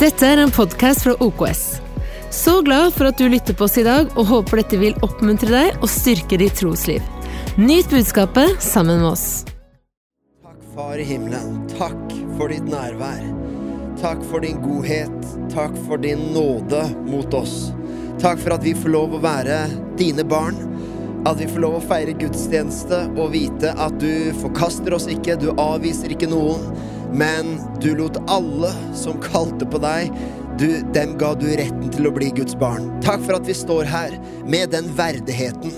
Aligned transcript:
Dette 0.00 0.24
er 0.24 0.40
en 0.40 0.48
podkast 0.48 1.02
fra 1.04 1.12
OKS. 1.20 1.58
Så 2.32 2.54
glad 2.64 2.94
for 2.94 3.10
at 3.10 3.18
du 3.20 3.26
lytter 3.28 3.52
på 3.52 3.66
oss 3.66 3.74
i 3.76 3.82
dag, 3.84 4.06
og 4.16 4.30
håper 4.30 4.62
dette 4.62 4.78
vil 4.80 4.94
oppmuntre 5.04 5.50
deg 5.52 5.82
og 5.84 5.90
styrke 5.92 6.38
ditt 6.40 6.54
trosliv. 6.56 7.04
Nyt 7.60 7.90
budskapet 7.92 8.62
sammen 8.64 9.02
med 9.02 9.10
oss. 9.10 9.26
Takk, 10.40 10.62
Far 10.72 10.96
i 10.96 11.04
himmelen. 11.04 11.58
Takk 11.74 12.14
for 12.38 12.48
ditt 12.48 12.64
nærvær. 12.64 13.26
Takk 14.00 14.22
for 14.30 14.40
din 14.40 14.62
godhet. 14.64 15.34
Takk 15.52 15.76
for 15.84 16.00
din 16.00 16.30
nåde 16.32 16.80
mot 17.04 17.36
oss. 17.36 17.74
Takk 18.24 18.40
for 18.40 18.56
at 18.56 18.64
vi 18.64 18.72
får 18.72 18.94
lov 18.94 19.18
å 19.18 19.20
være 19.20 19.66
dine 20.00 20.24
barn. 20.24 20.56
At 21.28 21.42
vi 21.42 21.50
får 21.50 21.60
lov 21.66 21.76
å 21.76 21.84
feire 21.84 22.16
gudstjeneste 22.16 23.02
og 23.18 23.34
vite 23.36 23.76
at 23.76 24.00
du 24.00 24.32
forkaster 24.40 24.96
oss 24.96 25.10
ikke, 25.12 25.36
du 25.36 25.50
avviser 25.60 26.16
ikke 26.16 26.32
noen, 26.32 26.64
men 27.12 27.56
du 27.82 27.94
lot 27.98 28.18
alle 28.30 28.72
som 28.96 29.20
kalte 29.22 29.66
på 29.66 29.80
deg, 29.82 30.12
du, 30.60 30.82
dem 30.94 31.16
ga 31.18 31.32
du 31.34 31.46
retten 31.48 31.88
til 31.92 32.08
å 32.10 32.12
bli 32.14 32.30
Guds 32.36 32.56
barn. 32.58 32.90
Takk 33.04 33.22
for 33.24 33.38
at 33.38 33.48
vi 33.48 33.56
står 33.56 33.88
her 33.88 34.16
med 34.44 34.74
den 34.74 34.90
verdigheten 34.96 35.72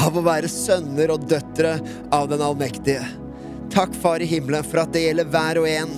av 0.00 0.16
å 0.16 0.24
være 0.24 0.50
sønner 0.50 1.12
og 1.14 1.26
døtre 1.30 1.78
av 2.14 2.28
den 2.30 2.42
allmektige. 2.44 3.04
Takk, 3.70 3.94
Far 4.02 4.22
i 4.22 4.28
himmelen, 4.28 4.66
for 4.66 4.82
at 4.82 4.92
det 4.94 5.06
gjelder 5.06 5.30
hver 5.30 5.60
og 5.62 5.68
en 5.70 5.92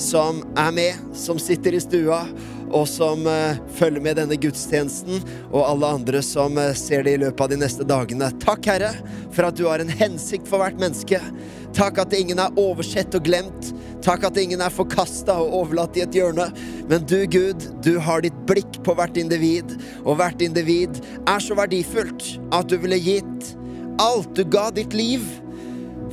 som 0.00 0.40
er 0.58 0.72
med, 0.72 1.02
som 1.14 1.38
sitter 1.38 1.76
i 1.76 1.82
stua, 1.82 2.22
og 2.70 2.86
som 2.88 3.26
uh, 3.26 3.58
følger 3.76 4.02
med 4.02 4.16
denne 4.16 4.38
gudstjenesten, 4.40 5.20
og 5.50 5.64
alle 5.66 5.90
andre 5.98 6.22
som 6.24 6.56
uh, 6.56 6.70
ser 6.78 7.04
det 7.04 7.16
i 7.16 7.20
løpet 7.20 7.44
av 7.44 7.50
de 7.52 7.58
neste 7.60 7.86
dagene. 7.86 8.30
Takk, 8.42 8.70
Herre, 8.70 8.92
for 9.34 9.48
at 9.48 9.58
du 9.58 9.66
har 9.68 9.82
en 9.82 9.92
hensikt 10.00 10.48
for 10.48 10.62
hvert 10.62 10.78
menneske. 10.80 11.20
Takk 11.76 12.00
at 12.02 12.14
ingen 12.16 12.40
er 12.42 12.56
oversett 12.60 13.14
og 13.18 13.26
glemt. 13.26 13.72
Takk 14.04 14.24
at 14.30 14.38
ingen 14.40 14.62
er 14.64 14.72
forkasta 14.72 15.36
og 15.42 15.54
overlatt 15.58 15.98
i 15.98 16.04
et 16.04 16.16
hjørne. 16.16 16.46
Men 16.88 17.04
du, 17.08 17.18
Gud, 17.30 17.66
du 17.84 17.94
har 18.00 18.24
ditt 18.24 18.36
blikk 18.48 18.80
på 18.86 18.96
hvert 18.96 19.18
individ, 19.20 19.76
og 20.04 20.16
hvert 20.20 20.40
individ 20.44 21.02
er 21.28 21.44
så 21.44 21.56
verdifullt 21.58 22.32
at 22.56 22.70
du 22.70 22.78
ville 22.80 23.00
gitt 23.00 23.52
alt. 24.00 24.32
Du 24.36 24.44
ga 24.48 24.70
ditt 24.74 24.96
liv 24.96 25.26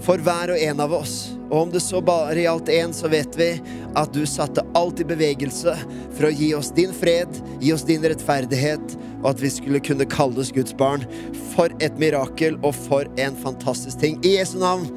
for 0.04 0.22
hver 0.24 0.54
og 0.54 0.62
en 0.62 0.84
av 0.84 0.94
oss. 1.00 1.18
Og 1.48 1.62
om 1.62 1.72
det 1.72 1.82
så 1.84 2.02
bare 2.04 2.44
gjaldt 2.44 2.72
én, 2.74 2.94
så 2.94 3.08
vet 3.12 3.38
vi 3.40 3.50
at 3.96 4.12
du 4.14 4.26
satte 4.28 4.66
alt 4.76 5.00
i 5.00 5.08
bevegelse 5.08 5.74
for 6.18 6.28
å 6.28 6.34
gi 6.36 6.52
oss 6.58 6.74
din 6.76 6.92
fred, 6.96 7.40
gi 7.64 7.72
oss 7.74 7.88
din 7.88 8.04
rettferdighet, 8.04 8.98
og 9.22 9.32
at 9.32 9.44
vi 9.44 9.52
skulle 9.56 9.84
kunne 9.84 10.10
kalles 10.12 10.52
Guds 10.56 10.76
barn. 10.78 11.08
For 11.56 11.72
et 11.84 11.96
mirakel, 12.02 12.60
og 12.64 12.76
for 12.76 13.08
en 13.16 13.40
fantastisk 13.40 14.04
ting. 14.04 14.20
I 14.28 14.38
Jesu 14.38 14.58
navn. 14.60 14.92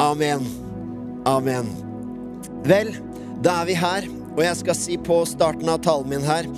Amen. 0.00 0.44
Amen. 1.28 1.89
Vel, 2.66 2.90
da 3.40 3.62
er 3.62 3.68
vi 3.70 3.74
her, 3.78 4.04
og 4.34 4.42
jeg 4.44 4.56
skal 4.58 4.76
si 4.76 4.96
på 5.00 5.22
starten 5.28 5.68
av 5.72 5.80
talen 5.84 6.10
min 6.12 6.26
her 6.26 6.48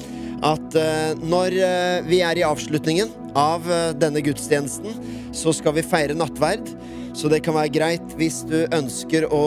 at 0.43 0.75
uh, 0.75 1.13
når 1.23 1.55
uh, 1.55 1.99
vi 2.09 2.19
er 2.27 2.41
i 2.41 2.43
avslutningen 2.43 3.13
av 3.39 3.63
uh, 3.71 3.93
denne 3.95 4.23
gudstjenesten, 4.27 4.97
så 5.31 5.55
skal 5.55 5.77
vi 5.77 5.85
feire 5.87 6.17
nattverd. 6.19 6.67
Så 7.15 7.31
det 7.31 7.43
kan 7.47 7.55
være 7.55 7.71
greit 7.71 8.17
hvis 8.19 8.41
du 8.49 8.65
ønsker 8.73 9.29
å 9.29 9.45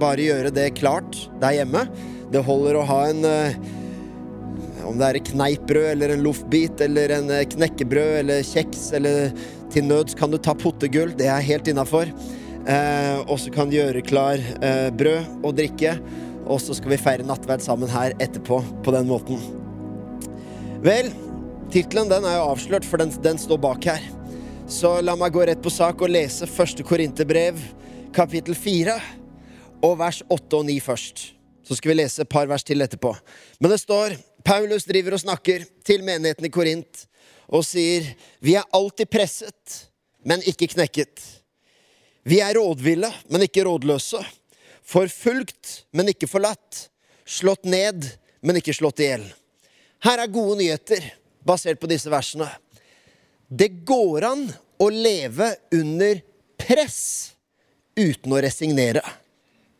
bare 0.00 0.24
gjøre 0.24 0.50
det 0.50 0.72
klart 0.80 1.14
der 1.40 1.60
hjemme. 1.60 1.84
Det 2.34 2.42
holder 2.42 2.80
å 2.80 2.86
ha 2.88 2.96
en 3.12 3.20
Om 4.84 4.98
det 4.98 5.06
er 5.06 5.18
et 5.20 5.28
kneippbrød 5.30 5.92
eller 5.92 6.10
en 6.10 6.24
loffbit 6.26 6.82
eller 6.82 7.14
en 7.14 7.30
knekkebrød 7.54 8.18
eller 8.24 8.42
kjeks 8.42 8.88
eller 8.98 9.30
til 9.70 9.86
nøds 9.86 10.18
kan 10.18 10.34
du 10.34 10.40
ta 10.42 10.56
pottegull. 10.58 11.14
Det 11.14 11.30
er 11.30 11.46
helt 11.46 11.70
innafor. 11.70 12.10
Eh, 12.64 13.18
og 13.28 13.36
så 13.40 13.50
kan 13.52 13.72
gjøre 13.72 14.00
klar 14.06 14.40
eh, 14.40 14.88
brød 14.96 15.44
og 15.44 15.52
drikke. 15.58 15.98
Og 16.44 16.60
så 16.60 16.76
skal 16.76 16.94
vi 16.94 17.00
feire 17.00 17.26
nattverd 17.26 17.64
sammen 17.64 17.92
her 17.92 18.16
etterpå 18.20 18.60
på 18.84 18.94
den 18.94 19.08
måten. 19.08 19.40
Vel, 20.84 21.10
tittelen 21.72 22.10
den 22.10 22.26
er 22.28 22.38
jo 22.38 22.50
avslørt, 22.52 22.84
for 22.88 23.00
den, 23.00 23.12
den, 23.24 23.40
står 23.40 23.60
bak 23.60 23.88
her. 23.88 24.04
Så 24.68 24.98
la 25.04 25.16
meg 25.16 25.32
gå 25.32 25.44
rett 25.44 25.62
på 25.64 25.72
sak 25.72 26.00
og 26.04 26.12
lese 26.12 26.48
første 26.48 26.84
Korinterbrev, 26.84 27.60
kapittel 28.16 28.56
4, 28.56 28.96
og 29.84 29.96
vers 30.00 30.22
8 30.32 30.60
og 30.60 30.68
9 30.68 30.78
først. 30.84 31.24
Så 31.64 31.76
skal 31.76 31.92
vi 31.92 32.00
lese 32.00 32.24
et 32.24 32.32
par 32.32 32.48
vers 32.48 32.64
til 32.64 32.84
etterpå. 32.84 33.12
Men 33.60 33.72
det 33.72 33.80
står 33.80 34.16
Paulus 34.44 34.84
driver 34.88 35.16
og 35.16 35.24
snakker 35.24 35.64
til 35.84 36.04
menigheten 36.04 36.48
i 36.48 36.52
Korint 36.52 37.06
og 37.48 37.64
sier 37.64 38.06
Vi 38.44 38.56
er 38.56 38.68
alltid 38.72 39.08
presset, 39.12 39.80
men 40.24 40.44
ikke 40.48 40.68
knekket. 40.76 41.33
Vi 42.24 42.40
er 42.40 42.56
rådville, 42.56 43.10
men 43.28 43.44
ikke 43.44 43.66
rådløse. 43.68 44.20
Forfulgt, 44.84 45.84
men 45.92 46.08
ikke 46.08 46.28
forlatt. 46.28 46.88
Slått 47.24 47.64
ned, 47.68 48.06
men 48.40 48.60
ikke 48.60 48.74
slått 48.76 49.02
i 49.04 49.10
hjel. 49.10 49.26
Her 50.04 50.20
er 50.20 50.32
gode 50.32 50.58
nyheter 50.60 51.04
basert 51.44 51.80
på 51.80 51.88
disse 51.88 52.08
versene. 52.12 52.48
Det 53.48 53.84
går 53.84 54.24
an 54.28 54.46
å 54.80 54.88
leve 54.92 55.50
under 55.76 56.20
press 56.60 57.34
uten 57.96 58.32
å 58.32 58.40
resignere. 58.44 59.04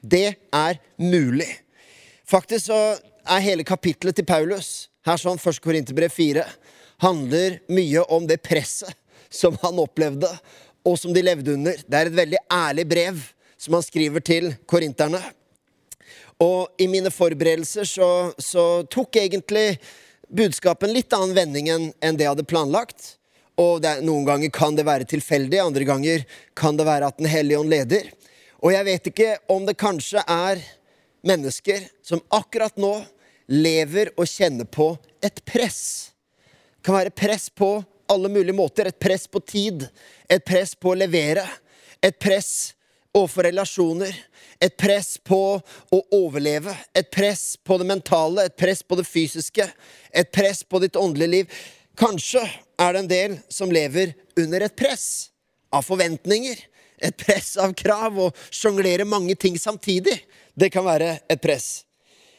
Det 0.00 0.36
er 0.52 0.80
mulig. 1.00 1.48
Faktisk 2.28 2.68
så 2.68 2.80
er 3.24 3.44
hele 3.44 3.64
kapittelet 3.64 4.16
til 4.20 4.28
Paulus, 4.28 4.90
her 5.04 5.20
sånn 5.20 5.40
1. 5.40 5.60
Korinterbrev 5.64 6.12
4, 6.12 6.44
handler 7.04 7.58
mye 7.72 8.04
om 8.12 8.28
det 8.28 8.42
presset 8.44 8.92
som 9.34 9.56
han 9.64 9.80
opplevde, 9.82 10.28
og 10.84 10.98
som 11.00 11.14
de 11.14 11.22
levde 11.24 11.54
under. 11.56 11.80
Det 11.86 11.98
er 11.98 12.10
et 12.10 12.18
veldig 12.20 12.42
ærlig 12.52 12.86
brev 12.88 13.20
som 13.60 13.76
han 13.78 13.84
skriver 13.84 14.24
til 14.24 14.52
korinterne. 14.68 15.20
Og 16.42 16.74
i 16.82 16.88
mine 16.90 17.12
forberedelser 17.14 17.86
så, 17.88 18.08
så 18.38 18.84
tok 18.90 19.16
egentlig 19.22 19.78
budskapet 20.28 20.88
en 20.88 20.96
litt 20.96 21.14
annen 21.14 21.36
vending 21.36 21.70
enn 21.70 22.16
det 22.18 22.26
jeg 22.26 22.32
hadde 22.32 22.48
planlagt. 22.50 23.14
Og 23.60 23.84
er, 23.86 24.02
noen 24.02 24.26
ganger 24.26 24.50
kan 24.52 24.74
det 24.74 24.86
være 24.86 25.06
tilfeldig, 25.08 25.60
andre 25.62 25.86
ganger 25.86 26.24
kan 26.58 26.76
det 26.76 26.88
være 26.88 27.12
at 27.12 27.20
Den 27.20 27.30
hellige 27.30 27.60
ånd 27.62 27.70
leder. 27.70 28.08
Og 28.64 28.74
jeg 28.74 28.88
vet 28.88 29.10
ikke 29.12 29.30
om 29.52 29.66
det 29.68 29.78
kanskje 29.78 30.24
er 30.26 30.62
mennesker 31.24 31.86
som 32.04 32.22
akkurat 32.34 32.74
nå 32.80 32.96
lever 33.52 34.10
og 34.18 34.26
kjenner 34.28 34.66
på 34.66 34.94
et 35.24 35.40
press. 35.46 36.10
Det 36.80 36.88
kan 36.88 36.98
være 36.98 37.14
press 37.14 37.48
på 37.48 37.76
alle 38.08 38.28
mulige 38.28 38.56
måter. 38.56 38.88
Et 38.88 38.98
press 38.98 39.26
på 39.26 39.40
tid, 39.40 39.86
et 40.28 40.44
press 40.44 40.74
på 40.74 40.92
å 40.92 40.98
levere, 40.98 41.44
et 42.04 42.18
press 42.20 42.74
overfor 43.14 43.46
relasjoner, 43.46 44.14
et 44.60 44.74
press 44.76 45.16
på 45.22 45.38
å 45.92 46.00
overleve, 46.14 46.74
et 46.96 47.10
press 47.14 47.54
på 47.56 47.78
det 47.78 47.86
mentale, 47.88 48.48
et 48.48 48.56
press 48.58 48.82
på 48.82 48.98
det 48.98 49.06
fysiske, 49.06 49.66
et 50.10 50.30
press 50.34 50.64
på 50.66 50.80
ditt 50.82 50.98
åndelige 50.98 51.34
liv. 51.36 51.58
Kanskje 51.98 52.42
er 52.42 52.92
det 52.94 53.02
en 53.02 53.10
del 53.10 53.38
som 53.52 53.72
lever 53.72 54.16
under 54.40 54.66
et 54.66 54.76
press 54.76 55.30
av 55.74 55.86
forventninger, 55.86 56.58
et 56.98 57.16
press 57.18 57.54
av 57.60 57.74
krav, 57.76 58.18
og 58.18 58.44
sjonglerer 58.54 59.06
mange 59.06 59.36
ting 59.38 59.58
samtidig. 59.60 60.16
Det 60.54 60.70
kan 60.74 60.86
være 60.86 61.18
et 61.30 61.42
press. 61.42 61.84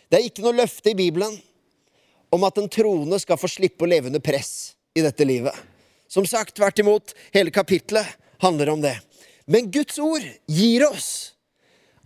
Det 0.10 0.20
er 0.20 0.28
ikke 0.28 0.44
noe 0.46 0.56
løfte 0.60 0.92
i 0.92 0.98
Bibelen 0.98 1.36
om 2.36 2.44
at 2.48 2.58
en 2.60 2.72
troende 2.72 3.20
skal 3.22 3.40
få 3.40 3.50
slippe 3.52 3.86
å 3.86 3.90
leve 3.90 4.12
under 4.12 4.24
press 4.24 4.76
i 4.96 5.04
dette 5.04 5.28
livet. 5.28 5.56
Som 6.08 6.26
sagt, 6.28 6.56
tvert 6.56 6.80
imot, 6.80 7.14
hele 7.36 7.52
kapitlet 7.52 8.08
handler 8.44 8.72
om 8.74 8.82
det. 8.84 8.96
Men 9.46 9.70
Guds 9.72 10.00
ord 10.02 10.24
gir 10.48 10.88
oss 10.88 11.36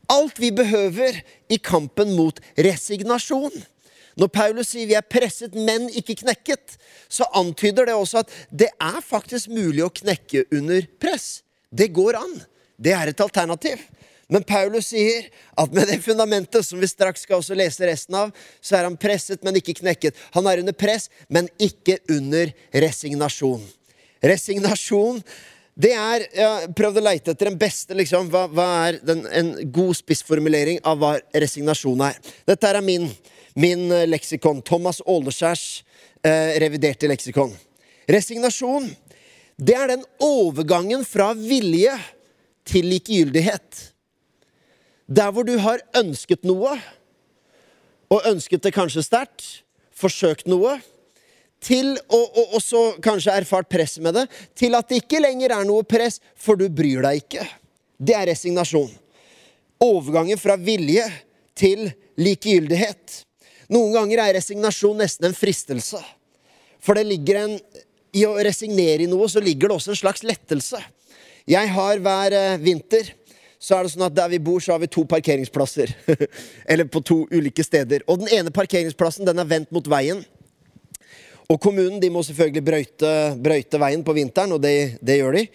alt 0.09 0.39
vi 0.41 0.49
behøver 0.51 1.19
i 1.53 1.59
kampen 1.61 2.15
mot 2.17 2.39
resignasjon. 2.57 3.53
Når 4.19 4.31
Paulus 4.33 4.71
sier 4.73 4.89
vi 4.89 4.97
er 4.97 5.05
presset, 5.05 5.53
men 5.53 5.85
ikke 5.95 6.17
knekket, 6.23 6.75
så 7.07 7.27
antyder 7.37 7.87
det 7.87 7.95
også 7.95 8.23
at 8.23 8.33
det 8.49 8.71
er 8.73 8.99
faktisk 9.05 9.51
mulig 9.53 9.85
å 9.85 9.93
knekke 10.01 10.47
under 10.57 10.87
press. 10.99 11.43
Det 11.69 11.91
går 11.95 12.17
an. 12.19 12.35
Det 12.75 12.95
er 12.95 13.11
et 13.11 13.23
alternativ. 13.23 13.79
Men 14.29 14.45
Paulus 14.45 14.91
sier 14.91 15.25
at 15.57 15.71
med 15.73 15.89
det 15.89 15.99
fundamentet, 16.05 16.65
som 16.65 16.79
vi 16.81 16.87
straks 16.87 17.25
skal 17.25 17.39
også 17.39 17.57
lese 17.57 17.87
resten 17.89 18.17
av, 18.17 18.33
så 18.61 18.77
er 18.77 18.85
han 18.85 18.97
presset, 18.99 19.41
men 19.45 19.57
ikke 19.57 19.79
knekket. 19.81 20.17
Han 20.35 20.47
er 20.49 20.61
under 20.61 20.75
press, 20.77 21.09
men 21.33 21.49
ikke 21.57 21.97
under 22.13 22.51
resignasjon. 22.85 23.63
Resignasjon 24.21 25.23
det 25.79 25.93
er 25.95 26.25
Jeg 26.35 26.71
prøvde 26.75 26.99
å 26.99 27.05
leite 27.05 27.31
etter 27.31 27.47
den 27.47 27.59
beste 27.59 27.95
liksom, 27.95 28.27
hva, 28.33 28.47
hva 28.51 28.67
er 28.89 28.97
den, 29.05 29.23
en 29.31 29.51
god 29.71 29.95
spissformulering 29.95 30.81
av 30.83 30.99
hva 30.99 31.13
resignasjon 31.31 32.03
er. 32.03 32.17
Dette 32.49 32.67
er 32.67 32.81
min, 32.83 33.07
min 33.55 33.85
eh, 33.95 34.07
leksikon. 34.09 34.59
Thomas 34.67 34.99
Åleskjærs 35.07 35.63
eh, 36.19 36.57
reviderte 36.59 37.07
leksikon. 37.07 37.53
Resignasjon, 38.11 38.89
det 39.55 39.77
er 39.77 39.93
den 39.93 40.03
overgangen 40.19 41.05
fra 41.07 41.31
vilje 41.37 41.95
til 42.67 42.91
likegyldighet. 42.91 43.85
Der 45.09 45.31
hvor 45.33 45.45
du 45.47 45.55
har 45.57 45.81
ønsket 45.97 46.45
noe, 46.45 46.75
og 48.09 48.25
ønsket 48.29 48.61
det 48.65 48.73
kanskje 48.75 49.03
sterkt, 49.05 49.45
forsøkt 49.93 50.47
noe, 50.49 50.77
til 51.59 51.97
og, 52.07 52.37
og, 52.55 52.59
så 52.63 52.81
kanskje 53.03 53.33
erfart 53.35 53.67
press 53.71 53.97
med 53.99 54.15
det, 54.15 54.27
til 54.55 54.77
at 54.77 54.87
det 54.87 55.01
ikke 55.01 55.19
lenger 55.19 55.51
er 55.57 55.65
noe 55.67 55.83
press, 55.83 56.21
for 56.39 56.59
du 56.59 56.69
bryr 56.71 57.03
deg 57.03 57.23
ikke. 57.23 57.43
Det 57.99 58.15
er 58.15 58.29
resignasjon. 58.31 58.91
Overgangen 59.83 60.39
fra 60.39 60.55
vilje 60.59 61.03
til 61.57 61.89
likegyldighet. 62.19 63.23
Noen 63.73 63.91
ganger 63.97 64.23
er 64.23 64.37
resignasjon 64.37 65.01
nesten 65.03 65.29
en 65.29 65.35
fristelse. 65.35 65.99
For 66.79 66.95
det 66.95 67.09
ligger 67.09 67.43
en 67.43 67.57
I 68.15 68.23
å 68.25 68.39
resignere 68.41 69.03
i 69.03 69.09
noe, 69.09 69.27
så 69.29 69.41
ligger 69.43 69.69
det 69.69 69.75
også 69.75 69.91
en 69.93 69.99
slags 69.99 70.23
lettelse. 70.25 70.79
Jeg 71.49 71.69
har 71.75 71.99
hver 72.01 72.33
eh, 72.33 72.61
vinter 72.61 73.11
så 73.59 73.75
er 73.75 73.85
det 73.85 73.91
sånn 73.91 74.05
at 74.07 74.15
der 74.15 74.29
vi 74.31 74.39
bor, 74.39 74.61
så 74.63 74.73
har 74.73 74.79
vi 74.79 74.87
to 74.91 75.03
parkeringsplasser. 75.09 75.91
Eller 76.71 76.87
på 76.87 77.01
to 77.03 77.25
ulike 77.27 77.63
steder. 77.65 78.05
Og 78.07 78.21
den 78.21 78.31
ene 78.37 78.53
parkeringsplassen 78.55 79.27
den 79.27 79.41
er 79.41 79.49
vendt 79.49 79.73
mot 79.75 79.87
veien. 79.91 80.23
Og 81.49 81.59
kommunen 81.59 81.99
de 81.99 82.11
må 82.13 82.23
selvfølgelig 82.23 82.63
brøyte, 82.63 83.13
brøyte 83.41 83.81
veien 83.81 84.05
på 84.05 84.15
vinteren, 84.15 84.53
og 84.55 84.61
det, 84.63 85.01
det, 85.03 85.17
gjør 85.19 85.39
de. 85.39 85.45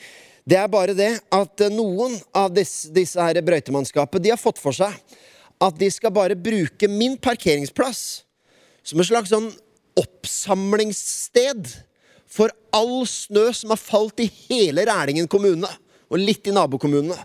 Det 0.45 0.59
er 0.61 0.69
bare 0.69 0.97
det 0.99 1.13
at 1.33 1.65
eh, 1.65 1.73
noen 1.73 2.19
av 2.37 2.53
disse, 2.53 2.91
disse 2.93 3.21
her 3.23 3.41
brøytemannskapet 3.47 4.25
de 4.25 4.35
har 4.35 4.41
fått 4.41 4.61
for 4.61 4.77
seg 4.77 4.93
at 5.63 5.79
de 5.79 5.89
skal 5.95 6.13
bare 6.13 6.37
bruke 6.37 6.91
min 6.91 7.15
parkeringsplass 7.23 8.25
som 8.85 9.01
et 9.01 9.09
slags 9.09 9.33
sånn 9.33 9.49
oppsamlingssted 9.97 11.71
for 12.29 12.53
all 12.75 13.05
snø 13.09 13.47
som 13.55 13.73
har 13.73 13.81
falt 13.81 14.21
i 14.21 14.29
hele 14.49 14.85
Rælingen 14.89 15.31
kommune, 15.31 15.71
og 16.11 16.21
litt 16.21 16.47
i 16.51 16.55
nabokommunene. 16.55 17.17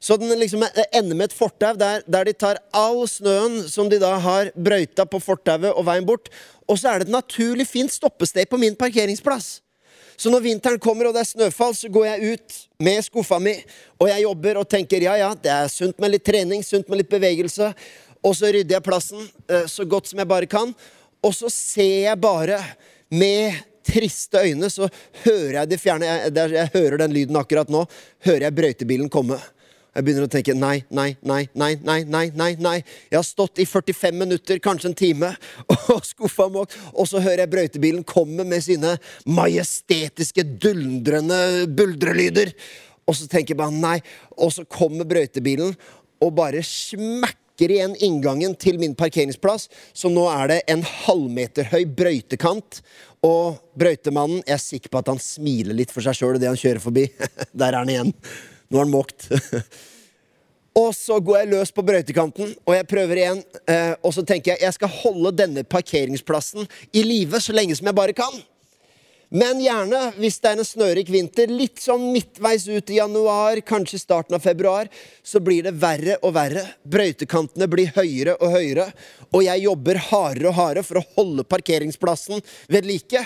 Så 0.00 0.16
den 0.20 0.32
liksom 0.38 0.64
ender 0.92 1.16
med 1.16 1.30
et 1.30 1.36
fortau 1.36 1.76
der, 1.78 2.02
der, 2.06 2.26
de 2.28 2.34
tar 2.36 2.60
all 2.76 3.04
snøen 3.08 3.62
som 3.70 3.88
de 3.90 3.98
da 4.02 4.16
har 4.22 4.50
brøyta 4.54 5.06
på 5.08 5.20
fortauet 5.22 5.72
og 5.72 5.86
veien 5.88 6.06
bort, 6.06 6.28
og 6.66 6.78
så 6.78 6.90
er 6.90 7.00
det 7.00 7.08
et 7.08 7.14
naturlig 7.14 7.68
fint 7.68 7.92
stoppested 7.92 8.48
på 8.50 8.60
min 8.60 8.76
parkeringsplass. 8.78 9.60
Så 10.16 10.32
når 10.32 10.46
vinteren 10.46 10.80
kommer 10.80 11.08
og 11.08 11.14
det 11.14 11.22
er 11.22 11.28
snøfall, 11.28 11.74
så 11.76 11.90
går 11.92 12.06
jeg 12.06 12.36
ut 12.36 12.58
med 12.82 13.04
skuffa 13.04 13.38
mi, 13.42 13.52
og 14.00 14.08
jeg 14.08 14.24
jobber 14.24 14.60
og 14.62 14.68
tenker 14.72 15.04
ja, 15.04 15.16
ja, 15.20 15.30
det 15.36 15.52
er 15.52 15.72
sunt 15.72 15.98
med 16.00 16.14
litt 16.14 16.24
trening, 16.24 16.64
sunt 16.64 16.88
med 16.88 17.02
litt 17.02 17.12
bevegelse. 17.12 17.72
Og 18.24 18.34
så 18.34 18.48
rydder 18.50 18.78
jeg 18.78 18.86
plassen 18.86 19.26
eh, 19.52 19.66
så 19.70 19.84
godt 19.86 20.08
som 20.10 20.22
jeg 20.22 20.28
bare 20.30 20.48
kan. 20.50 20.72
Og 21.24 21.34
så 21.36 21.50
ser 21.52 22.08
jeg 22.08 22.20
bare 22.22 22.58
med 23.12 23.60
triste 23.86 24.40
øyne, 24.42 24.70
så 24.72 24.88
hører 25.24 25.60
jeg 25.60 25.70
det 25.70 25.78
fjerne 25.78 26.08
jeg, 26.08 26.32
jeg 26.56 26.72
hører 26.74 27.04
den 27.04 27.14
lyden 27.14 27.38
akkurat 27.38 27.70
nå. 27.70 27.84
Hører 28.26 28.48
jeg 28.48 28.56
brøytebilen 28.56 29.12
komme. 29.12 29.38
Jeg 29.96 30.04
begynner 30.04 30.26
å 30.26 30.30
tenke 30.32 30.52
nei, 30.52 30.82
nei, 30.92 31.14
nei, 31.24 31.46
nei, 31.56 31.70
nei, 31.80 32.00
nei, 32.04 32.26
nei, 32.36 32.50
nei. 32.60 32.74
Jeg 33.08 33.16
har 33.16 33.24
stått 33.24 33.62
i 33.62 33.64
45 33.64 34.18
minutter, 34.20 34.58
kanskje 34.60 34.90
en 34.90 34.96
time, 34.98 35.30
og 35.94 36.02
skuffa 36.04 36.50
måk, 36.52 36.74
og 36.92 37.08
så 37.08 37.22
hører 37.24 37.46
jeg 37.46 37.52
brøytebilen 37.54 38.04
komme 38.04 38.44
med 38.44 38.64
sine 38.66 38.98
majestetiske, 39.24 40.44
dundrende 40.60 41.38
buldrelyder. 41.72 42.52
Og 43.06 43.16
så 43.16 43.28
tenker 43.30 43.54
jeg 43.54 43.60
bare 43.62 43.72
nei. 43.72 43.96
Og 44.36 44.52
så 44.52 44.66
kommer 44.68 45.08
brøytebilen 45.08 45.72
og 46.20 46.32
bare 46.36 46.60
smekker 46.64 47.72
igjen 47.72 47.94
inngangen 48.04 48.56
til 48.60 48.80
min 48.82 48.96
parkeringsplass. 48.98 49.68
Så 49.96 50.10
nå 50.12 50.26
er 50.32 50.50
det 50.52 50.58
en 50.72 50.82
halvmeter 51.06 51.70
høy 51.72 51.86
brøytekant. 51.88 52.82
Og 53.24 53.56
brøytemannen 53.78 54.42
Jeg 54.44 54.58
er 54.58 54.62
sikker 54.62 54.92
på 54.92 55.00
at 55.00 55.08
han 55.14 55.22
smiler 55.22 55.74
litt 55.78 55.94
for 55.94 56.04
seg 56.04 56.18
sjøl 56.18 56.36
idet 56.36 56.52
han 56.52 56.60
kjører 56.60 56.84
forbi. 56.84 57.06
Der 57.56 57.72
er 57.72 57.80
han 57.80 57.94
igjen. 57.94 58.12
Nå 58.68 58.80
har 58.80 58.84
han 58.84 58.94
måkt. 58.94 59.28
og 60.82 60.90
så 60.96 61.20
går 61.20 61.40
jeg 61.42 61.52
løs 61.54 61.72
på 61.74 61.84
brøytekanten, 61.86 62.52
og 62.66 62.76
jeg 62.76 62.88
prøver 62.90 63.22
igjen. 63.22 63.44
Eh, 63.68 63.94
og 64.02 64.14
så 64.16 64.26
tenker 64.26 64.54
jeg 64.54 64.66
jeg 64.66 64.78
skal 64.78 64.98
holde 65.02 65.34
denne 65.38 65.64
parkeringsplassen 65.64 66.68
i 66.92 67.06
live 67.06 67.40
så 67.42 67.56
lenge 67.56 67.78
som 67.78 67.88
jeg 67.90 67.98
bare 67.98 68.16
kan. 68.16 68.44
Men 69.28 69.58
gjerne, 69.58 70.12
hvis 70.20 70.36
det 70.38 70.52
er 70.52 70.60
en 70.60 70.66
snørik 70.66 71.08
vinter, 71.10 71.50
litt 71.50 71.80
sånn 71.82 72.04
midtveis 72.14 72.68
ut 72.70 72.90
i 72.94 73.00
januar, 73.00 73.58
kanskje 73.66 73.98
starten 73.98 74.36
av 74.38 74.44
februar, 74.44 74.86
så 75.26 75.42
blir 75.42 75.66
det 75.66 75.74
verre 75.82 76.14
og 76.22 76.36
verre. 76.36 76.62
Brøytekantene 76.86 77.66
blir 77.70 77.90
høyere 77.96 78.36
og 78.38 78.54
høyere, 78.54 78.86
og 79.32 79.42
jeg 79.42 79.64
jobber 79.64 79.98
hardere 80.12 80.52
og 80.52 80.58
hardere 80.60 80.86
for 80.86 81.00
å 81.00 81.06
holde 81.16 81.46
parkeringsplassen 81.48 82.44
ved 82.70 82.86
like. 82.86 83.24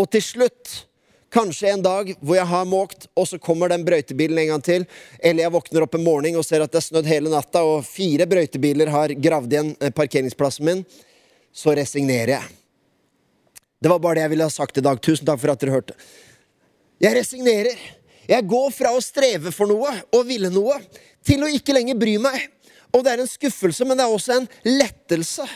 Og 0.00 0.08
til 0.08 0.24
slutt 0.24 0.72
Kanskje 1.30 1.70
en 1.70 1.82
dag 1.82 2.08
hvor 2.18 2.34
jeg 2.34 2.48
har 2.50 2.64
måkt, 2.66 3.06
og 3.14 3.28
så 3.30 3.38
kommer 3.38 3.70
den 3.70 3.84
brøytebilen 3.86 4.38
en 4.42 4.48
gang 4.54 4.64
til. 4.66 4.86
Eller 5.22 5.44
jeg 5.44 5.54
våkner 5.54 5.84
opp 5.86 5.94
en 5.94 6.02
morgen 6.02 6.38
og 6.40 6.46
ser 6.46 6.64
at 6.64 6.72
det 6.72 6.80
er 6.80 6.86
snødd 6.88 7.10
hele 7.10 7.30
natta, 7.30 7.62
og 7.62 7.84
fire 7.86 8.26
brøytebiler 8.30 8.90
har 8.90 9.14
gravd 9.14 9.54
igjen 9.54 9.70
eh, 9.78 9.92
parkeringsplassen 9.94 10.66
min. 10.66 10.82
Så 11.54 11.74
resignerer 11.78 12.34
jeg. 12.34 12.56
Det 13.80 13.88
var 13.92 14.02
bare 14.02 14.18
det 14.18 14.26
jeg 14.26 14.32
ville 14.34 14.48
ha 14.48 14.52
sagt 14.52 14.78
i 14.78 14.84
dag. 14.84 14.98
Tusen 15.02 15.28
takk 15.28 15.38
for 15.40 15.52
at 15.52 15.62
dere 15.62 15.76
hørte. 15.78 15.94
Jeg 17.00 17.16
resignerer. 17.16 17.78
Jeg 18.30 18.46
går 18.46 18.68
fra 18.74 18.92
å 18.94 19.02
streve 19.02 19.52
for 19.54 19.70
noe 19.70 19.92
og 20.14 20.26
ville 20.28 20.50
noe, 20.52 20.76
til 21.26 21.42
å 21.42 21.50
ikke 21.50 21.74
lenger 21.74 21.98
bry 21.98 22.16
meg. 22.22 22.42
Og 22.90 23.04
det 23.06 23.14
er 23.14 23.22
en 23.22 23.30
skuffelse, 23.30 23.86
men 23.86 23.98
det 23.98 24.04
er 24.04 24.14
også 24.14 24.34
en 24.36 24.50
lettelse. 24.66 25.46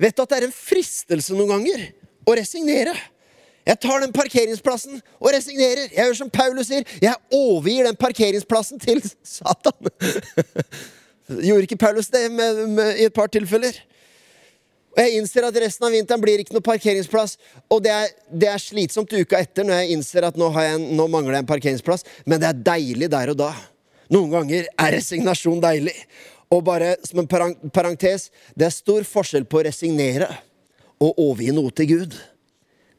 Vet 0.00 0.16
du 0.16 0.22
at 0.22 0.32
det 0.32 0.38
er 0.38 0.46
en 0.48 0.54
fristelse 0.54 1.36
noen 1.36 1.54
ganger 1.56 1.88
å 2.28 2.36
resignere? 2.36 2.94
Jeg 3.70 3.78
tar 3.84 4.00
den 4.02 4.14
parkeringsplassen 4.14 4.98
og 5.20 5.28
resignerer. 5.30 5.92
Jeg 5.94 6.08
gjør 6.08 6.16
som 6.18 6.30
Paulus 6.32 6.70
sier. 6.70 6.86
Jeg 7.02 7.14
overgir 7.30 7.86
den 7.86 7.98
parkeringsplassen 7.98 8.80
til 8.82 8.98
Satan. 9.22 9.92
Gjorde 11.46 11.68
ikke 11.68 11.78
Paulus 11.78 12.10
det 12.10 12.24
med, 12.34 12.64
med, 12.74 12.96
i 12.98 13.06
et 13.06 13.14
par 13.14 13.30
tilfeller? 13.30 13.76
Og 14.90 14.98
Jeg 14.98 15.20
innser 15.20 15.46
at 15.46 15.58
resten 15.62 15.86
av 15.86 15.94
vinteren 15.94 16.22
blir 16.22 16.42
ikke 16.42 16.56
noe 16.56 16.66
parkeringsplass. 16.66 17.36
Og 17.70 17.84
det 17.84 17.92
er, 17.94 18.10
det 18.42 18.48
er 18.50 18.58
slitsomt 18.58 19.14
uka 19.14 19.38
etter 19.38 19.68
når 19.68 19.84
jeg 19.84 19.94
innser 19.94 20.26
at 20.26 20.40
nå, 20.40 20.50
jeg, 20.50 20.82
nå, 20.98 21.06
mangler 21.12 21.38
jeg 21.38 21.44
en 21.44 21.52
parkeringsplass. 21.52 22.04
Men 22.26 22.42
det 22.42 22.50
er 22.50 22.66
deilig 22.72 23.10
der 23.14 23.30
og 23.36 23.38
da. 23.38 23.52
Noen 24.10 24.34
ganger 24.34 24.66
er 24.66 24.94
resignasjon 24.96 25.62
deilig. 25.62 25.94
Og 26.50 26.64
bare 26.66 26.96
som 27.06 27.22
en 27.22 27.30
parentes 27.30 28.26
det 28.58 28.66
er 28.66 28.74
stor 28.74 29.06
forskjell 29.06 29.46
på 29.46 29.60
å 29.60 29.66
resignere 29.68 30.26
og 30.98 31.14
overgi 31.14 31.54
noe 31.54 31.70
til 31.70 31.92
Gud. 31.94 32.18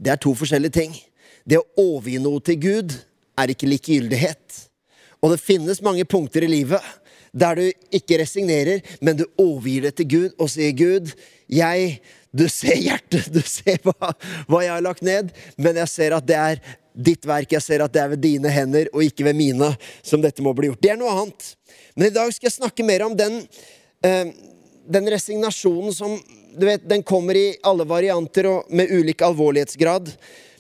Det 0.01 0.13
er 0.13 0.21
to 0.21 0.33
forskjellige 0.37 0.77
ting. 0.79 0.95
Det 1.45 1.59
å 1.59 1.67
overgi 1.81 2.17
noe 2.21 2.41
til 2.43 2.57
Gud 2.61 2.95
er 3.39 3.53
ikke 3.53 3.69
likegyldighet. 3.69 4.57
Og 5.21 5.33
det 5.33 5.43
finnes 5.43 5.83
mange 5.85 6.05
punkter 6.09 6.45
i 6.45 6.49
livet 6.49 6.81
der 7.31 7.55
du 7.55 7.95
ikke 7.95 8.17
resignerer, 8.19 8.81
men 8.99 9.15
du 9.15 9.23
overgir 9.39 9.85
det 9.85 9.93
til 9.95 10.07
Gud 10.11 10.33
og 10.35 10.49
sier, 10.51 10.73
'Gud, 10.75 11.13
jeg 11.47 12.01
Du 12.31 12.47
ser 12.47 12.77
hjertet, 12.79 13.25
du 13.27 13.41
ser 13.43 13.75
hva, 13.83 14.13
hva 14.47 14.61
jeg 14.63 14.71
har 14.71 14.83
lagt 14.85 15.01
ned, 15.03 15.33
men 15.59 15.75
jeg 15.75 15.89
ser 15.91 16.13
at 16.15 16.23
det 16.23 16.37
er 16.39 16.61
ditt 16.95 17.25
verk. 17.27 17.51
Jeg 17.51 17.59
ser 17.65 17.83
at 17.83 17.91
det 17.91 17.99
er 17.99 18.13
ved 18.13 18.21
dine 18.23 18.47
hender 18.47 18.87
og 18.93 19.03
ikke 19.03 19.25
ved 19.27 19.35
mine 19.35 19.67
som 19.99 20.23
dette 20.23 20.39
må 20.39 20.53
bli 20.55 20.69
gjort. 20.69 20.79
Det 20.79 20.93
er 20.93 20.99
noe 21.01 21.11
annet. 21.11 21.49
Men 21.91 22.07
i 22.07 22.15
dag 22.15 22.31
skal 22.31 22.47
jeg 22.47 22.55
snakke 22.55 22.85
mer 22.87 23.03
om 23.03 23.17
den, 23.19 23.35
eh, 23.99 24.31
den 24.87 25.09
resignasjonen 25.09 25.93
som 25.93 26.19
du 26.57 26.65
vet, 26.65 26.89
Den 26.89 27.03
kommer 27.03 27.37
i 27.37 27.55
alle 27.63 27.85
varianter 27.87 28.47
og 28.49 28.71
med 28.73 28.91
ulik 28.91 29.21
alvorlighetsgrad. 29.21 30.11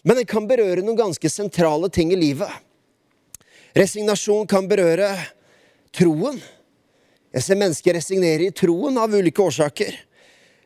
Men 0.03 0.21
den 0.21 0.25
kan 0.25 0.47
berøre 0.47 0.81
noen 0.81 0.97
ganske 0.97 1.29
sentrale 1.29 1.89
ting 1.89 2.13
i 2.13 2.19
livet. 2.19 2.49
Resignasjon 3.75 4.47
kan 4.47 4.67
berøre 4.71 5.11
troen. 5.95 6.39
Jeg 7.31 7.43
ser 7.43 7.59
mennesker 7.59 7.95
resignere 7.95 8.47
i 8.47 8.55
troen 8.55 8.97
av 8.99 9.13
ulike 9.13 9.43
årsaker. 9.43 9.99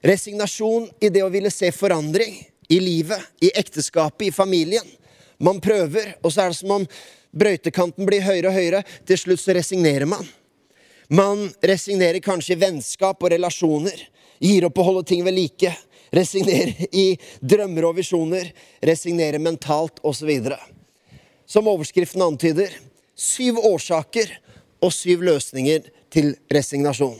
Resignasjon 0.06 0.88
i 1.02 1.10
det 1.10 1.26
å 1.26 1.32
ville 1.34 1.52
se 1.54 1.72
forandring 1.74 2.38
i 2.70 2.80
livet, 2.82 3.22
i 3.42 3.52
ekteskapet, 3.54 4.28
i 4.30 4.34
familien. 4.34 4.86
Man 5.38 5.60
prøver, 5.62 6.16
og 6.22 6.34
så 6.34 6.46
er 6.46 6.54
det 6.54 6.62
som 6.62 6.74
om 6.78 6.88
brøytekanten 7.36 8.08
blir 8.08 8.24
høyere 8.26 8.50
og 8.50 8.58
høyere. 8.58 8.82
Til 9.06 9.20
slutt 9.20 9.44
så 9.44 9.58
resignerer 9.58 10.10
man. 10.10 10.26
Man 11.08 11.50
resignerer 11.62 12.20
kanskje 12.20 12.56
i 12.56 12.60
vennskap 12.60 13.22
og 13.22 13.32
relasjoner. 13.34 14.00
Gir 14.42 14.66
opp 14.68 14.80
å 14.82 14.88
holde 14.88 15.06
ting 15.12 15.22
ved 15.26 15.36
like. 15.38 15.72
Resignerer 16.16 16.88
i 16.96 17.14
drømmer 17.42 17.90
og 17.90 18.00
visjoner. 18.00 18.50
Resignerer 18.86 19.42
mentalt 19.42 20.02
osv. 20.04 20.32
Som 21.46 21.70
overskriften 21.70 22.24
antyder 22.26 22.74
syv 23.16 23.62
årsaker 23.64 24.34
og 24.84 24.92
syv 24.94 25.24
løsninger 25.26 25.86
til 26.12 26.34
resignasjon. 26.52 27.18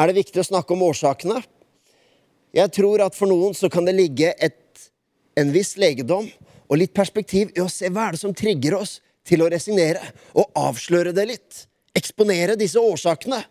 Er 0.00 0.08
det 0.08 0.20
viktig 0.22 0.40
å 0.40 0.46
snakke 0.46 0.74
om 0.74 0.86
årsakene? 0.88 1.42
Jeg 2.56 2.72
tror 2.74 3.04
at 3.04 3.14
for 3.14 3.30
noen 3.30 3.54
så 3.54 3.70
kan 3.70 3.86
det 3.86 3.94
ligge 3.94 4.32
et, 4.42 4.88
en 5.38 5.52
viss 5.54 5.76
legedom 5.78 6.26
og 6.70 6.78
litt 6.80 6.94
perspektiv 6.96 7.52
i 7.54 7.62
å 7.62 7.68
se 7.70 7.90
hva 7.92 8.08
er 8.08 8.16
det 8.16 8.22
som 8.22 8.34
trigger 8.34 8.78
oss 8.80 8.98
til 9.26 9.44
å 9.44 9.50
resignere, 9.52 10.00
og 10.34 10.48
avsløre 10.56 11.12
det 11.14 11.26
litt. 11.28 11.66
Eksponere 11.96 12.56
disse 12.58 12.80
årsakene. 12.80 13.42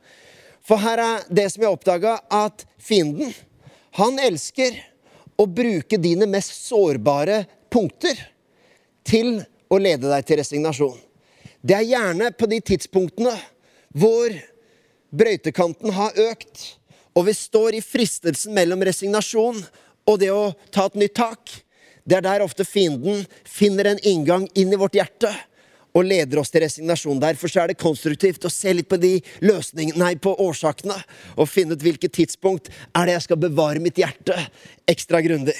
For 0.63 0.79
her 0.81 1.01
er 1.01 1.27
det 1.33 1.47
som 1.53 1.63
jeg 1.63 1.75
oppdaga, 1.75 2.17
at 2.29 2.65
fienden, 2.77 3.33
han 3.97 4.19
elsker 4.21 4.75
å 5.39 5.47
bruke 5.47 5.97
dine 6.01 6.27
mest 6.29 6.53
sårbare 6.67 7.43
punkter 7.71 8.19
til 9.07 9.39
å 9.69 9.79
lede 9.81 10.09
deg 10.11 10.27
til 10.27 10.39
resignasjon. 10.41 10.97
Det 11.61 11.75
er 11.75 11.87
gjerne 11.87 12.31
på 12.35 12.47
de 12.51 12.59
tidspunktene 12.71 13.33
hvor 13.97 14.35
brøytekanten 15.09 15.93
har 15.95 16.19
økt, 16.29 16.75
og 17.17 17.25
vi 17.27 17.35
står 17.35 17.79
i 17.79 17.83
fristelsen 17.83 18.53
mellom 18.55 18.83
resignasjon 18.85 19.63
og 20.09 20.19
det 20.21 20.29
å 20.31 20.51
ta 20.73 20.85
et 20.87 20.99
nytt 21.01 21.17
tak. 21.19 21.51
Det 22.05 22.19
er 22.19 22.25
der 22.25 22.45
ofte 22.45 22.65
fienden 22.65 23.25
finner 23.45 23.91
en 23.91 24.03
inngang 24.07 24.47
inn 24.57 24.71
i 24.73 24.79
vårt 24.79 24.95
hjerte 24.97 25.33
og 25.95 26.05
leder 26.05 26.41
oss 26.41 26.51
til 26.53 26.63
resignasjon. 26.63 27.21
Derfor 27.21 27.51
så 27.51 27.63
er 27.63 27.71
det 27.71 27.79
konstruktivt 27.81 28.45
å 28.45 28.53
se 28.53 28.73
litt 28.75 28.89
på 28.89 28.99
de 29.01 29.15
løsningene, 29.45 29.99
nei, 29.99 30.13
på 30.21 30.35
årsakene, 30.43 30.97
og 31.35 31.49
finne 31.49 31.77
ut 31.77 31.85
hvilket 31.85 32.15
tidspunkt 32.19 32.69
er 32.93 33.09
det 33.09 33.17
jeg 33.17 33.27
skal 33.29 33.41
bevare 33.41 33.81
mitt 33.83 33.99
hjerte 33.99 34.37
ekstra 34.89 35.23
grundig. 35.25 35.57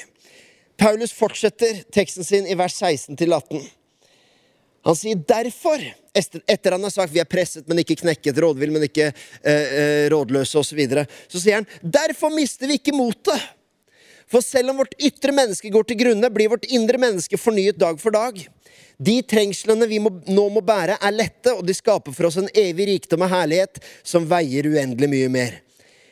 Paulus 0.79 1.11
fortsetter 1.15 1.83
teksten 1.91 2.23
sin 2.23 2.47
i 2.47 2.55
vers 2.57 2.77
16-18. 2.77 3.65
Han 4.87 4.95
sier 4.95 5.19
derfor, 5.27 5.81
etter 6.15 6.71
han 6.71 6.85
har 6.85 6.93
sagt 6.93 7.11
vi 7.11 7.19
er 7.19 7.27
presset, 7.27 7.65
men 7.67 7.81
ikke 7.81 7.97
knekket, 7.99 8.37
rådvill, 8.39 8.71
men 8.71 8.85
ikke 8.87 9.09
eh, 9.09 9.53
eh 9.53 10.05
rådløse 10.13 10.55
osv., 10.61 10.71
så, 10.71 10.77
videre, 10.77 11.05
så 11.27 11.41
sier 11.41 11.59
han 11.59 11.67
derfor 11.83 12.31
mister 12.31 12.69
vi 12.69 12.79
ikke 12.79 12.95
motet. 12.95 13.49
For 14.29 14.45
selv 14.45 14.71
om 14.71 14.79
vårt 14.83 14.93
ytre 15.01 15.33
menneske 15.33 15.71
går 15.73 15.87
til 15.89 15.97
grunne, 16.03 16.29
blir 16.29 16.51
vårt 16.51 16.67
indre 16.69 17.01
menneske 17.01 17.37
fornyet 17.41 17.79
dag 17.81 17.97
for 17.99 18.13
dag. 18.13 18.37
De 18.99 19.15
trengslene 19.23 19.87
vi 19.87 20.01
må, 20.03 20.11
nå 20.27 20.45
må 20.51 20.61
bære, 20.65 20.97
er 20.99 21.15
lette, 21.15 21.53
og 21.55 21.63
de 21.67 21.75
skaper 21.75 22.15
for 22.15 22.27
oss 22.27 22.39
en 22.41 22.49
evig 22.57 22.89
rikdom 22.89 23.23
og 23.23 23.31
herlighet 23.31 23.79
som 24.03 24.27
veier 24.27 24.67
uendelig 24.67 25.07
mye 25.11 25.29
mer. 25.31 25.55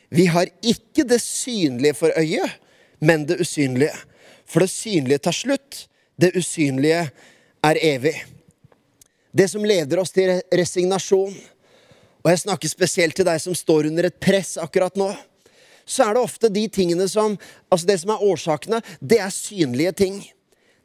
Vi 0.08 0.24
har 0.32 0.48
ikke 0.64 1.04
det 1.04 1.20
synlige 1.20 1.98
for 1.98 2.14
øyet, 2.16 2.56
men 3.04 3.26
det 3.28 3.36
usynlige. 3.44 3.92
For 4.48 4.64
det 4.64 4.72
synlige 4.72 5.20
tar 5.28 5.36
slutt, 5.36 5.84
det 6.16 6.32
usynlige 6.38 7.04
er 7.68 7.82
evig. 7.84 8.16
Det 9.36 9.50
som 9.52 9.66
leder 9.68 10.00
oss 10.00 10.14
til 10.16 10.38
resignasjon, 10.48 11.36
og 12.24 12.32
jeg 12.32 12.40
snakker 12.46 12.72
spesielt 12.72 13.14
til 13.14 13.28
deg 13.28 13.42
som 13.42 13.54
står 13.54 13.90
under 13.92 14.08
et 14.08 14.16
press 14.20 14.56
akkurat 14.60 14.96
nå 14.98 15.12
så 15.88 16.04
er 16.04 16.14
det 16.14 16.22
ofte 16.22 16.50
de 16.52 16.66
tingene 16.68 17.08
som 17.08 17.38
Altså, 17.70 17.86
det 17.86 17.98
som 18.00 18.12
er 18.12 18.24
årsakene, 18.24 18.80
det 19.00 19.18
er 19.20 19.32
synlige 19.32 19.92
ting. 19.92 20.20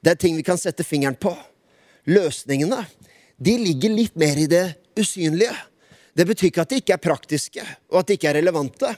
Det 0.03 0.11
er 0.11 0.19
ting 0.19 0.35
vi 0.35 0.43
kan 0.43 0.59
sette 0.59 0.83
fingeren 0.83 1.15
på. 1.15 1.31
Løsningene, 2.09 2.81
de 3.37 3.57
ligger 3.59 3.93
litt 3.93 4.15
mer 4.19 4.39
i 4.39 4.47
det 4.49 4.65
usynlige. 4.99 5.55
Det 6.13 6.25
betyr 6.29 6.49
ikke 6.51 6.63
at 6.63 6.71
de 6.73 6.79
ikke 6.81 6.95
er 6.95 7.01
praktiske, 7.01 7.63
og 7.89 8.01
at 8.01 8.09
de 8.09 8.17
ikke 8.17 8.29
er 8.29 8.37
relevante, 8.37 8.91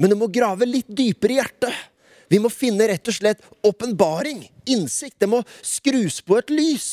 men 0.00 0.12
du 0.12 0.16
må 0.16 0.30
grave 0.32 0.68
litt 0.68 0.88
dypere 0.88 1.34
i 1.34 1.40
hjertet. 1.40 1.80
Vi 2.32 2.40
må 2.40 2.48
finne 2.48 2.86
rett 2.88 3.08
og 3.10 3.16
slett 3.18 3.42
åpenbaring, 3.66 4.46
innsikt. 4.64 5.18
Det 5.20 5.28
må 5.28 5.42
skrus 5.60 6.22
på 6.24 6.38
et 6.38 6.52
lys. 6.54 6.88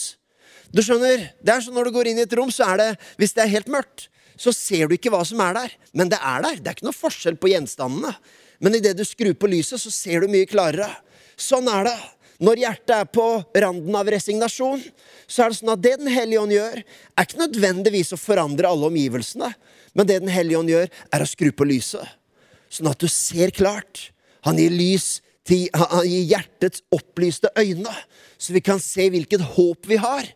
Du 0.76 0.82
skjønner, 0.84 1.30
det 1.40 1.54
er 1.54 1.64
sånn 1.64 1.78
Når 1.78 1.88
du 1.88 1.96
går 1.96 2.10
inn 2.12 2.20
i 2.20 2.26
et 2.28 2.36
rom, 2.36 2.52
så 2.52 2.68
er 2.74 2.82
det, 2.82 2.90
hvis 3.18 3.34
det 3.38 3.46
er 3.46 3.54
helt 3.56 3.72
mørkt, 3.72 4.10
så 4.40 4.52
ser 4.56 4.88
du 4.88 4.98
ikke 4.98 5.12
hva 5.14 5.24
som 5.28 5.40
er 5.44 5.56
der. 5.56 5.74
Men 5.96 6.12
det 6.12 6.20
er 6.20 6.44
der. 6.44 6.60
Det 6.60 6.68
er 6.68 6.78
ikke 6.78 6.90
noe 6.90 6.98
forskjell 6.98 7.40
på 7.40 7.52
gjenstandene. 7.54 8.12
Men 8.60 8.76
idet 8.76 8.98
du 9.00 9.06
skrur 9.08 9.34
på 9.40 9.50
lyset, 9.52 9.80
så 9.80 9.92
ser 9.92 10.24
du 10.24 10.32
mye 10.32 10.48
klarere. 10.50 10.92
Sånn 11.40 11.68
er 11.72 11.88
det. 11.88 11.98
Når 12.40 12.62
hjertet 12.62 12.94
er 12.96 13.08
på 13.12 13.26
randen 13.60 13.96
av 14.00 14.08
resignasjon, 14.08 14.80
så 15.28 15.44
er 15.44 15.52
det 15.52 15.60
sånn 15.60 15.74
at 15.74 15.82
det 15.84 15.98
Den 16.00 16.12
hellige 16.12 16.40
ånd 16.40 16.56
gjør, 16.56 16.78
er 16.80 17.28
ikke 17.28 17.42
nødvendigvis 17.42 18.14
å 18.16 18.20
forandre 18.20 18.70
alle 18.70 18.88
omgivelsene, 18.88 19.52
men 19.94 20.08
det 20.08 20.22
Den 20.24 20.32
hellige 20.32 20.62
ånd 20.62 20.72
gjør, 20.72 20.88
er 20.88 21.26
å 21.26 21.28
skru 21.28 21.52
på 21.52 21.68
lyset. 21.68 22.06
Sånn 22.72 22.88
at 22.88 23.02
du 23.02 23.10
ser 23.12 23.52
klart. 23.52 24.12
Han 24.48 24.60
gir 24.62 24.72
lys 24.72 25.20
til 25.44 25.68
Han 25.74 26.06
gir 26.08 26.28
hjertets 26.30 26.84
opplyste 26.96 27.52
øyne, 27.60 27.92
så 28.38 28.56
vi 28.56 28.64
kan 28.64 28.80
se 28.80 29.10
hvilket 29.12 29.44
håp 29.58 29.90
vi 29.90 30.00
har. 30.00 30.30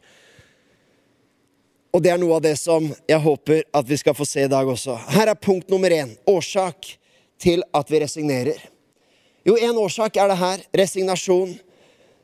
Og 1.93 2.01
det 2.01 2.10
er 2.10 2.17
noe 2.19 2.39
av 2.39 2.43
det 2.43 2.55
som 2.57 2.88
jeg 2.89 3.22
håper 3.22 3.63
at 3.69 3.88
vi 3.88 4.00
skal 4.01 4.15
få 4.17 4.25
se 4.25 4.43
i 4.43 4.51
dag 4.51 4.67
også. 4.67 4.98
Her 5.13 5.29
er 5.29 5.39
punkt 5.39 5.69
nummer 5.69 5.93
én. 5.93 6.15
Årsak 6.27 6.98
til 7.39 7.62
at 7.72 7.91
vi 7.91 8.01
resignerer? 8.01 8.57
Jo, 9.45 9.55
en 9.55 9.77
årsak 9.77 10.17
er 10.17 10.31
det 10.31 10.39
her 10.39 10.63
resignasjon 10.81 11.53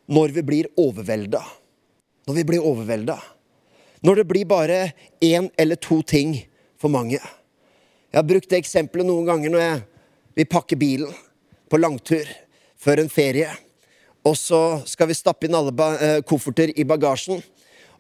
når 0.09 0.33
vi 0.33 0.43
blir 0.45 0.69
overvelda. 0.79 1.41
Når 2.27 2.37
vi 2.41 2.45
blir 2.51 2.65
overvelda. 2.65 3.17
Når 4.01 4.21
det 4.21 4.27
blir 4.29 4.45
bare 4.49 4.79
én 5.21 5.49
eller 5.57 5.75
to 5.75 6.01
ting 6.01 6.35
for 6.79 6.89
mange. 6.89 7.19
Jeg 8.09 8.17
har 8.17 8.25
brukt 8.25 8.49
det 8.49 8.61
eksempelet 8.63 9.05
noen 9.05 9.27
ganger 9.27 9.53
når 9.53 9.65
jeg 9.65 9.81
vil 10.39 10.49
pakke 10.49 10.77
bilen 10.79 11.13
på 11.69 11.77
langtur 11.77 12.25
før 12.79 13.03
en 13.03 13.11
ferie. 13.11 13.51
Og 14.25 14.37
så 14.37 14.81
skal 14.89 15.11
vi 15.11 15.17
stappe 15.17 15.47
inn 15.47 15.57
alle 15.57 15.73
eh, 15.99 16.19
kofferter 16.25 16.73
i 16.73 16.87
bagasjen. 16.87 17.43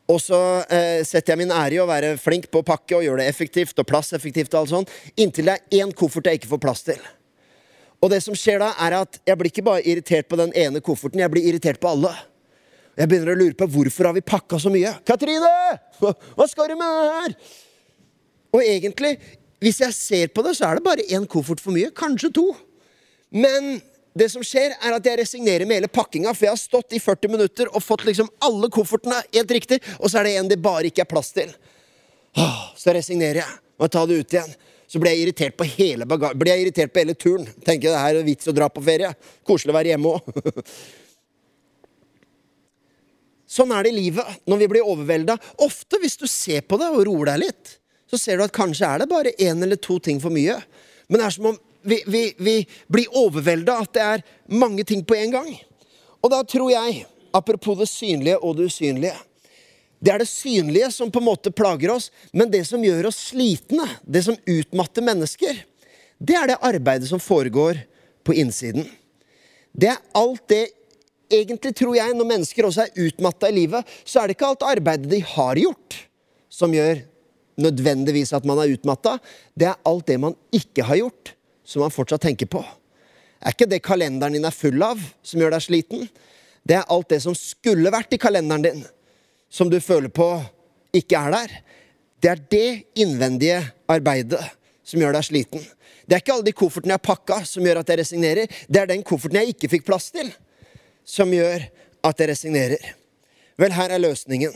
Og 0.09 0.17
så 0.23 0.39
eh, 0.65 1.05
setter 1.05 1.35
jeg 1.35 1.43
min 1.43 1.53
ære 1.53 1.77
i 1.77 1.81
å 1.83 1.87
være 1.89 2.15
flink 2.17 2.49
på 2.49 2.63
å 2.63 2.65
pakke 2.65 2.97
og 2.97 3.05
gjøre 3.05 3.21
det 3.21 3.29
effektivt 3.29 3.77
og 3.77 3.87
plasseffektivt. 3.91 4.53
og 4.55 4.63
alt 4.63 4.73
sånt, 4.73 4.93
Inntil 5.21 5.51
det 5.51 5.59
er 5.59 5.83
én 5.83 5.93
koffert 5.93 6.31
jeg 6.31 6.41
ikke 6.41 6.55
får 6.55 6.63
plass 6.65 6.85
til. 6.87 7.01
Og 7.99 8.11
det 8.13 8.21
som 8.23 8.35
skjer 8.37 8.61
da, 8.61 8.71
er 8.79 8.95
at 9.01 9.19
jeg 9.27 9.39
blir 9.39 9.51
ikke 9.51 9.65
bare 9.67 9.83
irritert 9.83 10.29
på 10.31 10.39
den 10.39 10.53
ene 10.57 10.81
kofferten, 10.83 11.19
jeg 11.19 11.31
blir 11.33 11.47
irritert 11.51 11.81
på 11.81 11.91
alle. 11.91 12.13
Jeg 12.99 13.11
begynner 13.11 13.33
å 13.33 13.39
lure 13.39 13.55
på 13.59 13.67
hvorfor 13.71 14.09
har 14.09 14.15
vi 14.15 14.23
pakka 14.25 14.59
så 14.59 14.71
mye. 14.71 14.93
Katrine! 15.07 15.51
Hva 15.99 16.47
skal 16.47 16.71
du 16.71 16.77
med 16.79 16.95
det 16.95 17.11
her? 17.17 17.35
Og 18.55 18.63
egentlig, 18.63 19.13
hvis 19.63 19.79
jeg 19.83 19.95
ser 19.95 20.33
på 20.33 20.43
det, 20.45 20.55
så 20.57 20.69
er 20.69 20.79
det 20.79 20.87
bare 20.87 21.05
én 21.11 21.27
koffert 21.29 21.61
for 21.63 21.75
mye. 21.75 21.91
Kanskje 21.95 22.31
to. 22.35 22.47
Men 23.35 23.77
det 24.19 24.29
som 24.33 24.43
skjer, 24.43 24.73
er 24.79 24.95
at 24.95 25.05
jeg 25.05 25.19
resignerer 25.21 25.67
med 25.69 25.79
hele 25.79 25.91
pakkinga, 25.91 26.33
for 26.33 26.47
jeg 26.47 26.55
har 26.55 26.59
stått 26.59 26.95
i 26.95 27.01
40 27.03 27.35
minutter 27.35 27.69
og 27.71 27.83
fått 27.83 28.07
liksom 28.09 28.31
alle 28.43 28.71
koffertene 28.73 29.21
helt 29.35 29.53
riktig, 29.53 29.79
og 29.99 30.09
så 30.09 30.19
er 30.19 30.27
det 30.27 30.37
en 30.39 30.49
det 30.51 30.59
bare 30.63 30.89
ikke 30.89 31.05
er 31.05 31.11
plass 31.11 31.31
til. 31.35 31.51
Så 32.79 32.95
resignerer 32.95 33.43
jeg. 33.43 33.59
Må 33.79 33.87
ta 33.87 34.03
det 34.07 34.17
ut 34.19 34.33
igjen. 34.35 34.51
Så 34.89 34.97
blir 34.97 35.13
jeg 35.13 35.27
irritert 35.27 35.57
på 35.57 35.67
hele 35.69 36.07
blir 36.09 36.49
jeg 36.49 36.63
irritert 36.63 36.93
på 36.93 37.03
hele 37.03 37.13
turen. 37.13 37.45
Tenker 37.65 37.93
det 37.93 38.01
her 38.01 38.17
er 38.17 38.25
vits 38.25 38.49
å 38.49 38.55
dra 38.55 38.69
på 38.73 38.81
ferie. 38.81 39.11
Koselig 39.45 39.73
å 39.73 39.77
være 39.77 39.93
hjemme 39.93 40.15
òg. 40.15 40.23
Sånn 43.49 43.71
er 43.73 43.85
det 43.85 43.93
i 43.93 43.97
livet 43.97 44.49
når 44.49 44.63
vi 44.63 44.69
blir 44.73 44.89
overvelda. 44.89 45.37
Ofte, 45.65 46.01
hvis 46.01 46.17
du 46.21 46.25
ser 46.29 46.65
på 46.65 46.77
det 46.81 46.89
og 46.93 47.05
roer 47.07 47.31
deg 47.31 47.43
litt, 47.47 47.75
så 48.09 48.17
ser 48.17 48.37
du 48.37 48.45
at 48.45 48.53
kanskje 48.53 48.89
er 48.89 49.03
det 49.03 49.09
bare 49.09 49.33
én 49.41 49.61
eller 49.65 49.77
to 49.81 49.99
ting 50.01 50.21
for 50.21 50.33
mye. 50.33 50.57
Men 51.09 51.21
det 51.21 51.25
er 51.27 51.35
som 51.37 51.51
om 51.51 51.57
vi, 51.81 52.01
vi, 52.09 52.23
vi 52.37 52.55
blir 52.91 53.17
overvelda 53.17 53.77
at 53.85 53.93
det 53.95 54.05
er 54.05 54.25
mange 54.57 54.85
ting 54.85 55.05
på 55.05 55.17
en 55.17 55.33
gang. 55.37 55.49
Og 56.19 56.33
da 56.33 56.41
tror 56.43 56.73
jeg, 56.73 57.03
apropos 57.33 57.77
det 57.79 57.89
synlige 57.89 58.41
og 58.41 58.57
det 58.57 58.69
usynlige 58.69 59.15
det 59.99 60.13
er 60.13 60.21
det 60.21 60.29
synlige 60.31 60.91
som 60.95 61.11
på 61.11 61.19
en 61.19 61.27
måte 61.27 61.51
plager 61.51 61.91
oss, 61.91 62.07
men 62.31 62.51
det 62.51 62.63
som 62.67 62.83
gjør 62.83 63.09
oss 63.09 63.19
slitne, 63.33 63.85
det 64.03 64.23
som 64.27 64.37
utmatter 64.47 65.03
mennesker, 65.03 65.63
det 66.19 66.35
er 66.35 66.51
det 66.51 66.59
arbeidet 66.63 67.09
som 67.09 67.21
foregår 67.23 67.81
på 68.27 68.35
innsiden. 68.39 68.87
Det 69.71 69.91
er 69.93 70.03
alt 70.17 70.45
det 70.51 70.65
Egentlig 71.29 71.75
tror 71.77 71.93
jeg 71.93 72.15
når 72.17 72.25
mennesker 72.25 72.65
også 72.65 72.87
er 72.87 73.03
utmatta 73.05 73.51
i 73.51 73.53
livet, 73.53 73.85
så 74.01 74.17
er 74.17 74.23
det 74.25 74.33
ikke 74.33 74.47
alt 74.47 74.63
arbeidet 74.65 75.11
de 75.11 75.19
har 75.21 75.59
gjort, 75.61 75.97
som 76.49 76.73
gjør 76.73 77.03
nødvendigvis 77.61 78.31
at 78.33 78.47
man 78.49 78.57
er 78.63 78.71
utmatta. 78.73 79.19
Det 79.53 79.67
er 79.69 79.77
alt 79.85 80.07
det 80.09 80.17
man 80.23 80.33
ikke 80.49 80.87
har 80.87 80.97
gjort, 80.97 81.35
som 81.61 81.85
man 81.85 81.93
fortsatt 81.93 82.25
tenker 82.25 82.49
på. 82.49 82.63
Er 83.45 83.53
ikke 83.53 83.69
det 83.69 83.83
kalenderen 83.85 84.39
din 84.39 84.49
er 84.49 84.57
full 84.57 84.81
av, 84.81 84.97
som 85.21 85.37
gjør 85.37 85.53
deg 85.53 85.67
sliten? 85.67 86.09
Det 86.65 86.79
er 86.79 86.89
alt 86.89 87.13
det 87.13 87.21
som 87.23 87.37
skulle 87.37 87.93
vært 87.93 88.17
i 88.17 88.21
kalenderen 88.21 88.65
din, 88.65 88.81
som 89.49 89.69
du 89.69 89.79
føler 89.81 90.11
på 90.13 90.29
ikke 90.95 91.17
er 91.17 91.35
der. 91.35 91.57
Det 92.21 92.31
er 92.31 92.45
det 92.51 92.69
innvendige 92.99 93.59
arbeidet 93.89 94.41
som 94.85 95.01
gjør 95.01 95.15
deg 95.15 95.27
sliten. 95.27 95.65
Det 96.09 96.17
er 96.17 96.23
ikke 96.23 96.33
alle 96.33 96.47
de 96.47 96.55
koffertene 96.57 96.95
jeg 96.95 97.05
pakka, 97.05 97.43
som 97.45 97.65
gjør 97.65 97.81
at 97.83 97.91
jeg 97.91 98.01
resignerer. 98.01 98.55
Det 98.67 98.81
er 98.81 98.89
den 98.89 99.05
kofferten 99.05 99.37
jeg 99.37 99.53
ikke 99.53 99.69
fikk 99.75 99.85
plass 99.85 100.09
til, 100.13 100.31
som 101.05 101.29
gjør 101.33 101.67
at 102.09 102.21
jeg 102.21 102.31
resignerer. 102.31 102.93
Vel, 103.59 103.75
her 103.75 103.93
er 103.93 104.01
løsningen. 104.01 104.55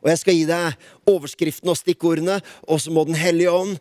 Og 0.00 0.08
jeg 0.08 0.20
skal 0.22 0.38
gi 0.38 0.46
deg 0.48 1.10
overskriften 1.10 1.68
og 1.68 1.76
stikkordene, 1.76 2.38
og 2.64 2.80
så 2.80 2.92
må 2.94 3.04
Den 3.04 3.18
hellige 3.20 3.52
ånd 3.52 3.76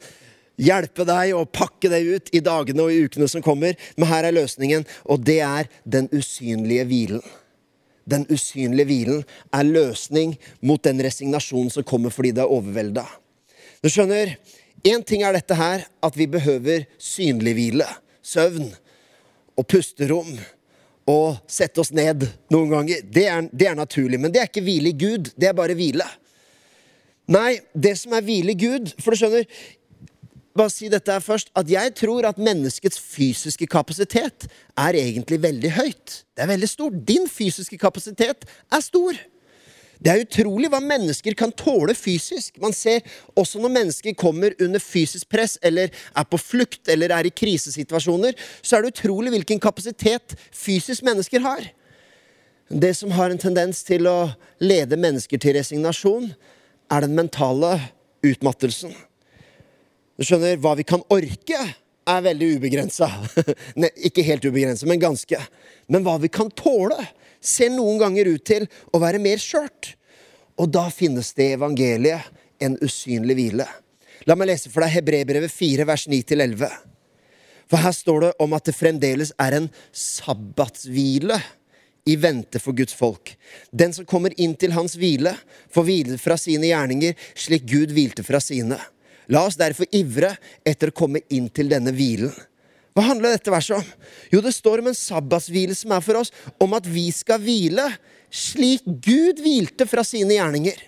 hjelpe 0.59 1.05
deg 1.07 1.31
å 1.37 1.45
pakke 1.47 1.87
det 1.91 2.01
ut 2.03 2.31
i 2.35 2.41
dagene 2.43 2.83
og 2.83 2.91
i 2.91 3.05
ukene 3.07 3.29
som 3.31 3.43
kommer. 3.45 3.79
Men 3.95 4.11
her 4.11 4.27
er 4.27 4.35
løsningen, 4.35 4.83
og 5.07 5.23
det 5.23 5.39
er 5.45 5.71
den 5.85 6.09
usynlige 6.11 6.83
hvilen. 6.89 7.23
Den 8.09 8.25
usynlige 8.31 8.89
hvilen 8.89 9.25
er 9.53 9.67
løsning 9.67 10.35
mot 10.65 10.81
den 10.83 11.01
resignasjonen 11.05 11.69
som 11.73 11.85
kommer 11.87 12.13
fordi 12.13 12.33
det 12.37 12.43
er 12.45 12.55
overvelda. 12.55 13.05
Du 13.79 13.87
skjønner, 13.91 14.33
Én 14.83 15.03
ting 15.03 15.25
er 15.27 15.35
dette 15.35 15.55
her, 15.59 15.83
at 16.03 16.15
vi 16.15 16.27
behøver 16.27 16.85
synlig 17.01 17.53
hvile. 17.57 17.87
Søvn 18.23 18.69
og 19.59 19.67
pusterom. 19.67 20.37
Og 21.09 21.39
sette 21.49 21.81
oss 21.81 21.91
ned 21.91 22.27
noen 22.53 22.69
ganger. 22.71 23.03
Det 23.03 23.25
er, 23.27 23.47
det 23.51 23.67
er 23.67 23.75
naturlig. 23.75 24.19
Men 24.21 24.31
det 24.31 24.43
er 24.43 24.47
ikke 24.47 24.63
hvile 24.63 24.93
i 24.93 24.99
Gud. 24.99 25.31
Det 25.35 25.49
er 25.49 25.57
bare 25.57 25.75
hvile. 25.75 26.05
Nei, 27.29 27.59
det 27.73 27.95
som 27.99 28.13
er 28.17 28.23
hvile 28.25 28.55
i 28.55 28.57
Gud 28.57 28.87
For 28.97 29.13
du 29.13 29.19
skjønner, 29.19 29.43
bare 30.57 30.71
si 30.73 30.89
dette 30.91 31.13
her 31.13 31.23
først, 31.23 31.51
at 31.57 31.69
jeg 31.69 31.93
tror 31.97 32.25
at 32.29 32.39
menneskets 32.41 32.99
fysiske 32.99 33.67
kapasitet 33.69 34.47
er 34.77 34.97
egentlig 34.97 35.41
veldig 35.43 35.73
høyt. 35.77 36.23
Det 36.35 36.45
er 36.45 36.53
veldig 36.53 36.69
stort. 36.69 37.01
Din 37.07 37.27
fysiske 37.29 37.77
kapasitet 37.77 38.47
er 38.71 38.81
stor. 38.83 39.19
Det 39.99 40.11
er 40.11 40.23
utrolig 40.23 40.69
hva 40.71 40.79
mennesker 40.79 41.35
kan 41.35 41.51
tåle 41.51 41.93
fysisk. 41.97 42.55
Man 42.63 42.73
ser 42.75 43.03
også 43.35 43.59
når 43.59 43.73
mennesker 43.75 44.15
kommer 44.15 44.55
under 44.63 44.79
fysisk 44.79 45.27
press, 45.31 45.57
eller 45.61 45.91
er 45.91 46.27
på 46.29 46.39
flukt, 46.39 46.85
eller 46.87 47.11
er 47.11 47.27
i 47.27 47.33
krisesituasjoner, 47.35 48.37
så 48.63 48.77
er 48.77 48.85
det 48.85 48.93
utrolig 48.93 49.33
hvilken 49.35 49.59
kapasitet 49.59 50.37
fysisk 50.55 51.03
mennesker 51.03 51.43
har. 51.43 51.67
Det 52.69 52.93
som 52.95 53.11
har 53.11 53.33
en 53.33 53.41
tendens 53.41 53.83
til 53.83 54.07
å 54.07 54.31
lede 54.63 54.99
mennesker 54.99 55.41
til 55.41 55.57
resignasjon, 55.57 56.31
er 56.89 57.03
den 57.03 57.17
mentale 57.17 57.75
utmattelsen. 58.25 58.95
Du 60.19 60.25
skjønner, 60.27 60.57
hva 60.59 60.73
vi 60.75 60.83
kan 60.83 60.99
orke, 61.15 61.59
er 62.09 62.23
veldig 62.25 62.47
ubegrensa. 62.57 63.07
Ikke 64.09 64.25
helt 64.27 64.43
ubegrensa, 64.43 64.83
men 64.89 64.99
ganske. 64.99 65.39
Men 65.87 66.03
hva 66.03 66.17
vi 66.19 66.27
kan 66.27 66.51
tåle, 66.51 66.97
ser 67.39 67.71
noen 67.71 68.01
ganger 68.01 68.27
ut 68.27 68.43
til 68.43 68.65
å 68.91 68.99
være 68.99 69.21
mer 69.23 69.39
skjørt. 69.39 69.93
Og 70.59 70.67
da 70.75 70.89
finnes 70.91 71.31
det 71.37 71.47
i 71.47 71.55
evangeliet 71.55 72.27
en 72.59 72.75
usynlig 72.83 73.37
hvile. 73.39 73.69
La 74.27 74.35
meg 74.35 74.51
lese 74.51 74.67
for 74.67 74.83
deg 74.83 74.97
Hebrebrevet 74.97 75.55
4, 75.55 75.87
vers 75.87 76.03
9-11. 76.11 76.67
For 77.71 77.79
her 77.79 77.95
står 77.95 78.25
det 78.25 78.35
om 78.43 78.59
at 78.59 78.67
det 78.67 78.75
fremdeles 78.75 79.31
er 79.39 79.55
en 79.55 79.71
sabbatshvile 79.95 81.39
i 82.11 82.19
vente 82.19 82.59
for 82.59 82.75
Guds 82.75 82.91
folk. 82.97 83.37
Den 83.71 83.95
som 83.95 84.07
kommer 84.09 84.35
inn 84.35 84.59
til 84.59 84.75
hans 84.75 84.99
hvile, 84.99 85.37
får 85.71 85.87
hvile 85.87 86.19
fra 86.19 86.35
sine 86.41 86.73
gjerninger, 86.73 87.15
slik 87.39 87.69
Gud 87.71 87.95
hvilte 87.95 88.27
fra 88.27 88.43
sine. 88.43 88.81
La 89.29 89.45
oss 89.45 89.57
derfor 89.59 89.89
ivre 89.93 90.33
etter 90.65 90.89
å 90.89 90.95
komme 90.95 91.21
inn 91.29 91.49
til 91.53 91.69
denne 91.71 91.93
hvilen. 91.93 92.33
Hva 92.97 93.05
handler 93.11 93.35
dette 93.35 93.53
verset 93.53 93.77
om? 93.77 93.89
Jo, 94.33 94.41
det 94.43 94.51
står 94.55 94.81
om 94.81 94.89
en 94.89 94.97
sabbatshvile 94.97 95.75
som 95.77 95.93
er 95.95 96.03
for 96.03 96.19
oss, 96.19 96.33
om 96.59 96.73
at 96.75 96.87
vi 96.89 97.05
skal 97.15 97.39
hvile 97.41 97.85
slik 98.33 98.85
Gud 98.85 99.41
hvilte 99.43 99.85
fra 99.89 100.03
sine 100.05 100.35
gjerninger. 100.35 100.81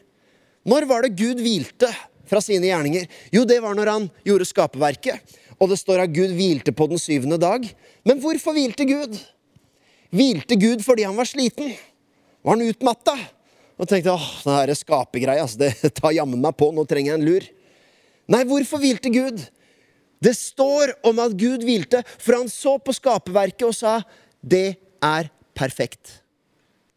Når 0.67 0.88
var 0.89 1.05
det 1.05 1.15
Gud 1.17 1.41
hvilte 1.41 1.89
fra 2.29 2.41
sine 2.43 2.67
gjerninger? 2.69 3.05
Jo, 3.33 3.45
det 3.48 3.62
var 3.63 3.77
når 3.77 3.93
han 3.93 4.10
gjorde 4.27 4.50
skaperverket. 4.50 5.38
Og 5.62 5.69
det 5.69 5.77
står 5.77 6.03
at 6.03 6.13
Gud 6.13 6.33
hvilte 6.33 6.74
på 6.74 6.89
den 6.89 7.01
syvende 7.01 7.38
dag. 7.41 7.67
Men 8.07 8.21
hvorfor 8.21 8.57
hvilte 8.57 8.86
Gud? 8.89 9.15
Hvilte 10.12 10.57
Gud 10.60 10.81
fordi 10.86 11.05
han 11.05 11.17
var 11.17 11.29
sliten? 11.29 11.71
Var 12.41 12.57
han 12.57 12.65
utmatta? 12.65 13.15
Og 13.81 13.89
tenkte 13.89 14.13
åh, 14.13 14.29
den 14.67 14.77
skapergreia, 14.77 15.45
altså, 15.45 15.63
det 15.63 15.93
tar 15.98 16.13
jammen 16.13 16.41
meg 16.41 16.57
på, 16.57 16.69
nå 16.74 16.83
trenger 16.89 17.13
jeg 17.13 17.21
en 17.21 17.27
lur. 17.29 17.45
Nei, 18.31 18.45
hvorfor 18.47 18.81
hvilte 18.81 19.11
Gud? 19.11 19.41
Det 20.21 20.33
står 20.38 20.93
om 21.07 21.19
at 21.23 21.35
Gud 21.38 21.65
hvilte, 21.65 22.03
for 22.21 22.38
han 22.38 22.51
så 22.51 22.77
på 22.79 22.93
skaperverket 22.95 23.65
og 23.67 23.75
sa 23.75 24.00
det 24.41 24.77
er 25.03 25.31
perfekt. 25.57 26.21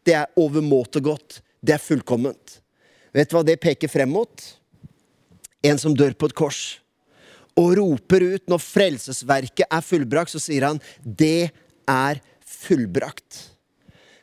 Det 0.05 0.13
er 0.15 0.39
overmåte 0.39 1.01
godt. 1.03 1.41
Det 1.65 1.75
er 1.75 1.81
fullkomment. 1.81 2.59
Vet 3.15 3.31
du 3.31 3.37
hva 3.37 3.43
det 3.47 3.57
peker 3.63 3.89
frem 3.89 4.11
mot? 4.13 4.47
En 5.65 5.79
som 5.81 5.95
dør 5.97 6.13
på 6.13 6.29
et 6.29 6.37
kors 6.37 6.63
og 7.55 7.75
roper 7.79 8.23
ut 8.35 8.49
når 8.51 8.59
frelsesverket 8.59 9.69
er 9.71 9.83
fullbrakt, 9.85 10.33
så 10.33 10.41
sier 10.43 10.67
han 10.67 10.81
'det 11.03 11.51
er 11.87 12.19
fullbrakt'. 12.43 13.55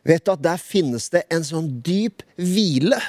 Vet 0.04 0.25
du 0.25 0.33
at 0.33 0.42
der 0.42 0.59
finnes 0.59 1.09
det 1.09 1.25
en 1.31 1.45
sånn 1.45 1.81
dyp 1.81 2.23
hvile 2.37 3.00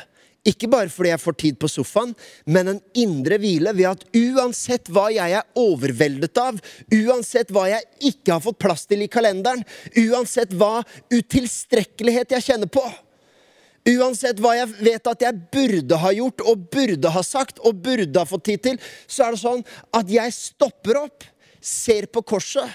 ikke 0.47 0.67
bare 0.67 0.91
fordi 0.91 1.13
jeg 1.13 1.21
får 1.23 1.35
tid 1.39 1.59
på 1.59 1.69
sofaen, 1.71 2.11
men 2.45 2.73
en 2.73 2.81
indre 2.99 3.37
hvile 3.39 3.71
ved 3.77 3.87
at 3.93 4.03
uansett 4.17 4.89
hva 4.91 5.05
jeg 5.13 5.37
er 5.37 5.47
overveldet 5.59 6.39
av, 6.41 6.59
uansett 6.91 7.53
hva 7.55 7.69
jeg 7.71 8.11
ikke 8.11 8.35
har 8.35 8.43
fått 8.43 8.59
plass 8.59 8.83
til 8.89 9.05
i 9.05 9.09
kalenderen, 9.11 9.63
uansett 10.03 10.51
hva 10.59 10.81
utilstrekkelighet 11.13 12.35
jeg 12.35 12.47
kjenner 12.49 12.71
på, 12.71 12.83
uansett 13.93 14.39
hva 14.43 14.55
jeg 14.59 14.71
vet 14.83 15.11
at 15.11 15.25
jeg 15.27 15.41
burde 15.53 15.99
ha 16.03 16.13
gjort 16.15 16.43
og 16.47 16.67
burde 16.75 17.15
ha 17.15 17.23
sagt 17.23 17.63
og 17.63 17.79
burde 17.83 18.19
ha 18.19 18.27
fått 18.27 18.47
tid 18.51 18.67
til, 18.67 18.79
så 19.07 19.27
er 19.27 19.35
det 19.35 19.43
sånn 19.43 19.67
at 19.95 20.11
jeg 20.11 20.35
stopper 20.35 21.05
opp, 21.05 21.27
ser 21.63 22.11
på 22.11 22.23
korset, 22.33 22.67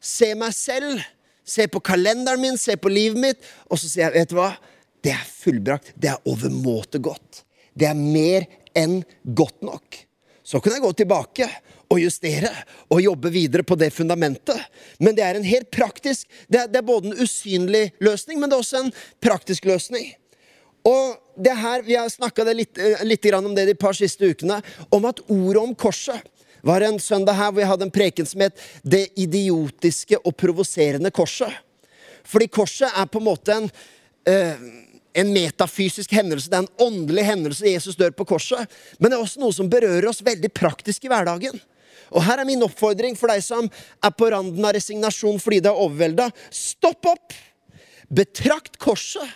ser 0.00 0.36
meg 0.40 0.56
selv, 0.56 1.04
ser 1.44 1.68
på 1.68 1.84
kalenderen 1.84 2.40
min, 2.40 2.56
ser 2.56 2.80
på 2.80 2.88
livet 2.88 3.20
mitt, 3.20 3.50
og 3.68 3.76
så 3.76 3.90
sier 3.90 4.08
jeg, 4.08 4.22
vet 4.22 4.32
du 4.32 4.40
hva? 4.40 4.54
Det 5.04 5.12
er 5.12 5.24
fullbrakt. 5.28 5.92
Det 6.00 6.08
er 6.08 6.28
overmåte 6.30 7.00
godt. 7.04 7.44
Det 7.76 7.86
er 7.90 7.98
mer 7.98 8.46
enn 8.76 9.02
godt 9.22 9.62
nok. 9.66 10.00
Så 10.44 10.60
kan 10.60 10.74
jeg 10.74 10.84
gå 10.84 10.92
tilbake 10.92 11.48
og 11.92 12.00
justere 12.00 12.50
og 12.92 13.00
jobbe 13.02 13.30
videre 13.32 13.64
på 13.66 13.76
det 13.80 13.90
fundamentet. 13.94 14.58
Men 14.98 15.16
det 15.16 15.24
er 15.24 15.38
en 15.38 15.46
helt 15.46 15.70
praktisk 15.72 16.28
Det 16.48 16.60
er, 16.60 16.68
det 16.68 16.80
er 16.80 16.86
både 16.86 17.10
en 17.10 17.20
usynlig 17.20 17.92
løsning, 18.00 18.40
men 18.40 18.50
det 18.50 18.56
er 18.56 18.64
også 18.64 18.84
en 18.84 18.92
praktisk 19.20 19.64
løsning. 19.64 20.12
Og 20.84 21.16
det 21.40 21.56
her, 21.56 21.82
Vi 21.82 21.96
har 21.96 22.08
snakka 22.08 22.44
litt, 22.52 22.78
eh, 22.78 23.04
litt 23.04 23.24
om 23.34 23.54
det 23.54 23.66
de 23.66 23.74
par 23.74 23.92
siste 23.92 24.24
ukene, 24.24 24.62
om 24.90 25.04
at 25.04 25.20
ordet 25.28 25.62
om 25.62 25.74
korset 25.74 26.20
var 26.62 26.80
en 26.80 26.98
søndag 26.98 27.34
her 27.34 27.52
hvor 27.52 27.60
jeg 27.60 27.68
hadde 27.68 27.84
en 27.84 27.90
preken 27.90 28.26
som 28.26 28.40
het 28.40 28.56
'Det 28.84 29.08
idiotiske 29.16 30.16
og 30.24 30.36
provoserende 30.36 31.10
korset'. 31.10 31.52
Fordi 32.24 32.46
korset 32.46 32.90
er 32.96 33.06
på 33.06 33.18
en 33.18 33.24
måte 33.24 33.52
en 33.52 33.70
øh, 34.28 34.83
en 35.14 35.30
metafysisk 35.32 36.12
hendelse, 36.16 36.50
det 36.50 36.58
er 36.58 36.64
en 36.64 36.88
åndelig 36.88 37.24
hendelse. 37.28 37.68
Jesus 37.70 37.96
dør 37.98 38.14
på 38.16 38.26
korset. 38.34 38.70
Men 38.98 39.10
det 39.10 39.18
er 39.18 39.22
også 39.22 39.42
noe 39.42 39.54
som 39.54 39.70
berører 39.70 40.08
oss 40.10 40.24
veldig 40.26 40.50
praktisk 40.54 41.06
i 41.06 41.12
hverdagen. 41.12 41.60
Og 42.14 42.22
her 42.26 42.42
er 42.42 42.48
min 42.48 42.62
oppfordring 42.66 43.16
for 43.18 43.30
deg 43.30 43.42
som 43.44 43.68
er 43.68 44.14
på 44.14 44.28
randen 44.34 44.66
av 44.66 44.74
resignasjon 44.76 45.40
fordi 45.42 45.62
det 45.64 45.70
er 45.70 45.82
overvelda. 45.86 46.28
Stopp 46.50 47.10
opp! 47.10 47.36
Betrakt 48.14 48.76
korset. 48.82 49.26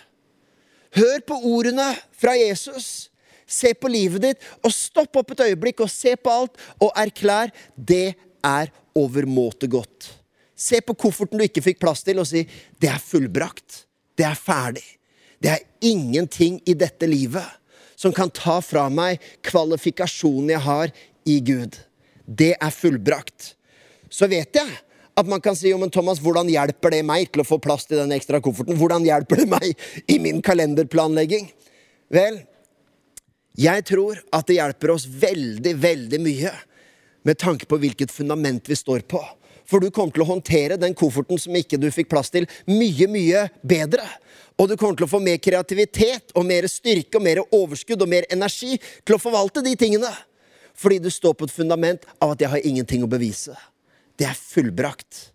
Hør 0.95 1.23
på 1.25 1.39
ordene 1.49 1.91
fra 2.17 2.35
Jesus. 2.37 3.09
Se 3.49 3.73
på 3.73 3.89
livet 3.89 4.21
ditt, 4.21 4.45
og 4.61 4.73
stopp 4.73 5.17
opp 5.17 5.33
et 5.33 5.47
øyeblikk 5.47 5.81
og 5.81 5.89
se 5.89 6.13
på 6.21 6.29
alt, 6.29 6.59
og 6.77 6.93
erklær 7.01 7.49
det 7.73 8.13
er 8.45 8.69
overmåte 8.97 9.65
godt. 9.71 10.11
Se 10.53 10.83
på 10.85 10.93
kofferten 10.93 11.39
du 11.39 11.47
ikke 11.47 11.63
fikk 11.65 11.81
plass 11.81 12.05
til, 12.05 12.21
og 12.21 12.29
si 12.29 12.43
det 12.77 12.91
er 12.93 13.01
fullbrakt. 13.01 13.85
Det 14.13 14.27
er 14.27 14.37
ferdig. 14.37 14.85
Det 15.39 15.53
er 15.53 15.65
ingenting 15.85 16.59
i 16.67 16.75
dette 16.77 17.07
livet 17.07 17.57
som 17.99 18.13
kan 18.15 18.31
ta 18.31 18.59
fra 18.63 18.85
meg 18.91 19.19
kvalifikasjonen 19.45 20.53
jeg 20.53 20.63
har 20.63 20.93
i 21.27 21.39
Gud. 21.43 21.75
Det 22.25 22.53
er 22.55 22.75
fullbrakt. 22.75 23.53
Så 24.09 24.29
vet 24.31 24.55
jeg 24.55 24.77
at 25.19 25.27
man 25.27 25.41
kan 25.43 25.57
si 25.57 25.71
men 25.75 25.91
Thomas, 25.91 26.21
hvordan 26.23 26.47
hjelper 26.51 26.93
det 26.95 27.01
meg 27.07 27.27
til 27.33 27.43
å 27.43 27.47
få 27.47 27.59
plass 27.59 27.87
til 27.89 27.99
den 27.99 28.13
ekstra 28.15 28.39
kofferten? 28.43 28.77
Hvordan 28.79 29.03
hjelper 29.07 29.41
det 29.41 29.49
meg 29.51 29.89
i 30.07 30.19
min 30.23 30.39
kalenderplanlegging? 30.45 31.49
Vel, 32.13 32.39
jeg 33.59 33.83
tror 33.89 34.21
at 34.31 34.47
det 34.47 34.59
hjelper 34.61 34.95
oss 34.95 35.07
veldig, 35.09 35.75
veldig 35.75 36.21
mye 36.23 36.53
med 37.27 37.39
tanke 37.41 37.67
på 37.67 37.81
hvilket 37.81 38.13
fundament 38.15 38.69
vi 38.71 38.77
står 38.79 39.03
på. 39.11 39.19
For 39.69 39.83
du 39.83 39.91
kommer 39.93 40.15
til 40.15 40.23
å 40.23 40.31
håndtere 40.31 40.79
den 40.81 40.95
kofferten 40.97 41.37
som 41.41 41.57
ikke 41.57 41.77
du 41.77 41.89
fikk 41.93 42.09
plass 42.09 42.31
til, 42.33 42.47
mye, 42.71 43.09
mye 43.11 43.43
bedre. 43.61 44.05
Og 44.59 44.67
du 44.67 44.75
kommer 44.75 44.97
til 44.99 45.07
å 45.07 45.11
få 45.11 45.21
mer 45.23 45.39
kreativitet 45.39 46.33
og 46.35 46.43
mer 46.47 46.67
styrke 46.67 47.15
og 47.19 47.23
mer 47.23 47.39
overskudd 47.45 48.01
og 48.03 48.11
mer 48.11 48.27
energi 48.33 48.75
til 48.77 49.15
å 49.15 49.21
forvalte 49.21 49.63
de 49.63 49.75
tingene. 49.79 50.11
Fordi 50.79 50.99
du 51.03 51.09
står 51.11 51.35
på 51.35 51.47
et 51.47 51.55
fundament 51.55 52.03
av 52.19 52.33
at 52.35 52.43
jeg 52.43 52.51
har 52.51 52.67
ingenting 52.67 53.03
å 53.03 53.11
bevise. 53.11 53.55
Det 54.19 54.27
er 54.27 54.35
fullbrakt. 54.35 55.29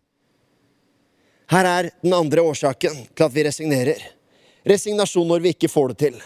Her 1.52 1.68
er 1.68 1.90
den 2.04 2.14
andre 2.16 2.44
årsaken 2.44 3.00
til 3.12 3.26
at 3.26 3.34
vi 3.34 3.44
resignerer. 3.48 4.06
Resignasjon 4.64 5.28
når 5.28 5.44
vi 5.44 5.52
ikke 5.56 5.72
får 5.72 5.92
det 5.92 5.98
til. 6.06 6.22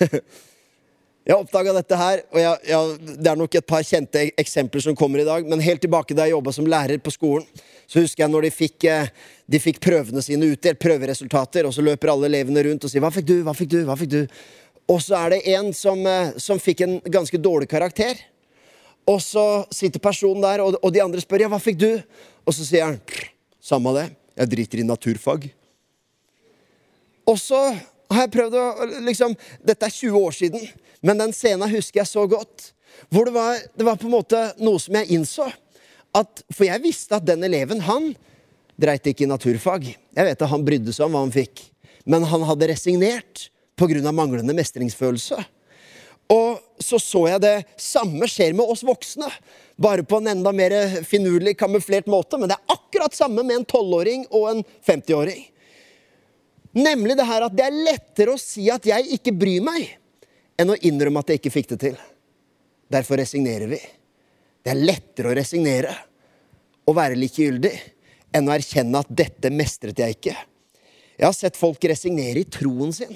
Jeg 1.26 1.34
oppdaga 1.34 1.72
dette 1.74 1.96
her, 1.98 2.20
og 2.30 2.38
jeg, 2.38 2.58
jeg, 2.70 3.14
det 3.18 3.30
er 3.32 3.38
nok 3.40 3.54
et 3.58 3.66
par 3.66 3.82
kjente 3.82 4.20
eksempler 4.38 4.84
som 4.84 4.94
kommer 4.94 5.18
i 5.18 5.24
dag. 5.26 5.48
Men 5.50 5.58
helt 5.64 5.80
tilbake 5.82 6.14
da 6.14 6.22
jeg 6.22 6.36
jobba 6.36 6.52
som 6.54 6.68
lærer 6.70 7.00
på 7.02 7.10
skolen, 7.10 7.48
så 7.86 8.02
husker 8.02 8.24
jeg 8.24 8.32
når 8.32 8.46
de 8.46 8.50
fikk, 8.50 8.84
eh, 8.90 9.10
de 9.46 9.60
fikk 9.62 9.80
prøvene 9.82 10.22
sine 10.24 10.48
utdelt, 10.52 10.80
prøveresultater, 10.82 11.66
og 11.66 11.74
så 11.74 11.84
løper 11.86 12.10
alle 12.12 12.30
elevene 12.30 12.64
rundt 12.66 12.84
og 12.84 12.90
sier 12.90 13.00
'Hva 13.00 13.12
fikk 13.14 13.26
du? 13.26 13.42
Hva 13.44 13.54
fikk 13.54 13.70
du?' 13.70 13.84
hva 13.84 13.96
fikk 13.96 14.10
du? 14.10 14.26
Og 14.88 15.00
så 15.02 15.14
er 15.18 15.30
det 15.30 15.48
en 15.48 15.72
som, 15.72 16.06
eh, 16.06 16.32
som 16.38 16.58
fikk 16.58 16.80
en 16.80 17.00
ganske 17.00 17.38
dårlig 17.38 17.68
karakter. 17.68 18.16
Og 19.06 19.20
så 19.20 19.66
sitter 19.70 20.00
personen 20.00 20.42
der, 20.42 20.60
og, 20.60 20.76
og 20.82 20.92
de 20.92 21.02
andre 21.02 21.20
spør 21.20 21.40
'Ja, 21.40 21.48
hva 21.48 21.60
fikk 21.60 21.78
du?' 21.78 22.02
Og 22.46 22.54
så 22.54 22.64
sier 22.64 22.84
han 22.84 23.00
'Samme 23.62 23.94
det. 23.94 24.16
Jeg 24.36 24.50
driter 24.50 24.78
i 24.78 24.82
naturfag'. 24.82 25.50
Og 27.26 27.38
så 27.38 27.78
har 28.10 28.26
jeg 28.26 28.30
prøvd 28.30 28.54
å 28.54 28.66
liksom, 29.02 29.34
Dette 29.64 29.86
er 29.86 29.90
20 29.90 30.18
år 30.18 30.30
siden. 30.30 30.68
Men 31.02 31.18
den 31.18 31.32
scenen 31.32 31.70
husker 31.70 32.00
jeg 32.00 32.06
så 32.06 32.26
godt. 32.26 32.72
Hvor 33.10 33.24
det 33.24 33.34
var, 33.34 33.58
det 33.76 33.84
var 33.84 33.96
på 33.96 34.06
en 34.08 34.14
måte 34.14 34.40
noe 34.58 34.78
som 34.80 34.94
jeg 34.94 35.18
innså. 35.18 35.50
At, 36.16 36.42
for 36.52 36.64
jeg 36.68 36.82
visste 36.84 37.18
at 37.18 37.26
den 37.28 37.44
eleven, 37.44 37.82
han 37.84 38.14
dreit 38.80 39.06
ikke 39.08 39.26
i 39.26 39.30
naturfag. 39.30 39.90
Jeg 39.92 40.28
vet 40.28 40.42
at 40.42 40.52
han 40.52 40.64
brydde 40.64 40.94
seg 40.94 41.08
om 41.08 41.16
hva 41.16 41.24
han 41.26 41.34
fikk. 41.34 41.64
Men 42.08 42.26
han 42.28 42.44
hadde 42.46 42.70
resignert 42.70 43.48
pga. 43.76 44.12
manglende 44.12 44.54
mestringsfølelse. 44.56 45.42
Og 46.32 46.58
så 46.82 46.98
så 46.98 47.22
jeg 47.28 47.42
det 47.42 47.56
samme 47.78 48.26
skjer 48.30 48.54
med 48.56 48.66
oss 48.66 48.82
voksne. 48.86 49.28
Bare 49.78 50.02
på 50.02 50.18
en 50.18 50.32
enda 50.32 50.52
mer 50.52 50.72
finurlig, 51.06 51.56
kamuflert 51.58 52.08
måte. 52.10 52.38
Men 52.38 52.50
det 52.50 52.56
er 52.56 52.74
akkurat 52.74 53.14
samme 53.14 53.44
med 53.44 53.60
en 53.60 53.68
tolvåring 53.68 54.26
og 54.30 54.48
en 54.50 54.64
50-åring. 54.86 55.44
Nemlig 56.76 57.16
det 57.16 57.28
her 57.28 57.46
at 57.46 57.54
det 57.56 57.64
er 57.64 57.78
lettere 57.86 58.34
å 58.34 58.40
si 58.40 58.66
at 58.72 58.84
jeg 58.84 59.06
ikke 59.16 59.32
bryr 59.32 59.62
meg, 59.64 59.94
enn 60.60 60.72
å 60.72 60.76
innrømme 60.76 61.22
at 61.22 61.32
jeg 61.32 61.40
ikke 61.40 61.54
fikk 61.54 61.70
det 61.72 61.78
til. 61.86 61.96
Derfor 62.92 63.20
resignerer 63.20 63.70
vi. 63.70 63.80
Det 64.66 64.72
er 64.72 64.82
lettere 64.82 65.30
å 65.30 65.34
resignere 65.38 65.92
og 66.90 66.96
være 66.98 67.14
likegyldig 67.20 67.70
enn 68.34 68.48
å 68.50 68.54
erkjenne 68.56 68.98
at 68.98 69.10
'dette 69.14 69.52
mestret 69.54 70.00
jeg 70.02 70.16
ikke'. 70.16 70.34
Jeg 71.16 71.24
har 71.24 71.36
sett 71.36 71.56
folk 71.56 71.84
resignere 71.86 72.42
i 72.42 72.48
troen 72.50 72.90
sin. 72.92 73.14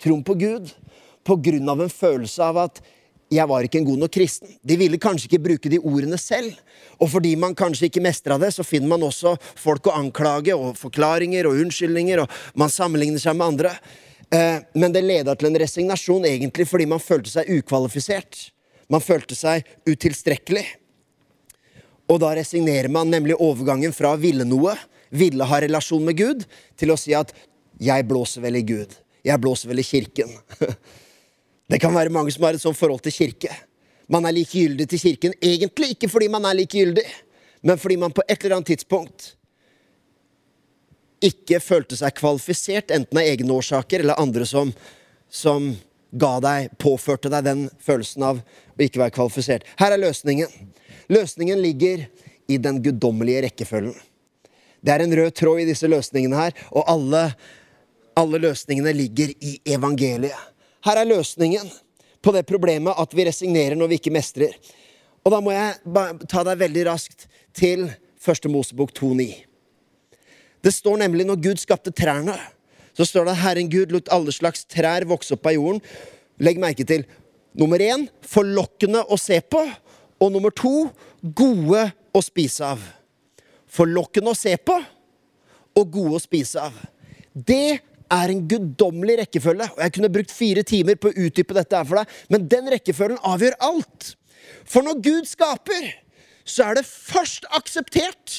Troen 0.00 0.24
på 0.24 0.34
Gud. 0.40 0.72
pga. 1.22 1.82
en 1.82 1.90
følelse 1.90 2.42
av 2.42 2.56
at 2.56 2.80
jeg 3.28 3.46
var 3.46 3.62
ikke 3.62 3.78
en 3.78 3.84
god 3.84 3.98
nok 3.98 4.10
kristen. 4.10 4.48
De 4.64 4.76
ville 4.76 4.96
kanskje 4.96 5.26
ikke 5.26 5.42
bruke 5.42 5.68
de 5.68 5.78
ordene 5.78 6.16
selv. 6.16 6.54
Og 6.98 7.10
fordi 7.10 7.36
man 7.36 7.54
kanskje 7.54 7.90
ikke 7.90 8.00
mestra 8.00 8.38
det, 8.38 8.54
så 8.54 8.64
finner 8.64 8.88
man 8.88 9.02
også 9.02 9.36
folk 9.56 9.86
å 9.86 9.98
anklage, 9.98 10.54
og 10.54 10.76
forklaringer 10.78 11.46
og 11.46 11.58
unnskyldninger, 11.60 12.20
og 12.20 12.28
man 12.54 12.70
sammenligner 12.70 13.18
seg 13.18 13.36
med 13.36 13.46
andre. 13.46 13.70
Eh, 14.32 14.60
men 14.74 14.92
det 14.92 15.02
leda 15.02 15.34
til 15.34 15.48
en 15.48 15.58
resignasjon 15.58 16.24
egentlig 16.24 16.66
fordi 16.66 16.86
man 16.86 17.00
følte 17.00 17.30
seg 17.30 17.50
ukvalifisert. 17.50 18.52
Man 18.88 19.00
følte 19.00 19.34
seg 19.34 19.66
utilstrekkelig. 19.86 20.85
Og 22.06 22.20
da 22.22 22.34
resignerer 22.38 22.88
man 22.92 23.10
nemlig 23.10 23.38
overgangen 23.42 23.94
fra 23.94 24.14
ville 24.20 24.46
noe, 24.46 24.76
ville 25.10 25.46
ha 25.46 25.60
relasjon 25.62 26.04
med 26.06 26.18
Gud, 26.18 26.44
til 26.78 26.92
å 26.92 26.98
si 26.98 27.14
at 27.14 27.32
'jeg 27.78 28.06
blåser 28.08 28.40
vel 28.40 28.56
i 28.56 28.62
Gud'. 28.62 28.94
Jeg 29.24 29.40
blåser 29.40 29.68
vel 29.68 29.78
i 29.78 29.82
kirken. 29.82 30.30
Det 31.70 31.80
kan 31.80 31.94
være 31.94 32.10
mange 32.10 32.30
som 32.30 32.44
har 32.44 32.54
et 32.54 32.62
sånt 32.62 32.78
forhold 32.78 33.02
til 33.02 33.12
kirke. 33.12 33.50
Man 34.08 34.24
er 34.24 34.32
likegyldig 34.32 34.88
til 34.88 34.98
kirken 34.98 35.32
egentlig 35.42 35.96
ikke 35.96 36.08
fordi 36.08 36.28
man 36.28 36.44
er 36.44 36.54
likegyldig, 36.54 37.04
men 37.62 37.78
fordi 37.78 37.96
man 37.96 38.12
på 38.12 38.22
et 38.28 38.44
eller 38.44 38.56
annet 38.56 38.66
tidspunkt 38.66 39.32
ikke 41.26 41.58
følte 41.60 41.96
seg 41.96 42.14
kvalifisert, 42.14 42.92
enten 42.94 43.18
av 43.18 43.26
egne 43.26 43.52
årsaker 43.56 44.04
eller 44.04 44.20
andre 44.20 44.46
som, 44.46 44.72
som 45.28 45.72
ga 46.12 46.36
deg, 46.44 46.70
påførte 46.78 47.32
deg 47.32 47.44
den 47.48 47.66
følelsen 47.82 48.22
av 48.22 48.42
å 48.42 48.84
ikke 48.84 49.02
være 49.02 49.14
kvalifisert. 49.16 49.66
Her 49.80 49.96
er 49.96 50.02
løsningen. 50.04 50.52
Løsningen 51.12 51.60
ligger 51.62 52.06
i 52.48 52.58
den 52.62 52.80
guddommelige 52.82 53.44
rekkefølgen. 53.46 53.96
Det 54.82 54.94
er 54.94 55.02
en 55.02 55.16
rød 55.18 55.32
tråd 55.34 55.62
i 55.62 55.68
disse 55.68 55.88
løsningene 55.90 56.38
her, 56.38 56.54
og 56.70 56.84
alle, 56.90 57.22
alle 58.18 58.40
løsningene 58.42 58.92
ligger 58.94 59.32
i 59.40 59.56
evangeliet. 59.66 60.36
Her 60.86 61.00
er 61.00 61.10
løsningen 61.10 61.70
på 62.22 62.34
det 62.34 62.46
problemet 62.46 62.94
at 62.98 63.14
vi 63.14 63.26
resignerer 63.26 63.78
når 63.78 63.90
vi 63.90 63.98
ikke 64.00 64.14
mestrer. 64.14 64.54
Og 65.26 65.32
da 65.34 65.40
må 65.42 65.54
jeg 65.54 65.74
ta 66.30 66.44
deg 66.46 66.60
veldig 66.60 66.84
raskt 66.86 67.26
til 67.56 67.88
Første 68.22 68.50
Mosebok 68.50 68.90
2,9. 68.94 69.26
Det 70.62 70.72
står 70.74 70.98
nemlig 70.98 71.26
når 71.26 71.42
Gud 71.42 71.60
skapte 71.62 71.92
trærne, 71.94 72.34
så 72.96 73.04
står 73.06 73.26
det 73.26 73.34
at 73.36 73.42
Herren 73.42 73.70
Gud 73.70 73.92
lot 73.94 74.08
alle 74.10 74.32
slags 74.34 74.64
trær 74.70 75.04
vokse 75.06 75.36
opp 75.36 75.46
av 75.46 75.54
jorden. 75.54 75.82
Legg 76.42 76.58
merke 76.58 76.86
til 76.88 77.04
nummer 77.58 77.82
én 77.82 78.06
forlokkende 78.24 79.04
å 79.12 79.18
se 79.20 79.38
på. 79.44 79.62
Og 80.22 80.32
nummer 80.32 80.54
to 80.54 80.88
gode 81.36 81.82
å 82.16 82.22
spise 82.24 82.64
av. 82.74 82.82
Forlokkende 83.68 84.32
å 84.32 84.38
se 84.38 84.54
på 84.56 84.78
og 85.76 85.90
gode 85.92 86.16
å 86.16 86.22
spise 86.22 86.62
av. 86.68 86.76
Det 87.36 87.78
er 88.12 88.32
en 88.32 88.42
guddommelig 88.48 89.18
rekkefølge. 89.22 89.68
Og 89.74 89.82
Jeg 89.82 89.94
kunne 89.96 90.12
brukt 90.12 90.32
fire 90.32 90.64
timer 90.66 90.98
på 91.00 91.10
å 91.10 91.26
utdype 91.26 91.56
dette 91.56 91.76
her 91.76 91.88
for 91.88 92.00
deg, 92.00 92.18
men 92.32 92.48
den 92.48 92.70
rekkefølgen 92.72 93.20
avgjør 93.26 93.58
alt. 93.66 94.12
For 94.64 94.86
når 94.86 95.02
Gud 95.04 95.28
skaper, 95.28 95.90
så 96.46 96.68
er 96.68 96.78
det 96.78 96.86
først 96.86 97.48
akseptert. 97.58 98.36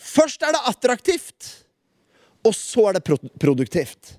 Først 0.00 0.42
er 0.42 0.56
det 0.56 0.62
attraktivt, 0.70 1.50
og 2.46 2.56
så 2.56 2.88
er 2.88 2.96
det 2.96 3.18
produktivt. 3.42 4.16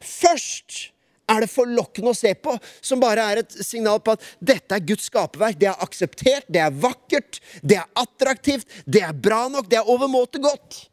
Først 0.00 0.86
er 1.30 1.44
det 1.44 1.50
forlokkende 1.52 2.12
å 2.12 2.16
se 2.16 2.32
på, 2.34 2.56
som 2.82 3.02
bare 3.02 3.24
er 3.32 3.42
et 3.42 3.58
signal 3.64 4.00
på 4.02 4.16
at 4.16 4.24
dette 4.42 4.76
er 4.76 4.86
Guds 4.86 5.08
skaperverk. 5.10 5.58
Det 5.60 5.70
er 5.70 5.84
akseptert, 5.86 6.48
det 6.48 6.62
er 6.64 6.74
vakkert, 6.74 7.40
det 7.62 7.80
er 7.80 7.90
attraktivt, 8.02 8.68
det 8.86 9.04
er 9.06 9.16
bra 9.16 9.46
nok, 9.52 9.68
det 9.70 9.80
er 9.80 9.90
overmåte 9.90 10.42
godt. 10.42 10.84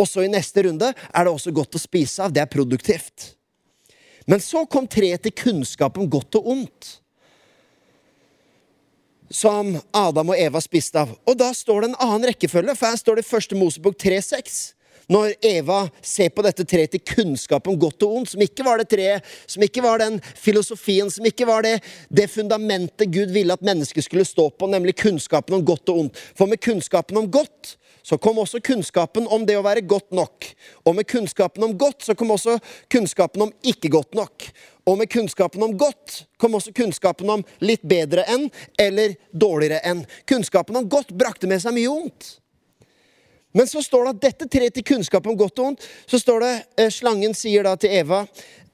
Og 0.00 0.08
så 0.10 0.24
i 0.24 0.30
neste 0.30 0.66
runde 0.66 0.90
er 0.90 1.24
det 1.24 1.32
også 1.32 1.54
godt 1.54 1.78
å 1.78 1.82
spise 1.82 2.24
av. 2.24 2.34
Det 2.34 2.42
er 2.42 2.50
produktivt. 2.50 3.34
Men 4.26 4.42
så 4.42 4.64
kom 4.66 4.88
treet 4.90 5.22
til 5.24 5.34
kunnskap 5.36 5.98
om 6.00 6.08
godt 6.10 6.40
og 6.40 6.48
ondt. 6.54 6.94
Som 9.34 9.74
Adam 9.94 10.32
og 10.32 10.38
Eva 10.38 10.60
spiste 10.62 11.00
av. 11.00 11.12
Og 11.28 11.36
da 11.38 11.50
står 11.54 11.84
det 11.84 11.90
en 11.90 12.00
annen 12.06 12.28
rekkefølge, 12.30 12.74
for 12.78 12.90
her 12.90 13.00
står 13.00 13.18
det 13.20 13.26
i 13.26 13.30
første 13.30 13.58
Mosebok 13.58 13.98
3,6. 14.00 14.74
Når 15.12 15.34
Eva 15.44 15.82
ser 16.02 16.32
på 16.32 16.44
dette 16.46 16.64
treet 16.68 16.94
til 16.94 17.02
kunnskap 17.04 17.68
om 17.68 17.78
godt 17.80 18.06
og 18.06 18.18
ondt, 18.20 18.32
som 18.32 18.44
ikke 18.44 18.64
var 18.66 18.80
det 18.80 18.88
treet, 18.92 19.30
som 19.46 19.64
ikke 19.64 19.84
var 19.84 20.00
den 20.00 20.20
filosofien, 20.34 21.10
som 21.12 21.26
ikke 21.28 21.48
var 21.48 21.66
det, 21.66 21.78
det 22.08 22.30
fundamentet 22.32 23.12
Gud 23.12 23.34
ville 23.34 23.52
at 23.52 23.64
mennesket 23.64 24.06
skulle 24.06 24.26
stå 24.28 24.48
på, 24.50 24.68
nemlig 24.70 24.96
kunnskapen 25.02 25.58
om 25.58 25.64
godt 25.66 25.92
og 25.92 26.04
ondt. 26.04 26.20
For 26.38 26.50
med 26.50 26.62
kunnskapen 26.64 27.20
om 27.20 27.30
godt 27.30 27.76
så 28.04 28.18
kom 28.20 28.38
også 28.38 28.60
kunnskapen 28.60 29.24
om 29.32 29.46
det 29.48 29.56
å 29.56 29.64
være 29.64 29.80
godt 29.88 30.12
nok. 30.12 30.50
Og 30.84 30.96
med 30.98 31.08
kunnskapen 31.08 31.64
om 31.64 31.72
godt 31.80 32.04
så 32.04 32.16
kom 32.18 32.34
også 32.34 32.58
kunnskapen 32.92 33.46
om 33.46 33.52
ikke 33.64 33.88
godt 33.94 34.12
nok. 34.18 34.44
Og 34.84 34.98
med 35.00 35.08
kunnskapen 35.08 35.64
om 35.64 35.72
godt 35.80 36.26
kom 36.36 36.58
også 36.58 36.74
kunnskapen 36.76 37.32
om 37.32 37.44
litt 37.64 37.84
bedre 37.88 38.26
enn 38.28 38.50
eller 38.80 39.16
dårligere 39.32 39.80
enn. 39.88 40.04
Kunnskapen 40.28 40.76
om 40.76 40.88
godt 40.88 41.16
brakte 41.16 41.48
med 41.48 41.64
seg 41.64 41.72
mye 41.78 41.88
ondt. 41.88 42.34
Men 43.54 43.68
så 43.70 43.82
står 43.82 44.04
det 44.04 44.10
at 44.10 44.22
dette 44.24 44.48
treet 44.50 44.74
til 44.74 44.82
kunnskap 44.86 45.26
om 45.30 45.36
godt 45.38 45.60
og 45.62 45.68
ondt. 45.70 45.84
Så 46.10 46.18
står 46.18 46.42
det, 46.42 46.52
eh, 46.76 46.90
Slangen 46.90 47.36
sier 47.38 47.62
da 47.62 47.76
til 47.78 47.92
Eva 47.94 48.24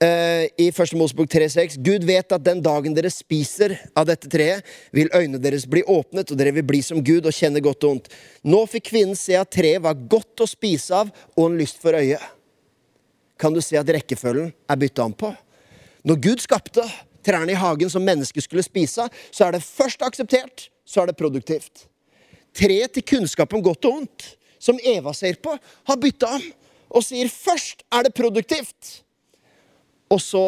eh, 0.00 0.48
i 0.56 0.70
1. 0.72 0.94
Mosebok 0.96 1.28
3,6.: 1.28 1.76
Gud 1.84 2.06
vet 2.08 2.32
at 2.32 2.44
den 2.44 2.62
dagen 2.64 2.96
dere 2.96 3.10
spiser 3.12 3.76
av 3.92 4.08
dette 4.08 4.30
treet, 4.32 4.64
vil 4.96 5.12
øynene 5.12 5.42
deres 5.42 5.68
bli 5.68 5.82
åpnet, 5.84 6.32
og 6.32 6.40
dere 6.40 6.54
vil 6.56 6.64
bli 6.64 6.80
som 6.80 7.04
Gud 7.04 7.28
og 7.28 7.36
kjenne 7.36 7.60
godt 7.60 7.84
og 7.84 7.90
ondt. 7.90 8.08
Nå 8.42 8.62
fikk 8.72 8.88
kvinnen 8.88 9.16
se 9.16 9.36
at 9.36 9.52
treet 9.52 9.84
var 9.84 10.00
godt 10.00 10.40
å 10.40 10.48
spise 10.48 10.96
av 10.96 11.12
og 11.36 11.44
en 11.50 11.60
lyst 11.60 11.76
for 11.84 11.92
øyet. 11.92 12.24
Kan 13.36 13.52
du 13.52 13.60
se 13.60 13.76
at 13.76 13.88
rekkefølgen 13.88 14.48
er 14.48 14.80
bytta 14.80 15.04
om 15.04 15.12
på? 15.12 15.34
Når 16.08 16.24
Gud 16.24 16.40
skapte 16.40 16.88
trærne 17.20 17.52
i 17.52 17.60
hagen 17.60 17.92
som 17.92 18.04
mennesket 18.04 18.48
skulle 18.48 18.64
spise 18.64 19.04
av, 19.04 19.22
så 19.28 19.44
er 19.44 19.58
det 19.58 19.64
først 19.64 20.00
akseptert, 20.00 20.70
så 20.88 21.02
er 21.02 21.10
det 21.12 21.20
produktivt. 21.20 21.84
Treet 22.56 22.96
til 22.96 23.04
kunnskap 23.04 23.52
om 23.52 23.62
godt 23.62 23.84
og 23.84 24.00
ondt 24.00 24.30
som 24.60 24.80
Eva 24.84 25.14
ser 25.16 25.40
på, 25.42 25.56
har 25.88 26.00
bytta 26.00 26.34
om 26.36 26.50
og 26.90 27.04
sier 27.06 27.30
først 27.30 27.84
er 27.94 28.06
det 28.06 28.16
produktivt, 28.18 29.00
og 30.10 30.18
så 30.22 30.44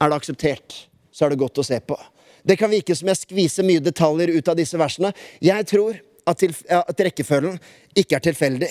er 0.00 0.08
det 0.08 0.16
akseptert. 0.16 0.76
Så 1.14 1.26
er 1.26 1.34
det 1.34 1.42
godt 1.42 1.60
å 1.60 1.66
se 1.66 1.76
på. 1.84 1.98
Det 2.44 2.56
kan 2.60 2.72
virke 2.72 2.96
som 2.96 3.08
jeg 3.10 3.20
skviser 3.20 3.66
mye 3.66 3.82
detaljer 3.84 4.32
ut 4.34 4.48
av 4.50 4.56
disse 4.58 4.78
versene. 4.80 5.12
Jeg 5.44 5.68
tror 5.68 6.00
at, 6.28 6.42
at 6.74 7.02
rekkefølgen 7.06 7.58
ikke 7.96 8.18
er 8.18 8.24
tilfeldig. 8.24 8.70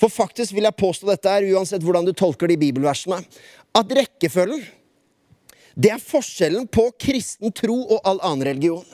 For 0.00 0.12
faktisk 0.12 0.56
vil 0.56 0.66
jeg 0.66 0.80
påstå 0.80 1.10
dette 1.12 1.30
her, 1.30 1.46
uansett 1.54 1.84
hvordan 1.84 2.08
du 2.08 2.14
tolker 2.16 2.50
de 2.50 2.58
bibelversene, 2.60 3.20
at 3.74 3.94
rekkefølgen 4.00 4.64
det 5.74 5.90
er 5.90 6.02
forskjellen 6.02 6.68
på 6.70 6.86
kristen 7.02 7.50
tro 7.50 7.74
og 7.82 8.04
all 8.06 8.20
annen 8.22 8.46
religion. 8.46 8.84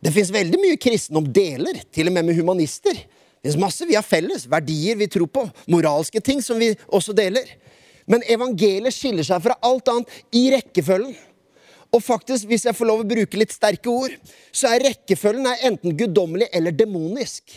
Det 0.00 0.12
fins 0.14 0.30
veldig 0.32 0.60
mye 0.60 0.78
kristendom 0.80 1.26
deler, 1.32 1.82
til 1.92 2.08
og 2.08 2.14
med 2.16 2.30
med 2.30 2.38
humanister. 2.38 2.96
Er 3.46 3.60
masse 3.60 3.86
vi 3.86 3.94
har 3.94 4.04
felles. 4.06 4.46
Verdier 4.50 4.98
vi 4.98 5.08
tror 5.10 5.30
på. 5.30 5.46
Moralske 5.70 6.20
ting 6.24 6.42
som 6.42 6.58
vi 6.58 6.72
også 6.86 7.14
deler. 7.16 7.46
Men 8.10 8.24
evangeliet 8.30 8.94
skiller 8.94 9.26
seg 9.26 9.42
fra 9.44 9.56
alt 9.66 9.88
annet 9.90 10.20
i 10.34 10.48
rekkefølgen. 10.54 11.14
Og 11.94 12.02
faktisk, 12.02 12.48
hvis 12.50 12.66
jeg 12.66 12.76
får 12.76 12.88
lov 12.88 13.04
å 13.04 13.08
bruke 13.08 13.38
litt 13.38 13.54
sterke 13.54 13.88
ord, 13.88 14.12
så 14.54 14.72
er 14.72 14.88
rekkefølgen 14.90 15.46
enten 15.64 15.94
guddommelig 15.96 16.48
eller 16.54 16.74
demonisk. 16.74 17.54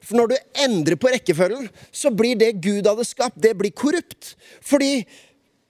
For 0.00 0.16
når 0.16 0.32
du 0.32 0.36
endrer 0.64 0.96
på 0.96 1.10
rekkefølgen, 1.12 1.68
så 1.92 2.10
blir 2.10 2.38
det 2.40 2.54
Gud 2.64 2.88
hadde 2.88 3.04
skapt, 3.04 3.36
det 3.36 3.52
blir 3.58 3.74
korrupt. 3.76 4.34
Fordi 4.64 4.94
jeg 5.00 5.08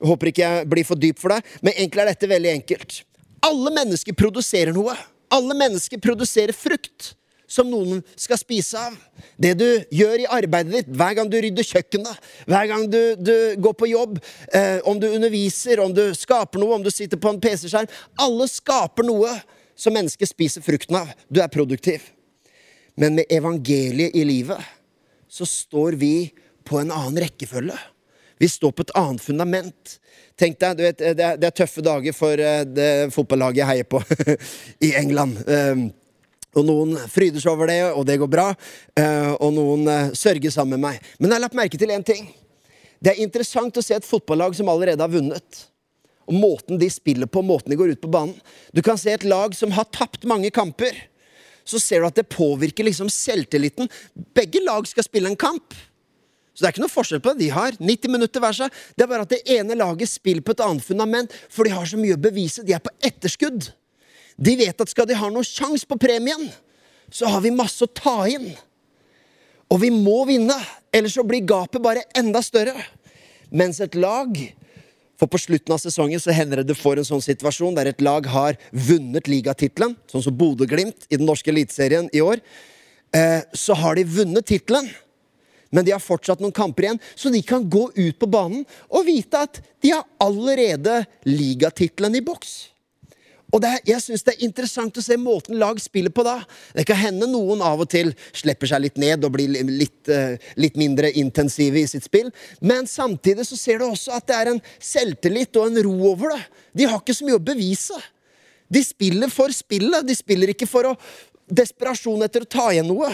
Håper 0.00 0.30
ikke 0.30 0.46
jeg 0.46 0.68
blir 0.72 0.86
for 0.88 0.96
dyp 0.96 1.18
for 1.20 1.28
deg, 1.34 1.48
men 1.60 1.74
egentlig 1.74 2.00
er 2.00 2.08
dette 2.08 2.28
veldig 2.30 2.50
enkelt. 2.54 2.94
Alle 3.44 3.72
mennesker 3.76 4.14
produserer 4.16 4.72
noe. 4.72 4.94
Alle 5.28 5.52
mennesker 5.52 6.00
produserer 6.00 6.56
frukt 6.56 7.10
som 7.50 7.66
noen 7.70 8.02
skal 8.14 8.38
spise 8.38 8.78
av. 8.78 8.96
Det 9.40 9.52
du 9.58 9.66
gjør 9.94 10.22
i 10.22 10.28
arbeidet 10.30 10.74
ditt, 10.76 10.90
hver 10.94 11.16
gang 11.18 11.30
du 11.30 11.36
rydder 11.42 11.66
kjøkkenet, 11.66 12.28
hver 12.46 12.68
gang 12.70 12.86
du, 12.90 13.00
du 13.18 13.34
går 13.62 13.76
på 13.78 13.90
jobb, 13.90 14.20
eh, 14.54 14.78
om 14.88 15.00
du 15.02 15.08
underviser, 15.10 15.82
om 15.82 15.94
du 15.94 16.04
skaper 16.16 16.62
noe, 16.62 16.78
om 16.78 16.86
du 16.86 16.92
sitter 16.94 17.20
på 17.20 17.32
en 17.32 17.40
PC-skjerm 17.42 17.90
Alle 18.22 18.46
skaper 18.50 19.06
noe 19.06 19.34
som 19.80 19.96
mennesket 19.96 20.30
spiser 20.30 20.64
frukten 20.64 21.00
av. 21.00 21.10
Du 21.28 21.42
er 21.42 21.50
produktiv. 21.50 22.04
Men 23.00 23.16
med 23.18 23.32
evangeliet 23.32 24.14
i 24.14 24.26
livet 24.28 24.60
så 25.30 25.46
står 25.48 25.96
vi 25.98 26.30
på 26.66 26.78
en 26.78 26.92
annen 26.92 27.22
rekkefølge. 27.24 27.78
Vi 28.40 28.48
står 28.48 28.72
på 28.72 28.86
et 28.86 28.92
annet 28.96 29.22
fundament. 29.22 29.96
Tenk 30.38 30.58
deg, 30.60 30.76
du 30.78 30.84
vet, 30.84 31.00
Det 31.00 31.24
er, 31.24 31.36
det 31.36 31.48
er 31.50 31.56
tøffe 31.56 31.82
dager 31.84 32.14
for 32.16 32.40
eh, 32.40 32.62
det 32.64 33.10
fotballaget 33.12 33.62
jeg 33.62 33.70
heier 33.74 33.88
på 33.90 34.00
i 34.88 34.94
England. 35.00 35.42
Og 36.58 36.66
noen 36.66 36.96
fryder 37.10 37.42
seg 37.42 37.52
over 37.52 37.70
det, 37.70 37.80
og 37.94 38.04
det 38.08 38.18
går 38.20 38.30
bra. 38.30 38.48
Eh, 38.98 39.32
og 39.38 39.52
noen 39.54 39.86
eh, 39.90 40.14
sørger 40.18 40.50
sammen 40.54 40.78
med 40.78 40.86
meg. 40.88 41.10
Men 41.18 41.30
jeg 41.30 41.38
har 41.38 41.44
lagt 41.46 41.58
merke 41.58 41.78
til 41.78 41.92
én 41.94 42.06
ting. 42.06 42.26
Det 43.00 43.12
er 43.12 43.22
interessant 43.22 43.78
å 43.78 43.84
se 43.84 43.94
et 43.96 44.06
fotballag 44.06 44.56
som 44.58 44.68
allerede 44.68 45.04
har 45.04 45.12
vunnet. 45.12 45.66
Og 46.30 46.36
måten 46.36 46.78
de 46.78 46.88
spiller 46.92 47.30
på, 47.30 47.42
måten 47.42 47.72
de 47.72 47.78
går 47.78 47.94
ut 47.94 48.02
på 48.02 48.10
banen. 48.10 48.36
Du 48.74 48.82
kan 48.86 48.98
se 49.00 49.14
et 49.14 49.26
lag 49.26 49.54
som 49.56 49.72
har 49.74 49.88
tapt 49.94 50.26
mange 50.28 50.50
kamper. 50.54 50.94
Så 51.66 51.80
ser 51.82 52.02
du 52.02 52.08
at 52.10 52.18
det 52.18 52.28
påvirker 52.30 52.86
liksom 52.86 53.10
selvtilliten. 53.12 53.90
Begge 54.34 54.62
lag 54.66 54.86
skal 54.90 55.06
spille 55.06 55.30
en 55.30 55.38
kamp. 55.38 55.74
Så 56.54 56.64
det 56.64 56.68
er 56.68 56.74
ikke 56.74 56.82
noe 56.82 56.92
forskjell 56.92 57.22
på 57.24 57.32
det. 57.32 57.46
De 57.46 57.50
har 57.54 57.76
90 57.78 58.12
minutter 58.12 58.42
hver 58.42 58.56
seg. 58.56 58.78
Det 58.98 59.06
er 59.06 59.10
bare 59.10 59.26
at 59.26 59.32
det 59.32 59.42
ene 59.54 59.78
laget 59.78 60.10
spiller 60.10 60.44
på 60.44 60.54
et 60.56 60.62
annet 60.66 60.84
fundament, 60.84 61.34
for 61.48 61.64
de 61.64 61.74
har 61.74 61.86
så 61.88 61.98
mye 62.00 62.18
å 62.18 62.20
bevise. 62.20 62.66
De 62.66 62.74
er 62.76 62.82
på 62.84 62.92
etterskudd. 63.06 63.70
De 64.40 64.56
vet 64.56 64.80
at 64.80 64.90
skal 64.92 65.08
de 65.08 65.18
ha 65.18 65.28
noen 65.28 65.46
sjanse 65.46 65.86
på 65.88 65.98
premien, 66.00 66.48
så 67.12 67.28
har 67.28 67.42
vi 67.44 67.52
masse 67.52 67.84
å 67.84 67.90
ta 67.92 68.24
inn. 68.30 68.48
Og 69.70 69.82
vi 69.82 69.90
må 69.92 70.24
vinne, 70.26 70.56
ellers 70.94 71.18
så 71.18 71.26
blir 71.26 71.44
gapet 71.46 71.82
bare 71.82 72.06
enda 72.16 72.40
større. 72.42 72.74
Mens 73.50 73.82
et 73.82 73.98
lag 73.98 74.34
For 75.20 75.28
på 75.28 75.36
slutten 75.36 75.74
av 75.74 75.76
sesongen 75.82 76.16
så 76.16 76.32
hender 76.32 76.62
det 76.62 76.70
du 76.70 76.78
får 76.78 76.96
en 76.96 77.04
sånn 77.04 77.20
situasjon 77.20 77.74
der 77.76 77.90
et 77.90 77.98
lag 78.00 78.24
har 78.32 78.56
vunnet 78.72 79.26
ligatittelen, 79.28 79.92
sånn 80.08 80.22
som 80.24 80.32
Bodø-Glimt 80.32 81.04
i 81.12 81.18
den 81.20 81.28
norske 81.28 81.52
eliteserien 81.52 82.08
i 82.16 82.22
år. 82.24 82.40
Eh, 83.12 83.42
så 83.52 83.76
har 83.76 83.98
de 83.98 84.06
vunnet 84.08 84.48
tittelen, 84.48 84.88
men 85.68 85.84
de 85.84 85.92
har 85.92 86.00
fortsatt 86.00 86.40
noen 86.40 86.56
kamper 86.56 86.86
igjen, 86.86 87.02
så 87.12 87.28
de 87.28 87.42
kan 87.44 87.68
gå 87.68 87.90
ut 87.98 88.16
på 88.16 88.30
banen 88.32 88.64
og 88.88 89.04
vite 89.10 89.44
at 89.44 89.60
de 89.84 89.92
har 89.92 90.08
allerede 90.24 91.02
ligatittelen 91.28 92.16
i 92.16 92.24
boks. 92.24 92.69
Og 93.50 93.64
er, 93.66 93.80
jeg 93.88 94.02
syns 94.04 94.24
det 94.26 94.36
er 94.36 94.44
interessant 94.46 94.98
å 94.98 95.04
se 95.04 95.16
måten 95.20 95.58
lag 95.58 95.80
spiller 95.82 96.12
på 96.14 96.24
da. 96.26 96.36
Det 96.76 96.84
kan 96.88 96.98
hende 97.00 97.28
noen 97.30 97.62
av 97.66 97.82
og 97.82 97.90
til 97.90 98.12
slipper 98.36 98.70
seg 98.70 98.84
litt 98.84 99.00
ned 99.00 99.26
og 99.26 99.34
blir 99.34 99.50
litt, 99.66 100.00
uh, 100.10 100.36
litt, 100.60 100.78
mindre 100.80 101.10
intensive 101.20 101.82
i 101.82 101.88
sitt 101.90 102.06
spill. 102.06 102.30
Men 102.60 102.88
samtidig 102.90 103.48
så 103.48 103.58
ser 103.58 103.80
du 103.80 103.88
også 103.88 104.14
at 104.18 104.28
det 104.30 104.38
er 104.38 104.52
en 104.52 104.62
selvtillit 104.78 105.58
og 105.60 105.70
en 105.70 105.82
ro 105.88 105.96
over 106.12 106.36
det. 106.36 106.42
De 106.78 106.88
har 106.90 107.02
ikke 107.02 107.16
så 107.16 107.26
mye 107.26 107.40
å 107.40 107.48
bevise. 107.50 107.98
De 108.70 108.82
spiller 108.86 109.32
for 109.32 109.52
spillet. 109.54 110.06
De 110.06 110.14
spiller 110.14 110.54
ikke 110.54 110.68
for 110.70 110.92
å 110.92 110.96
desperasjon 111.50 112.22
etter 112.26 112.46
å 112.46 112.50
ta 112.50 112.70
igjen 112.70 112.88
noe. 112.90 113.10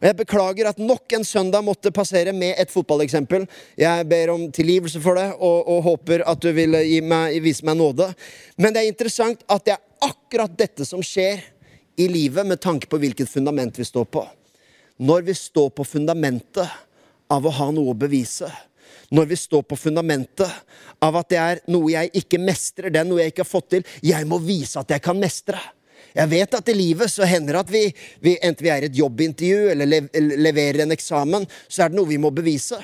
Og 0.00 0.06
Jeg 0.08 0.16
beklager 0.16 0.70
at 0.70 0.78
nok 0.80 1.12
en 1.12 1.24
søndag 1.28 1.64
måtte 1.64 1.92
passere 1.92 2.32
med 2.32 2.54
et 2.56 2.70
fotballeksempel. 2.72 3.44
Jeg 3.76 4.06
ber 4.08 4.32
om 4.32 4.46
tilgivelse 4.48 5.00
for 5.04 5.20
det 5.20 5.26
og, 5.36 5.68
og 5.68 5.82
håper 5.84 6.24
at 6.24 6.40
du 6.40 6.48
vil 6.56 6.78
meg, 7.04 7.36
vise 7.44 7.66
meg 7.68 7.76
nåde. 7.76 8.08
Men 8.56 8.72
det 8.72 8.80
er 8.80 8.88
interessant 8.88 9.44
at 9.44 9.66
det 9.66 9.74
er 9.76 10.08
akkurat 10.08 10.54
dette 10.56 10.86
som 10.88 11.04
skjer 11.04 11.42
i 12.00 12.06
livet 12.08 12.48
med 12.48 12.62
tanke 12.64 12.88
på 12.88 13.00
hvilket 13.02 13.28
fundament 13.28 13.76
vi 13.76 13.84
står 13.84 14.08
på. 14.08 14.24
Når 15.04 15.26
vi 15.28 15.36
står 15.36 15.68
på 15.76 15.84
fundamentet 15.84 16.64
av 17.30 17.44
å 17.44 17.52
ha 17.60 17.68
noe 17.72 17.92
å 17.92 17.98
bevise, 18.00 18.48
når 19.12 19.28
vi 19.32 19.36
står 19.36 19.66
på 19.68 19.76
fundamentet 19.76 20.48
av 21.02 21.16
at 21.20 21.28
det 21.28 21.38
er 21.42 21.60
noe 21.72 21.92
jeg 21.92 22.12
ikke 22.22 22.40
mestrer, 22.40 22.88
det 22.88 23.02
er 23.02 23.08
noe 23.08 23.20
jeg 23.20 23.34
ikke 23.34 23.44
har 23.44 23.52
fått 23.52 23.68
til, 23.76 23.86
jeg 24.06 24.28
må 24.28 24.40
vise 24.40 24.80
at 24.80 24.96
jeg 24.96 25.04
kan 25.04 25.20
mestre. 25.20 25.60
Jeg 26.16 26.30
vet 26.30 26.54
at 26.58 26.70
i 26.72 26.76
livet 26.76 27.12
så 27.12 27.26
hender 27.28 27.54
det 27.54 27.60
at 27.60 27.72
vi, 27.74 27.82
vi 28.24 28.36
enten 28.42 28.66
vi 28.66 28.72
er 28.72 28.84
i 28.84 28.90
et 28.90 28.98
jobbintervju 28.98 29.70
eller 29.74 29.88
lev, 29.88 30.08
leverer 30.42 30.84
en 30.84 30.94
eksamen, 30.94 31.46
så 31.68 31.84
er 31.84 31.92
det 31.92 31.98
noe 32.00 32.10
vi 32.10 32.18
må 32.20 32.32
bevise. 32.34 32.80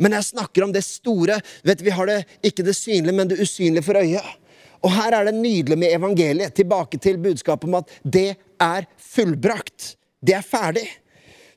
Men 0.00 0.16
jeg 0.16 0.30
snakker 0.30 0.64
om 0.64 0.72
det 0.72 0.84
store. 0.86 1.36
vet 1.66 1.82
Vi 1.84 1.92
har 1.92 2.08
det 2.08 2.22
ikke 2.46 2.64
det 2.64 2.76
synlige, 2.78 3.16
men 3.16 3.28
det 3.28 3.40
usynlige 3.42 3.84
for 3.84 4.00
øyet. 4.00 4.36
Og 4.80 4.94
her 4.94 5.12
er 5.12 5.28
det 5.28 5.36
nydelig 5.36 5.76
med 5.76 5.92
evangeliet. 5.92 6.54
Tilbake 6.56 6.96
til 6.98 7.20
budskapet 7.20 7.68
om 7.68 7.82
at 7.82 7.90
det 8.00 8.30
er 8.60 8.88
fullbrakt. 8.96 9.94
Det 10.24 10.38
er 10.38 10.46
ferdig. 10.46 10.86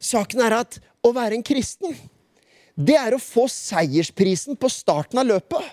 Saken 0.04 0.44
er 0.44 0.58
at 0.60 0.82
å 1.04 1.14
være 1.16 1.38
en 1.38 1.46
kristen, 1.46 1.96
det 2.76 2.96
er 2.98 3.14
å 3.14 3.22
få 3.22 3.46
seiersprisen 3.52 4.58
på 4.60 4.70
starten 4.72 5.20
av 5.22 5.28
løpet. 5.30 5.64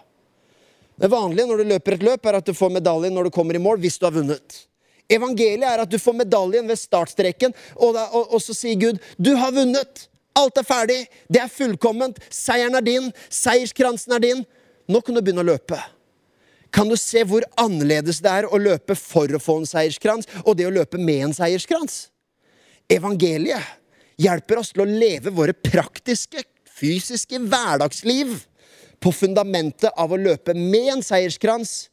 Det 1.00 1.08
vanlige 1.08 1.48
når 1.48 1.62
du 1.62 1.70
løper 1.70 1.96
et 1.96 2.04
løp, 2.04 2.26
er 2.28 2.38
at 2.38 2.46
du 2.46 2.52
får 2.54 2.74
medaljen 2.74 3.14
når 3.16 3.30
du 3.30 3.34
kommer 3.34 3.56
i 3.56 3.62
mål, 3.62 3.80
hvis 3.80 3.96
du 3.98 4.04
har 4.04 4.14
vunnet. 4.14 4.66
Evangeliet 5.10 5.66
er 5.66 5.82
at 5.82 5.90
du 5.90 5.98
får 5.98 6.16
medaljen 6.22 6.68
ved 6.70 6.78
startstreken, 6.78 7.54
og, 7.76 7.94
da, 7.96 8.06
og, 8.14 8.36
og 8.36 8.42
så 8.44 8.54
sier 8.56 8.78
Gud 8.78 9.00
du 9.18 9.34
har 9.38 9.54
vunnet. 9.56 10.06
Alt 10.38 10.60
er 10.60 10.66
ferdig. 10.66 11.00
Det 11.26 11.40
er 11.42 11.50
fullkomment. 11.50 12.20
Seieren 12.30 12.78
er 12.78 12.84
din. 12.86 13.08
Seierskransen 13.34 14.14
er 14.14 14.22
din. 14.22 14.44
Nå 14.90 15.00
kan 15.02 15.16
du 15.16 15.20
begynne 15.20 15.42
å 15.42 15.48
løpe. 15.50 15.78
Kan 16.70 16.88
du 16.90 16.94
se 16.98 17.24
hvor 17.26 17.42
annerledes 17.58 18.20
det 18.22 18.30
er 18.30 18.46
å 18.46 18.60
løpe 18.62 18.94
for 18.94 19.30
å 19.34 19.42
få 19.42 19.58
en 19.60 19.66
seierskrans, 19.68 20.28
og 20.44 20.54
det 20.58 20.68
å 20.68 20.74
løpe 20.74 21.00
med 21.02 21.26
en 21.26 21.34
seierskrans? 21.34 22.04
Evangeliet 22.90 23.74
hjelper 24.20 24.62
oss 24.62 24.70
til 24.74 24.84
å 24.84 24.88
leve 24.88 25.32
våre 25.34 25.54
praktiske, 25.54 26.44
fysiske 26.70 27.42
hverdagsliv 27.42 28.36
på 29.02 29.12
fundamentet 29.14 29.90
av 29.98 30.12
å 30.12 30.20
løpe 30.20 30.54
med 30.54 30.94
en 30.94 31.04
seierskrans 31.04 31.89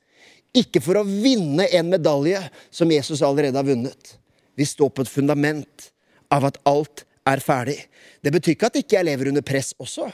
ikke 0.62 0.82
for 0.84 1.00
å 1.00 1.08
vinne 1.08 1.68
en 1.76 1.92
medalje 1.92 2.40
som 2.74 2.92
Jesus 2.92 3.24
allerede 3.26 3.60
har 3.60 3.68
vunnet. 3.68 4.16
Vi 4.58 4.66
står 4.66 4.90
på 4.90 5.06
et 5.06 5.12
fundament 5.12 5.90
av 6.34 6.48
at 6.50 6.58
alt 6.68 7.06
er 7.28 7.44
ferdig. 7.44 7.78
Det 8.24 8.34
betyr 8.34 8.56
ikke 8.56 8.72
at 8.72 8.80
ikke 8.80 8.98
jeg 8.98 9.08
lever 9.08 9.32
under 9.32 9.46
press 9.46 9.74
også, 9.80 10.08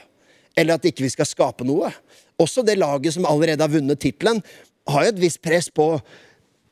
eller 0.56 0.76
at 0.76 0.86
ikke 0.88 1.06
vi 1.06 1.12
skal 1.14 1.28
skape 1.28 1.66
noe. 1.66 1.90
Også 2.40 2.64
det 2.66 2.76
laget 2.78 3.14
som 3.16 3.26
allerede 3.28 3.64
har 3.64 3.72
vunnet 3.72 4.00
tittelen, 4.02 4.42
har 4.90 5.06
jo 5.06 5.14
et 5.14 5.22
visst 5.22 5.40
press 5.42 5.70
på 5.72 5.88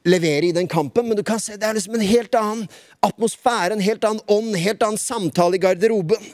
levere 0.04 0.48
i 0.48 0.54
den 0.54 0.66
kampen, 0.68 1.06
men 1.06 1.16
du 1.16 1.22
kan 1.24 1.40
se 1.40 1.54
det 1.56 1.66
er 1.68 1.76
liksom 1.78 1.94
en 1.96 2.04
helt 2.04 2.34
annen 2.34 2.64
atmosfære, 3.06 3.76
en 3.76 3.84
helt 3.84 4.04
annen 4.04 4.24
ånd, 4.26 4.50
en 4.50 4.64
helt 4.64 4.82
annen 4.82 5.00
samtale 5.00 5.56
i 5.56 5.62
garderoben. 5.62 6.24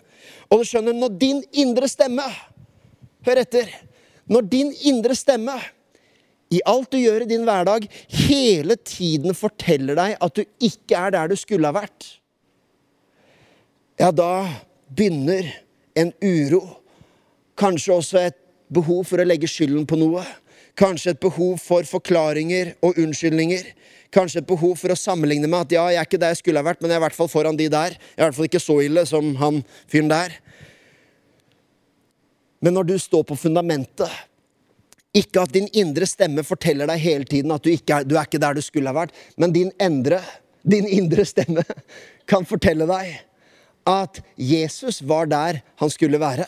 Og 0.49 0.63
du 0.63 0.69
skjønner, 0.71 0.97
når 0.97 1.19
din 1.21 1.43
indre 1.53 1.89
stemme 1.91 2.25
Hør 3.27 3.41
etter. 3.43 3.67
Når 4.31 4.45
din 4.49 4.69
indre 4.89 5.17
stemme 5.19 5.57
i 6.55 6.63
alt 6.65 6.91
du 6.93 6.99
gjør 7.01 7.25
i 7.25 7.29
din 7.29 7.45
hverdag, 7.45 7.85
hele 8.29 8.79
tiden 8.81 9.37
forteller 9.37 9.99
deg 9.99 10.17
at 10.25 10.39
du 10.39 10.45
ikke 10.65 10.97
er 10.97 11.15
der 11.17 11.31
du 11.31 11.37
skulle 11.37 11.69
ha 11.69 11.77
vært, 11.77 12.15
ja, 13.99 14.13
da 14.15 14.47
begynner 14.95 15.49
en 15.99 16.13
uro. 16.23 16.63
Kanskje 17.59 17.95
også 17.97 18.21
et 18.29 18.37
behov 18.71 19.03
for 19.09 19.19
å 19.19 19.27
legge 19.27 19.49
skylden 19.51 19.89
på 19.91 19.99
noe. 19.99 20.23
Kanskje 20.79 21.17
et 21.17 21.21
behov 21.23 21.57
for 21.59 21.87
forklaringer 21.89 22.77
og 22.87 23.01
unnskyldninger. 23.03 23.73
Kanskje 24.15 24.45
et 24.45 24.49
behov 24.49 24.77
for 24.79 24.95
å 24.95 24.99
sammenligne 24.99 25.51
med 25.51 25.67
at 25.67 25.75
ja, 25.75 25.89
jeg 25.91 26.01
er 26.01 26.07
ikke 26.07 26.21
der 26.23 26.33
jeg 26.33 26.41
skulle 26.45 26.63
ha 26.63 26.69
vært, 26.69 26.79
men 26.81 26.93
jeg 26.93 27.01
er 27.01 27.03
i 27.03 27.07
hvert 27.09 27.19
fall 27.19 27.33
foran 27.33 27.59
de 27.59 27.67
der. 27.73 27.99
Jeg 27.99 28.21
er 28.21 28.23
i 28.23 28.29
hvert 28.29 28.39
fall 28.39 28.49
ikke 28.49 28.63
så 28.63 28.79
ille 28.87 29.05
som 29.11 29.35
han 29.43 29.61
fyren 29.91 30.13
der. 30.13 30.39
Men 32.63 32.79
når 32.79 32.93
du 32.93 32.97
står 33.03 33.27
på 33.27 33.39
fundamentet, 33.39 34.15
ikke 35.17 35.43
at 35.43 35.55
din 35.55 35.69
indre 35.73 36.07
stemme 36.09 36.45
forteller 36.45 36.89
deg 36.91 37.01
hele 37.01 37.29
tiden 37.29 37.55
at 37.55 37.65
du, 37.65 37.71
ikke 37.73 38.01
er, 38.01 38.09
du 38.09 38.17
er 38.17 38.29
ikke 38.29 38.41
der 38.43 38.59
du 38.59 38.63
skulle 38.65 38.91
ha 38.91 38.97
vært, 38.97 39.15
men 39.41 39.55
din, 39.55 39.73
endre, 39.81 40.21
din 40.63 40.89
indre 40.89 41.25
stemme 41.29 41.65
kan 42.31 42.47
fortelle 42.49 42.89
deg 42.89 43.17
at 43.89 44.21
Jesus 44.37 45.01
var 45.09 45.31
der 45.31 45.63
han 45.81 45.91
skulle 45.91 46.21
være. 46.21 46.45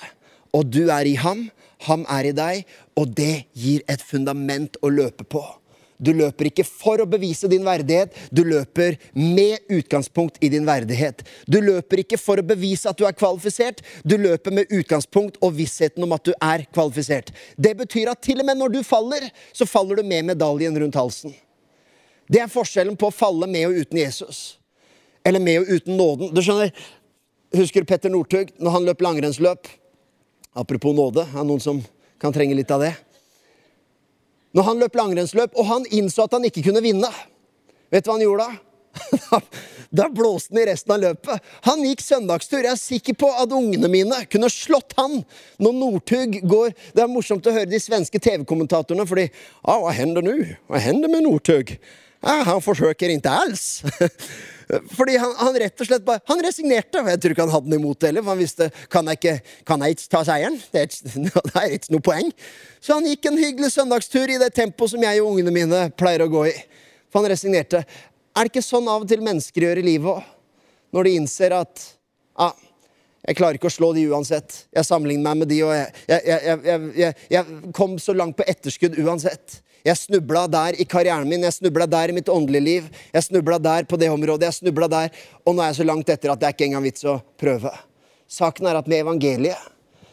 Og 0.53 0.67
du 0.69 0.91
er 0.91 1.07
i 1.09 1.15
ham, 1.17 1.47
ham 1.87 2.05
er 2.11 2.29
i 2.29 2.37
deg, 2.37 2.67
og 2.99 3.15
det 3.17 3.47
gir 3.57 3.85
et 3.89 4.03
fundament 4.05 4.77
å 4.83 4.91
løpe 4.93 5.25
på. 5.25 5.43
Du 6.01 6.13
løper 6.17 6.49
ikke 6.49 6.65
for 6.65 7.03
å 7.03 7.09
bevise 7.09 7.49
din 7.53 7.67
verdighet, 7.67 8.15
du 8.33 8.41
løper 8.47 8.97
med 9.13 9.61
utgangspunkt 9.69 10.39
i 10.41 10.49
din 10.53 10.65
verdighet. 10.69 11.21
Du 11.45 11.59
løper 11.61 12.01
ikke 12.01 12.19
for 12.21 12.41
å 12.41 12.47
bevise 12.47 12.89
at 12.89 12.97
du 12.97 13.05
er 13.05 13.17
kvalifisert, 13.17 13.83
du 14.03 14.17
løper 14.21 14.55
med 14.57 14.73
utgangspunkt 14.73 15.37
og 15.45 15.53
vissheten 15.59 16.07
om 16.07 16.17
at 16.17 16.25
du 16.25 16.33
er 16.37 16.65
kvalifisert. 16.73 17.35
Det 17.61 17.75
betyr 17.83 18.15
at 18.15 18.23
til 18.25 18.41
og 18.41 18.49
med 18.49 18.63
når 18.63 18.79
du 18.79 18.81
faller, 18.87 19.29
så 19.53 19.69
faller 19.69 20.01
du 20.01 20.09
med 20.09 20.31
medaljen 20.33 20.79
rundt 20.81 20.97
halsen. 20.97 21.37
Det 22.31 22.41
er 22.41 22.51
forskjellen 22.51 22.97
på 22.97 23.11
å 23.11 23.15
falle 23.15 23.49
med 23.51 23.69
og 23.69 23.83
uten 23.83 24.01
Jesus. 24.01 24.41
Eller 25.27 25.43
med 25.43 25.61
og 25.61 25.69
uten 25.77 25.99
nåden. 25.99 26.33
Du 26.33 26.41
skjønner, 26.41 26.73
Husker 27.51 27.83
Petter 27.83 28.13
Northug 28.13 28.53
når 28.63 28.77
han 28.77 28.85
løp 28.87 29.01
langrennsløp? 29.03 29.67
Apropos 30.55 30.95
nåde, 30.95 31.27
er 31.27 31.41
det 31.43 31.49
noen 31.49 31.63
som 31.63 31.81
kan 32.23 32.35
trenge 32.35 32.55
litt 32.55 32.71
av 32.71 32.85
det? 32.85 32.95
Når 34.57 34.67
han 34.67 34.81
løp 34.83 34.97
langrennsløp, 34.99 35.55
og 35.55 35.69
han 35.69 35.87
innså 35.95 36.27
at 36.27 36.35
han 36.37 36.47
ikke 36.49 36.65
kunne 36.67 36.83
vinne. 36.85 37.11
Vet 37.91 38.05
du 38.05 38.11
hva 38.11 38.19
han 38.19 38.27
gjorde 38.27 38.49
da? 38.49 38.59
Da 39.91 40.07
blåste 40.07 40.55
han 40.55 40.61
i 40.63 40.67
resten 40.69 40.93
av 40.95 41.01
løpet. 41.03 41.47
Han 41.67 41.81
gikk 41.83 42.03
søndagstur. 42.05 42.61
Jeg 42.63 42.71
er 42.77 42.79
sikker 42.79 43.17
på 43.19 43.31
at 43.43 43.51
ungene 43.55 43.91
mine 43.91 44.21
kunne 44.31 44.51
slått 44.53 44.95
han 44.99 45.17
når 45.59 45.75
Northug 45.81 46.37
går 46.47 46.77
Det 46.95 47.03
er 47.03 47.11
morsomt 47.11 47.49
å 47.51 47.55
høre 47.57 47.67
de 47.71 47.81
svenske 47.83 48.21
TV-kommentatorene, 48.23 49.07
fordi 49.07 49.27
ah, 49.65 49.81
'Hva 49.83 49.97
hender 49.99 50.23
nå? 50.23 50.37
Hva 50.71 50.79
hender 50.79 51.11
med 51.11 51.27
Northug?' 51.27 51.75
Ah, 52.23 52.45
'Han 52.45 52.63
forsøker 52.63 53.11
ikke 53.11 53.35
alls'. 53.35 53.83
Fordi 54.95 55.17
han, 55.19 55.33
han, 55.39 55.57
rett 55.63 55.83
og 55.83 55.89
slett 55.89 56.05
bare 56.07 56.23
Han 56.29 56.43
resignerte. 56.45 57.03
Jeg 57.11 57.21
tror 57.23 57.35
ikke 57.35 57.47
han 57.47 57.55
hadde 57.55 57.73
noe 57.73 57.81
imot 57.81 58.01
det 58.01 58.11
heller. 58.11 58.25
For 58.27 58.35
han 58.35 58.43
visste 58.43 58.69
kan 58.93 59.11
jeg 59.11 59.21
ikke, 59.21 59.35
kan 59.69 59.85
jeg 59.85 59.97
ikke 59.97 60.09
ta 60.15 60.23
seieren. 60.29 60.59
Det 60.71 60.83
er, 60.83 60.89
ikke, 60.89 61.25
det 61.51 61.63
er 61.63 61.77
ikke 61.77 61.95
noe 61.97 62.07
poeng. 62.11 62.33
Så 62.81 62.97
han 62.97 63.09
gikk 63.11 63.31
en 63.31 63.41
hyggelig 63.41 63.73
søndagstur 63.75 64.33
i 64.33 64.39
det 64.43 64.53
tempoet 64.57 64.95
som 64.95 65.07
jeg 65.07 65.23
og 65.23 65.33
ungene 65.33 65.55
mine 65.55 65.85
pleier 65.99 66.27
å 66.27 66.31
gå 66.33 66.47
i. 66.51 66.57
For 67.11 67.23
han 67.23 67.33
resignerte. 67.33 67.85
Er 68.37 68.47
det 68.47 68.53
ikke 68.53 68.65
sånn 68.65 68.89
av 68.89 69.05
og 69.05 69.11
til 69.11 69.23
mennesker 69.27 69.67
gjør 69.67 69.83
i 69.83 69.87
livet 69.87 70.13
òg? 70.19 70.35
Når 70.95 71.07
de 71.07 71.17
innser 71.21 71.55
at 71.55 71.83
ah, 72.41 72.55
jeg 73.27 73.37
klarer 73.39 73.59
ikke 73.59 73.69
å 73.69 73.75
slå 73.75 73.91
de 73.95 74.07
uansett. 74.11 74.65
Jeg 74.75 74.87
sammenligner 74.89 75.27
meg 75.29 75.43
med 75.43 75.51
de, 75.53 75.59
og 75.67 75.75
jeg, 75.75 76.21
jeg, 76.27 76.79
jeg, 76.97 77.17
jeg 77.31 77.73
kom 77.77 77.99
så 78.01 78.15
langt 78.17 78.39
på 78.39 78.47
etterskudd 78.49 78.97
uansett. 79.03 79.61
Jeg 79.87 79.97
snubla 79.97 80.45
der 80.51 80.77
i 80.81 80.85
karrieren 80.85 81.29
min, 81.29 81.45
jeg 81.47 81.57
snubla 81.57 81.87
der 81.89 82.13
i 82.13 82.17
mitt 82.17 82.29
åndelige 82.29 82.65
liv. 82.65 82.89
Jeg 83.15 83.25
snubla 83.25 83.59
der 83.63 83.87
på 83.89 83.97
det 84.01 84.11
området, 84.13 84.51
jeg 84.51 84.59
snubla 84.61 84.89
der. 84.93 85.13
Og 85.45 85.55
nå 85.55 85.65
er 85.65 85.73
jeg 85.73 85.81
så 85.81 85.87
langt 85.89 86.13
etter 86.13 86.33
at 86.33 86.41
det 86.41 86.49
er 86.49 86.57
ikke 86.57 86.69
engang 86.69 86.85
vits 86.85 87.07
å 87.09 87.17
prøve. 87.41 87.73
Saken 88.31 88.69
er 88.69 88.79
at 88.79 88.89
med 88.91 89.03
evangeliet 89.03 89.59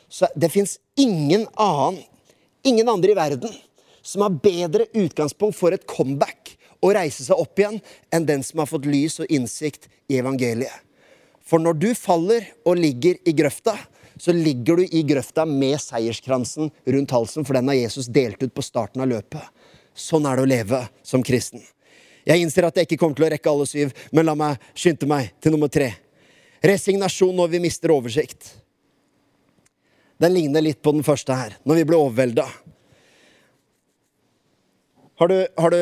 Så 0.09 0.25
det 0.39 0.47
fins 0.53 0.77
ingen 0.95 1.43
annen, 1.59 1.99
ingen 2.63 2.87
andre 2.87 3.11
i 3.11 3.17
verden 3.17 3.51
som 4.01 4.23
har 4.23 4.37
bedre 4.39 4.85
utgangspunkt 4.95 5.57
for 5.57 5.75
et 5.75 5.83
comeback 5.83 6.53
og 6.79 6.93
reise 6.95 7.25
seg 7.25 7.35
opp 7.35 7.59
igjen 7.59 7.81
enn 8.13 8.27
den 8.27 8.45
som 8.45 8.61
har 8.61 8.69
fått 8.69 8.87
lys 8.87 9.19
og 9.19 9.33
innsikt 9.33 9.89
i 10.07 10.21
evangeliet. 10.21 10.71
For 11.43 11.59
når 11.59 11.75
du 11.79 11.89
faller 11.95 12.47
og 12.67 12.79
ligger 12.79 13.19
i 13.27 13.33
grøfta, 13.35 13.75
så 14.19 14.33
ligger 14.35 14.79
du 14.79 14.87
i 14.87 15.03
grøfta 15.07 15.45
med 15.47 15.77
seierskransen 15.81 16.71
rundt 16.87 17.13
halsen, 17.13 17.45
for 17.45 17.57
den 17.57 17.69
har 17.71 17.77
Jesus 17.77 18.09
delt 18.11 18.41
ut 18.43 18.53
på 18.53 18.65
starten 18.65 19.03
av 19.03 19.11
løpet. 19.11 19.43
Sånn 19.97 20.27
er 20.29 20.37
det 20.37 20.45
å 20.45 20.49
leve 20.49 20.83
som 21.05 21.23
kristen. 21.25 21.63
Jeg 22.27 22.43
innser 22.43 22.67
at 22.67 22.77
jeg 22.77 22.85
ikke 22.87 22.99
kommer 23.01 23.17
til 23.17 23.25
å 23.25 23.31
rekke 23.31 23.49
alle 23.49 23.65
syv, 23.69 23.93
men 24.11 24.27
la 24.27 24.35
meg 24.37 24.63
skynde 24.77 25.07
meg 25.09 25.31
til 25.41 25.55
nummer 25.55 25.71
tre. 25.71 25.93
Resignasjon 26.61 27.35
når 27.37 27.53
vi 27.55 27.61
mister 27.63 27.93
oversikt. 27.93 28.51
Den 30.21 30.33
ligner 30.33 30.65
litt 30.65 30.81
på 30.83 30.93
den 30.93 31.05
første 31.05 31.35
her, 31.37 31.55
når 31.63 31.79
vi 31.81 31.85
ble 31.89 31.99
overvelda. 31.99 32.45
Har 35.17 35.33
har 35.57 35.73
du 35.73 35.81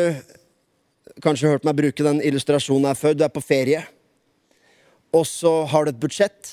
kanskje 1.24 1.52
hørt 1.52 1.66
meg 1.68 1.80
bruke 1.80 2.04
den 2.04 2.22
illustrasjonen 2.24 2.88
her 2.92 3.00
før? 3.00 3.16
Du 3.16 3.24
er 3.26 3.34
på 3.34 3.44
ferie, 3.44 3.82
og 5.16 5.26
så 5.28 5.64
har 5.72 5.86
du 5.86 5.92
et 5.92 6.00
budsjett, 6.00 6.52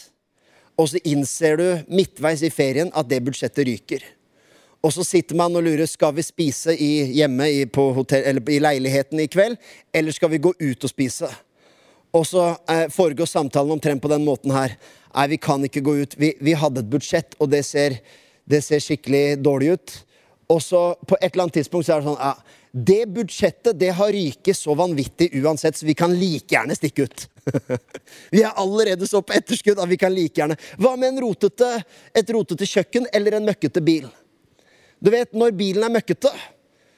og 0.79 0.89
så 0.91 1.03
innser 1.05 1.59
du 1.59 1.67
midtveis 1.91 2.43
i 2.47 2.51
ferien 2.51 2.91
at 2.95 3.11
det 3.11 3.23
budsjettet 3.27 3.67
ryker. 3.69 4.07
Og 4.83 4.91
så 4.91 5.05
sitter 5.07 5.39
man 5.39 5.55
og 5.55 5.63
lurer 5.63 5.87
skal 5.87 6.15
vi 6.17 6.25
spise 6.27 6.75
i, 6.75 6.91
hjemme 7.15 7.47
i, 7.55 7.63
hotell, 7.71 8.41
i, 8.51 8.59
leiligheten 8.63 9.21
i 9.23 9.29
kveld, 9.31 9.57
eller 9.95 10.15
skal 10.15 10.33
vi 10.33 10.43
gå 10.43 10.51
ut 10.59 10.87
og 10.87 10.91
spise. 10.91 11.29
Og 12.13 12.27
så 12.27 12.49
eh, 12.69 12.89
foregår 12.93 13.31
samtalen 13.31 13.77
omtrent 13.77 14.03
på 14.03 14.11
den 14.11 14.25
måten 14.27 14.53
her. 14.53 14.75
Nei, 15.15 15.27
vi 15.33 15.39
kan 15.41 15.63
ikke 15.65 15.85
gå 15.87 15.95
ut. 16.03 16.17
Vi, 16.19 16.33
vi 16.43 16.57
hadde 16.59 16.83
et 16.83 16.91
budsjett, 16.91 17.37
og 17.39 17.53
det 17.53 17.63
ser, 17.69 18.01
det 18.49 18.61
ser, 18.67 18.83
skikkelig 18.83 19.39
dårlig 19.45 19.77
ut. 19.77 19.95
Og 20.51 20.59
så 20.61 20.81
på 21.09 21.17
et 21.21 21.31
eller 21.31 21.47
annet 21.47 21.61
tidspunkt 21.61 21.87
så 21.87 21.95
er 21.95 22.03
det 22.03 22.11
sånn 22.11 22.19
ja, 22.21 22.59
Det 22.91 23.03
budsjettet 23.15 23.79
det 23.79 23.93
har 23.97 24.11
ryket 24.13 24.59
så 24.59 24.75
vanvittig 24.77 25.31
uansett, 25.39 25.79
så 25.79 25.87
vi 25.87 25.95
kan 25.97 26.13
like 26.13 26.51
gjerne 26.53 26.77
stikke 26.77 27.07
ut. 27.07 27.29
vi 28.35 28.43
er 28.43 28.59
allerede 28.61 29.07
så 29.09 29.23
på 29.23 29.37
etterskudd 29.39 29.81
at 29.81 29.91
vi 29.91 30.01
kan 30.01 30.13
like 30.15 30.43
gjerne 30.43 30.59
Hva 30.83 30.93
med 31.01 31.23
rotete, 31.23 31.71
et 32.13 32.35
rotete 32.35 32.69
kjøkken 32.69 33.09
eller 33.15 33.39
en 33.39 33.49
møkkete 33.49 33.85
bil? 33.85 34.11
Du 35.03 35.11
vet, 35.11 35.33
Når 35.35 35.55
bilen 35.59 35.83
er 35.87 35.93
møkkete, 35.93 36.31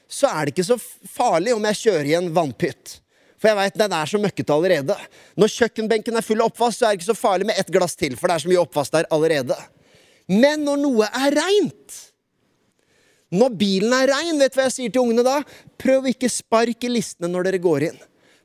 så 0.09 0.29
er 0.29 0.45
det 0.45 0.55
ikke 0.55 0.69
så 0.69 0.77
farlig 1.09 1.55
om 1.57 1.65
jeg 1.71 1.81
kjører 1.87 2.11
i 2.11 2.17
en 2.19 2.31
vannpytt. 2.35 2.99
For 3.41 3.51
jeg 3.51 3.59
vet, 3.59 3.79
den 3.81 3.93
er 3.97 4.09
så 4.09 4.21
møkkete 4.21 4.55
allerede. 4.55 4.97
Når 5.41 5.53
kjøkkenbenken 5.53 6.17
er 6.17 6.25
full 6.25 6.41
av 6.41 6.53
oppvask, 6.53 6.79
så 6.79 6.87
er 6.87 6.95
det 6.95 7.01
ikke 7.01 7.11
så 7.11 7.19
farlig 7.19 7.49
med 7.49 7.59
ett 7.61 7.73
glass 7.73 7.97
til. 7.97 8.17
for 8.17 8.29
det 8.29 8.37
er 8.37 8.45
så 8.45 8.51
mye 8.53 8.63
oppvask 8.63 8.93
der 8.93 9.09
allerede. 9.13 9.57
Men 10.29 10.65
når 10.65 10.81
noe 10.81 11.09
er 11.13 11.35
reint 11.37 12.01
Når 13.35 13.51
bilen 13.59 13.93
er 13.93 14.09
rein, 14.09 14.39
vet 14.39 14.53
du 14.55 14.61
hva 14.61 14.69
jeg 14.69 14.73
sier 14.73 14.93
til 14.95 15.03
ungene 15.03 15.25
da? 15.27 15.41
Prøv 15.81 16.05
å 16.05 16.11
ikke 16.13 16.31
sparke 16.31 16.89
listene 16.89 17.29
når 17.33 17.49
dere 17.49 17.61
går 17.65 17.89
inn. 17.89 17.97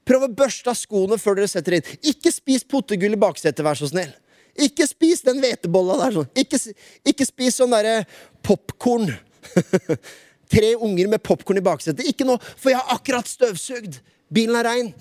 Prøv 0.07 0.25
å 0.25 0.31
børste 0.33 0.71
av 0.71 0.79
skoene 0.79 1.19
før 1.21 1.37
dere 1.37 1.51
setter 1.51 1.77
inn. 1.77 1.91
Ikke 2.01 2.31
spis 2.33 2.65
potegull 2.65 3.13
i 3.13 3.19
baksetet, 3.21 3.61
vær 3.63 3.77
så 3.77 3.91
snill. 3.91 4.09
Ikke 4.57 4.87
spis 4.89 5.21
den 5.21 5.43
hvetebolla 5.43 5.99
der. 5.99 6.15
sånn. 6.15 6.31
Ikke, 6.33 6.57
ikke 7.05 7.27
spis 7.27 7.59
sånn 7.59 7.75
derre 7.75 8.01
popkorn 8.41 9.11
Tre 10.53 10.73
unger 10.75 11.11
med 11.11 11.23
popkorn 11.23 11.61
i 11.61 11.65
baksetet. 11.65 12.07
Ikke 12.09 12.25
noe, 12.25 12.41
for 12.57 12.71
jeg 12.71 12.79
har 12.81 12.97
akkurat 12.97 13.29
støvsugd. 13.29 13.99
Bilen 14.33 14.57
er 14.57 14.67
rein. 14.67 14.91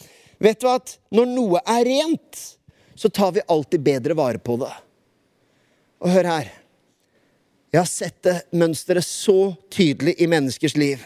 Vet 0.42 0.60
du 0.62 0.68
at 0.70 0.94
når 1.14 1.30
noe 1.30 1.62
er 1.64 1.86
rent, 1.88 2.42
så 2.98 3.10
tar 3.10 3.32
vi 3.36 3.46
alltid 3.48 3.84
bedre 3.84 4.16
vare 4.18 4.40
på 4.42 4.58
det. 4.60 4.72
Og 6.04 6.12
hør 6.12 6.30
her. 6.34 6.50
Jeg 7.72 7.80
har 7.80 7.90
sett 7.90 8.20
det 8.24 8.36
mønsteret 8.56 9.04
så 9.04 9.54
tydelig 9.72 10.14
i 10.18 10.28
menneskers 10.30 10.76
liv 10.78 11.02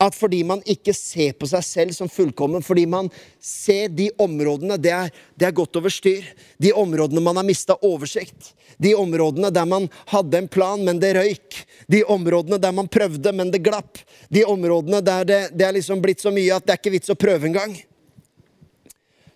at 0.00 0.16
fordi 0.16 0.40
man 0.48 0.62
ikke 0.68 0.94
ser 0.96 1.34
på 1.36 1.48
seg 1.50 1.64
selv 1.66 1.92
som 1.92 2.08
fullkommen, 2.08 2.64
fordi 2.64 2.86
man 2.88 3.10
ser 3.44 3.90
de 3.92 4.08
områdene 4.20 4.78
det 4.80 4.92
er, 4.96 5.10
det 5.36 5.50
er 5.50 5.56
gått 5.56 5.76
over 5.76 5.92
styr, 5.92 6.24
de 6.56 6.72
områdene 6.72 7.20
man 7.24 7.36
har 7.36 7.44
mista 7.44 7.76
oversikt, 7.84 8.54
de 8.80 8.94
områdene 8.96 9.50
der 9.52 9.68
man 9.68 9.90
hadde 10.08 10.40
en 10.40 10.48
plan, 10.48 10.80
men 10.86 11.02
det 11.02 11.12
røyk, 11.18 11.58
de 11.92 12.00
områdene 12.08 12.56
der 12.62 12.72
man 12.72 12.88
prøvde, 12.88 13.34
men 13.36 13.52
det 13.52 13.60
glapp, 13.66 14.00
de 14.32 14.46
områdene 14.48 15.02
der 15.04 15.28
det, 15.28 15.40
det 15.52 15.68
er 15.68 15.76
liksom 15.76 16.00
blitt 16.00 16.24
så 16.24 16.32
mye 16.32 16.56
at 16.56 16.64
det 16.64 16.76
er 16.76 16.80
ikke 16.80 16.94
vits 16.96 17.12
å 17.12 17.18
prøve 17.20 17.50
engang. 17.50 17.76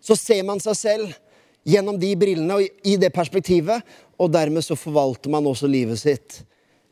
Så 0.01 0.17
ser 0.17 0.43
man 0.49 0.65
seg 0.65 0.81
selv 0.81 1.13
gjennom 1.69 2.01
de 2.01 2.11
brillene 2.17 2.57
og 2.57 2.89
i 2.89 2.97
det 3.01 3.13
perspektivet, 3.13 3.85
og 4.17 4.33
dermed 4.33 4.65
så 4.65 4.77
forvalter 4.79 5.33
man 5.33 5.45
også 5.51 5.69
livet 5.69 6.01
sitt 6.01 6.41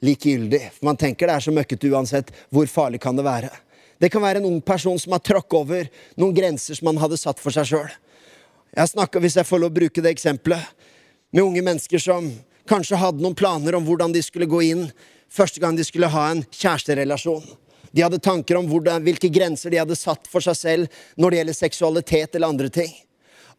likegyldig. 0.05 0.63
For 0.77 0.89
man 0.91 0.99
tenker 1.01 1.31
det 1.31 1.37
er 1.39 1.45
så 1.47 1.55
møkkete 1.55 1.91
uansett. 1.93 2.33
Hvor 2.51 2.69
farlig 2.71 3.01
kan 3.03 3.19
det 3.19 3.27
være? 3.27 3.51
Det 4.03 4.11
kan 4.11 4.23
være 4.25 4.43
en 4.43 4.49
ung 4.51 4.61
person 4.61 4.99
som 4.99 5.15
har 5.15 5.23
tråkket 5.23 5.59
over 5.59 5.91
noen 6.19 6.35
grenser 6.35 6.75
som 6.75 6.89
man 6.91 6.99
hadde 6.99 7.21
satt 7.21 7.39
for 7.43 7.55
seg 7.55 7.69
sjøl. 7.71 7.91
Jeg 8.73 8.91
snakka, 8.91 9.21
hvis 9.21 9.37
jeg 9.39 9.47
får 9.47 9.61
lov 9.63 9.71
å 9.71 9.77
bruke 9.77 10.03
det 10.03 10.15
eksempelet, 10.15 10.65
med 11.33 11.45
unge 11.45 11.63
mennesker 11.65 12.01
som 12.03 12.27
kanskje 12.69 12.99
hadde 13.01 13.23
noen 13.23 13.37
planer 13.37 13.77
om 13.77 13.85
hvordan 13.87 14.13
de 14.13 14.21
skulle 14.25 14.49
gå 14.51 14.63
inn 14.69 14.87
første 15.33 15.61
gang 15.63 15.77
de 15.77 15.85
skulle 15.87 16.11
ha 16.13 16.25
en 16.33 16.43
kjæresterelasjon. 16.51 17.45
De 17.93 18.05
hadde 18.05 18.21
tanker 18.25 18.57
om 18.59 18.69
hvordan, 18.69 19.05
hvilke 19.05 19.31
grenser 19.33 19.73
de 19.73 19.81
hadde 19.81 19.97
satt 19.97 20.29
for 20.29 20.45
seg 20.45 20.57
selv 20.57 21.01
når 21.21 21.31
det 21.31 21.41
gjelder 21.41 21.59
seksualitet 21.59 22.37
eller 22.37 22.53
andre 22.53 22.73
ting. 22.73 22.93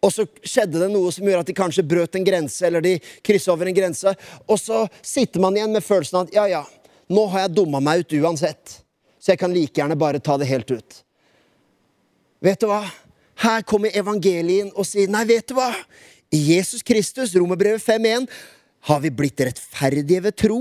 Og 0.03 0.11
så 0.11 0.25
skjedde 0.43 0.81
det 0.81 0.89
noe 0.91 1.11
som 1.15 1.25
gjorde 1.27 1.45
at 1.45 1.49
de 1.49 1.55
kanskje 1.57 1.85
brøt 1.87 2.17
en 2.19 2.25
grense, 2.27 2.59
eller 2.67 2.83
de 2.83 2.97
kryssa 3.23 3.53
over 3.53 3.69
en 3.69 3.77
grense. 3.77 4.11
Og 4.47 4.59
så 4.59 4.83
sitter 4.99 5.43
man 5.43 5.55
igjen 5.55 5.71
med 5.75 5.85
følelsen 5.85 6.19
av 6.19 6.27
at 6.27 6.35
ja, 6.35 6.47
ja, 6.59 6.63
nå 7.13 7.23
har 7.31 7.45
jeg 7.45 7.55
dumma 7.55 7.79
meg 7.83 8.03
ut 8.03 8.17
uansett. 8.19 8.79
Så 9.19 9.31
jeg 9.31 9.39
kan 9.39 9.53
like 9.55 9.79
gjerne 9.79 9.95
bare 9.99 10.19
ta 10.19 10.35
det 10.39 10.49
helt 10.49 10.71
ut. 10.75 10.99
Vet 12.43 12.59
du 12.59 12.67
hva? 12.67 12.83
Her 13.39 13.63
kommer 13.67 13.95
evangelien 13.95 14.69
og 14.75 14.85
sier 14.87 15.11
nei, 15.11 15.23
vet 15.29 15.47
du 15.47 15.55
hva? 15.57 15.71
I 16.33 16.39
Jesus 16.55 16.83
Kristus, 16.83 17.35
Romerbrevet 17.37 17.81
5.1, 17.81 18.27
har 18.89 18.99
vi 18.99 19.11
blitt 19.15 19.39
rettferdige 19.39 20.25
ved 20.25 20.35
tro. 20.35 20.59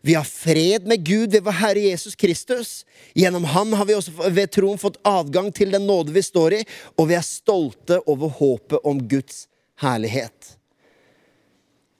Vi 0.00 0.14
har 0.14 0.24
fred 0.24 0.86
med 0.88 1.04
Gud 1.04 1.32
ved 1.32 1.44
vår 1.44 1.58
Herre 1.60 1.80
Jesus 1.90 2.16
Kristus. 2.16 2.84
Gjennom 3.14 3.44
Han 3.44 3.72
har 3.72 3.84
vi 3.84 3.96
også 3.96 4.30
ved 4.32 4.52
troen 4.54 4.80
fått 4.80 5.00
adgang 5.04 5.50
til 5.52 5.72
den 5.74 5.84
nåde 5.88 6.14
vi 6.14 6.22
står 6.24 6.60
i, 6.60 6.62
og 6.96 7.10
vi 7.10 7.18
er 7.18 7.26
stolte 7.26 8.00
over 8.08 8.32
håpet 8.40 8.80
om 8.86 9.02
Guds 9.08 9.44
herlighet. 9.82 10.56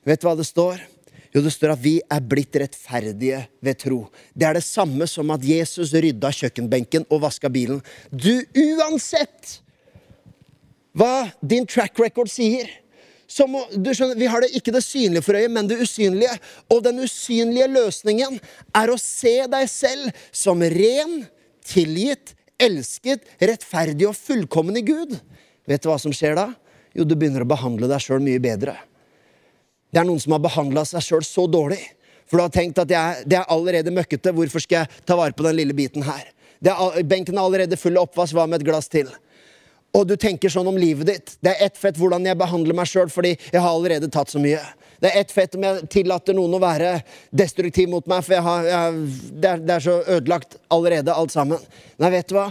Vet 0.09 0.23
du 0.23 0.29
hva 0.31 0.37
det 0.39 0.49
står? 0.49 0.81
Jo, 1.31 1.43
det 1.45 1.53
står 1.55 1.77
at 1.77 1.83
vi 1.83 1.99
er 2.11 2.23
blitt 2.27 2.57
rettferdige 2.59 3.45
ved 3.63 3.79
tro. 3.79 4.01
Det 4.35 4.49
er 4.49 4.57
det 4.57 4.67
samme 4.67 5.07
som 5.07 5.31
at 5.31 5.45
Jesus 5.47 5.93
rydda 5.95 6.33
kjøkkenbenken 6.35 7.05
og 7.07 7.23
vaska 7.23 7.51
bilen. 7.53 7.79
Du, 8.11 8.41
uansett 8.57 9.61
hva 10.97 11.29
din 11.39 11.69
track 11.71 12.01
record 12.03 12.33
sier, 12.33 12.67
må, 13.51 13.63
skjønner, 13.71 14.19
vi 14.19 14.29
har 14.31 14.43
det 14.43 14.51
ikke 14.59 14.75
det 14.75 14.83
synlige 14.85 15.23
for 15.25 15.39
øyet, 15.39 15.53
men 15.55 15.69
det 15.71 15.79
usynlige. 15.85 16.35
Og 16.73 16.83
den 16.85 17.03
usynlige 17.05 17.69
løsningen 17.71 18.41
er 18.77 18.91
å 18.91 18.99
se 19.01 19.37
deg 19.51 19.69
selv 19.71 20.23
som 20.35 20.63
ren, 20.63 21.21
tilgitt, 21.67 22.35
elsket, 22.61 23.25
rettferdig 23.41 24.09
og 24.09 24.19
fullkommen 24.19 24.81
i 24.81 24.85
Gud. 24.85 25.15
Vet 25.71 25.85
du 25.85 25.91
hva 25.93 25.99
som 26.03 26.15
skjer 26.15 26.37
da? 26.39 26.51
Jo, 26.97 27.07
du 27.07 27.15
begynner 27.15 27.45
å 27.45 27.49
behandle 27.49 27.89
deg 27.91 28.03
sjøl 28.03 28.23
mye 28.25 28.43
bedre. 28.43 28.75
Det 29.91 30.03
er 30.03 30.07
noen 30.07 30.21
som 30.23 30.35
har 30.35 30.43
behandla 30.43 30.85
seg 30.87 31.05
sjøl 31.05 31.25
så 31.27 31.47
dårlig. 31.51 31.81
For 32.31 32.39
du 32.39 32.45
har 32.45 32.53
tenkt 32.55 32.79
at 32.79 32.91
det 32.91 33.39
er 33.39 33.49
allerede 33.51 33.95
møkkete. 33.95 34.35
Hvorfor 34.35 34.63
skal 34.63 34.85
jeg 34.85 35.07
ta 35.07 35.17
vare 35.19 35.35
på 35.35 35.47
den 35.47 35.57
lille 35.59 35.75
biten 35.75 36.05
her? 36.07 36.29
Er, 36.61 37.01
benken 37.07 37.39
er 37.39 37.43
allerede 37.43 37.79
full 37.81 37.99
av 37.99 38.07
oppvask. 38.07 38.37
Hva 38.37 38.47
med 38.47 38.61
et 38.61 38.69
glass 38.69 38.91
til? 38.91 39.11
Og 39.97 40.07
du 40.07 40.15
tenker 40.21 40.53
sånn 40.53 40.69
om 40.71 40.79
livet 40.79 41.09
ditt. 41.09 41.33
Det 41.43 41.53
er 41.53 41.67
ett 41.67 41.79
fett 41.79 41.99
hvordan 41.99 42.27
jeg 42.29 42.39
behandler 42.39 42.77
meg 42.79 42.89
sjøl, 42.91 43.11
fordi 43.11 43.35
jeg 43.35 43.59
har 43.59 43.71
allerede 43.71 44.11
tatt 44.13 44.31
så 44.31 44.43
mye. 44.43 44.61
Det 45.01 45.09
er 45.09 45.23
ett 45.23 45.33
fett 45.33 45.55
om 45.57 45.65
jeg 45.65 45.87
tillater 45.91 46.37
noen 46.37 46.59
å 46.59 46.61
være 46.63 46.99
destruktiv 47.33 47.89
mot 47.91 48.07
meg, 48.11 48.25
for 48.27 48.37
jeg 48.37 48.45
har, 48.45 48.67
jeg, 48.69 49.07
det, 49.33 49.49
er, 49.49 49.63
det, 49.65 49.77
er, 49.77 49.87
så 49.87 49.97
ødelagt 50.19 50.59
allerede, 50.73 51.15
alt 51.15 51.33
sammen. 51.35 51.63
Nei, 52.01 52.13
vet 52.13 52.29
du 52.29 52.37
hva? 52.37 52.51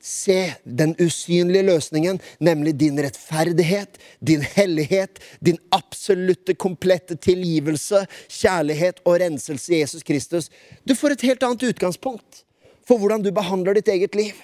Se 0.00 0.38
den 0.64 0.94
usynlige 1.02 1.66
løsningen, 1.66 2.20
nemlig 2.40 2.76
din 2.80 3.00
rettferdighet, 3.02 3.98
din 4.24 4.44
hellighet, 4.54 5.18
din 5.44 5.58
absolutte, 5.76 6.54
komplette 6.54 7.18
tilgivelse, 7.20 8.06
kjærlighet 8.38 9.02
og 9.04 9.18
renselse 9.20 9.74
i 9.74 9.82
Jesus 9.82 10.06
Kristus. 10.06 10.48
Du 10.88 10.94
får 10.96 11.18
et 11.18 11.26
helt 11.28 11.44
annet 11.44 11.66
utgangspunkt 11.74 12.46
for 12.88 13.02
hvordan 13.02 13.26
du 13.26 13.28
behandler 13.34 13.76
ditt 13.76 13.90
eget 13.92 14.16
liv. 14.16 14.38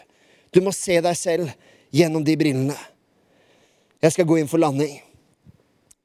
Du 0.52 0.60
må 0.66 0.74
se 0.76 0.98
deg 1.00 1.16
selv 1.16 1.54
gjennom 1.94 2.24
de 2.24 2.36
brillene. 2.38 2.76
Jeg 4.02 4.14
skal 4.14 4.28
gå 4.28 4.38
inn 4.40 4.50
for 4.50 4.62
landing. 4.62 4.98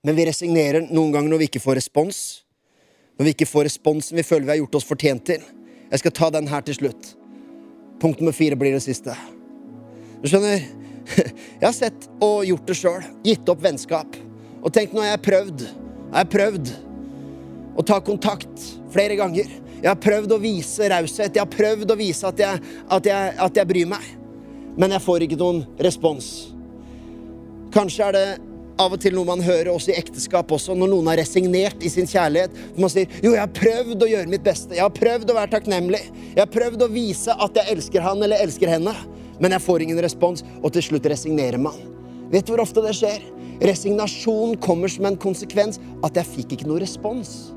Men 0.02 0.18
vi 0.18 0.26
resignerer 0.26 0.88
noen 0.90 1.12
ganger 1.14 1.30
når 1.30 1.44
vi 1.44 1.50
ikke 1.52 1.62
får 1.62 1.78
respons. 1.78 2.20
Når 3.20 3.28
vi 3.28 3.34
ikke 3.36 3.50
får 3.50 3.68
responsen 3.70 4.18
vi 4.18 4.26
føler 4.26 4.48
vi 4.48 4.54
har 4.56 4.62
gjort 4.64 4.80
oss 4.80 4.88
fortjent 4.88 5.26
til. 5.30 5.44
Jeg 5.92 6.02
skal 6.02 6.16
ta 6.18 6.30
den 6.34 6.50
her 6.50 6.64
til 6.66 6.80
slutt. 6.80 7.14
Punkt 8.02 8.22
nummer 8.22 8.34
fire 8.34 8.58
blir 8.58 8.74
det 8.74 8.82
siste. 8.86 9.14
Du 10.22 10.30
skjønner, 10.30 10.64
jeg 11.60 11.66
har 11.66 11.76
sett 11.76 12.08
og 12.24 12.46
gjort 12.48 12.70
det 12.70 12.78
sjøl. 12.80 13.10
Gitt 13.28 13.52
opp 13.52 13.62
vennskap. 13.62 14.18
Og 14.62 14.74
tenk, 14.74 14.94
nå 14.94 15.04
har 15.04 15.14
jeg 15.14 15.26
prøvd. 15.28 15.66
Jeg 15.66 16.18
har 16.18 16.32
prøvd 16.32 16.72
å 17.78 17.86
ta 17.88 18.02
kontakt 18.04 18.70
Flere 18.92 19.16
ganger. 19.16 19.48
Jeg 19.82 19.88
har 19.88 20.00
prøvd 20.04 20.34
å 20.36 20.40
vise 20.42 20.90
raushet. 20.92 21.32
Jeg 21.32 21.42
har 21.42 21.52
prøvd 21.52 21.94
å 21.94 21.96
vise 21.96 22.28
at 22.28 22.42
jeg, 22.44 22.60
at, 22.92 23.06
jeg, 23.08 23.36
at 23.40 23.60
jeg 23.62 23.70
bryr 23.70 23.88
meg. 23.94 24.10
Men 24.78 24.96
jeg 24.96 25.04
får 25.04 25.26
ikke 25.26 25.40
noen 25.40 25.66
respons. 25.82 26.32
Kanskje 27.72 28.08
er 28.08 28.18
det 28.18 28.26
av 28.82 28.96
og 28.96 29.02
til 29.04 29.14
noe 29.16 29.28
man 29.28 29.44
hører 29.44 29.70
også 29.72 29.92
i 29.94 29.98
ekteskap 30.00 30.52
også, 30.52 30.74
når 30.78 30.90
noen 30.92 31.10
har 31.12 31.20
resignert 31.22 31.84
i 31.86 31.92
sin 31.92 32.08
kjærlighet. 32.10 32.56
Man 32.78 32.90
sier 32.90 33.08
'Jo, 33.22 33.34
jeg 33.36 33.44
har 33.44 33.54
prøvd 33.54 34.04
å 34.04 34.12
gjøre 34.12 34.32
mitt 34.32 34.44
beste. 34.44 34.76
Jeg 34.76 34.82
har 34.84 34.96
prøvd 34.96 35.30
å 35.30 35.38
være 35.38 35.52
takknemlig. 35.52 36.02
Jeg 36.36 36.42
har 36.42 36.52
prøvd 36.52 36.82
å 36.82 36.92
vise 36.92 37.32
at 37.32 37.56
jeg 37.56 37.78
elsker 37.78 38.02
han 38.02 38.24
eller 38.24 38.42
elsker 38.42 38.68
henne.' 38.68 38.96
Men 39.42 39.52
jeg 39.52 39.62
får 39.62 39.82
ingen 39.82 40.02
respons, 40.02 40.44
og 40.62 40.72
til 40.72 40.84
slutt 40.84 41.06
resignerer 41.10 41.58
man. 41.58 41.74
Vet 42.30 42.46
du 42.46 42.54
hvor 42.54 42.62
ofte 42.62 42.82
det 42.86 42.94
skjer? 42.94 43.22
Resignasjon 43.62 44.56
kommer 44.62 44.88
som 44.88 45.06
en 45.06 45.18
konsekvens 45.18 45.80
at 46.04 46.14
jeg 46.14 46.26
fikk 46.26 46.54
ikke 46.54 46.68
noe 46.70 46.80
respons. 46.80 47.52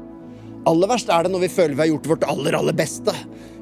Aller 0.66 0.88
verst 0.88 1.10
er 1.12 1.26
det 1.26 1.32
når 1.32 1.44
vi 1.44 1.52
føler 1.52 1.74
vi 1.74 1.84
har 1.84 1.90
gjort 1.92 2.08
vårt 2.08 2.24
aller, 2.24 2.56
aller 2.56 2.72
beste. 2.72 3.12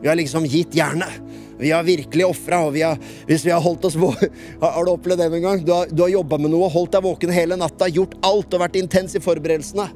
Vi 0.01 0.09
har 0.09 0.15
liksom 0.19 0.47
gitt 0.47 0.75
jernet. 0.75 1.19
Vi 1.63 1.71
har 1.71 1.87
virkelig 1.87 2.27
ofra, 2.27 2.65
og 2.67 2.73
vi 2.75 2.83
har, 2.83 2.99
hvis 3.29 3.45
vi 3.47 3.53
har 3.55 3.63
holdt 3.63 3.87
oss 3.87 3.99
Har 4.63 4.83
du 4.85 4.91
opplevd 4.93 5.23
det 5.23 5.31
noen 5.31 5.47
gang? 5.47 5.63
Du 5.63 5.71
har, 5.75 5.87
du 5.91 6.03
har 6.03 6.11
jobba 6.11 6.41
med 6.43 6.51
noe, 6.55 6.71
holdt 6.73 6.97
deg 6.97 7.07
våken 7.07 7.35
hele 7.35 7.59
natta, 7.61 7.91
gjort 7.91 8.19
alt 8.27 8.55
og 8.55 8.65
vært 8.65 8.81
intens 8.81 9.15
i 9.15 9.23
forberedelsene. 9.23 9.87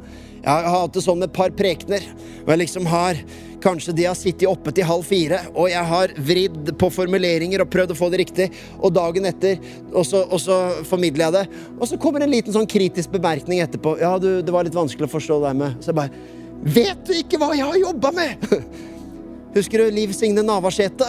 Jeg 0.47 0.53
har 0.53 0.71
hatt 0.71 0.95
det 0.95 1.03
sånn 1.03 1.19
med 1.19 1.33
et 1.33 1.35
par 1.35 1.51
prekener, 1.59 2.07
og 2.45 2.55
jeg 2.55 2.63
liksom 2.67 2.89
har 2.93 3.21
Kanskje 3.67 3.95
de 3.97 4.05
har 4.05 4.15
sittet 4.15 4.45
oppe 4.47 4.71
til 4.71 4.85
halv 4.87 5.03
fire, 5.09 5.39
og 5.57 5.71
jeg 5.73 5.89
har 5.89 6.13
vridd 6.23 6.69
på 6.79 6.91
formuleringer 6.93 7.65
og 7.65 7.71
prøvd 7.73 7.95
å 7.95 7.99
få 7.99 8.11
det 8.13 8.21
riktig, 8.21 8.47
og 8.77 8.93
dagen 8.95 9.27
etter, 9.27 9.57
og 9.91 10.05
så, 10.07 10.21
og 10.29 10.39
så 10.39 10.59
formidler 10.87 11.25
jeg 11.25 11.35
det, 11.35 11.63
og 11.81 11.89
så 11.91 11.99
kommer 11.99 12.23
en 12.23 12.31
liten 12.31 12.55
sånn 12.55 12.69
kritisk 12.71 13.17
bemerkning 13.17 13.65
etterpå. 13.65 13.97
Ja, 13.99 14.13
du, 14.23 14.29
det 14.45 14.55
var 14.55 14.69
litt 14.69 14.77
vanskelig 14.77 15.09
å 15.09 15.15
forstå 15.17 15.41
deg 15.49 15.59
med. 15.65 15.81
Så 15.81 15.91
jeg 15.91 15.99
bare 15.99 16.35
Vet 16.77 17.03
du 17.09 17.13
ikke 17.17 17.41
hva 17.41 17.51
jeg 17.57 17.67
har 17.67 17.81
jobba 17.81 18.13
med?! 18.15 18.47
Husker 19.57 19.83
du 19.83 19.97
Liv 19.97 20.13
Signe 20.15 20.45
Navarsete? 20.45 21.09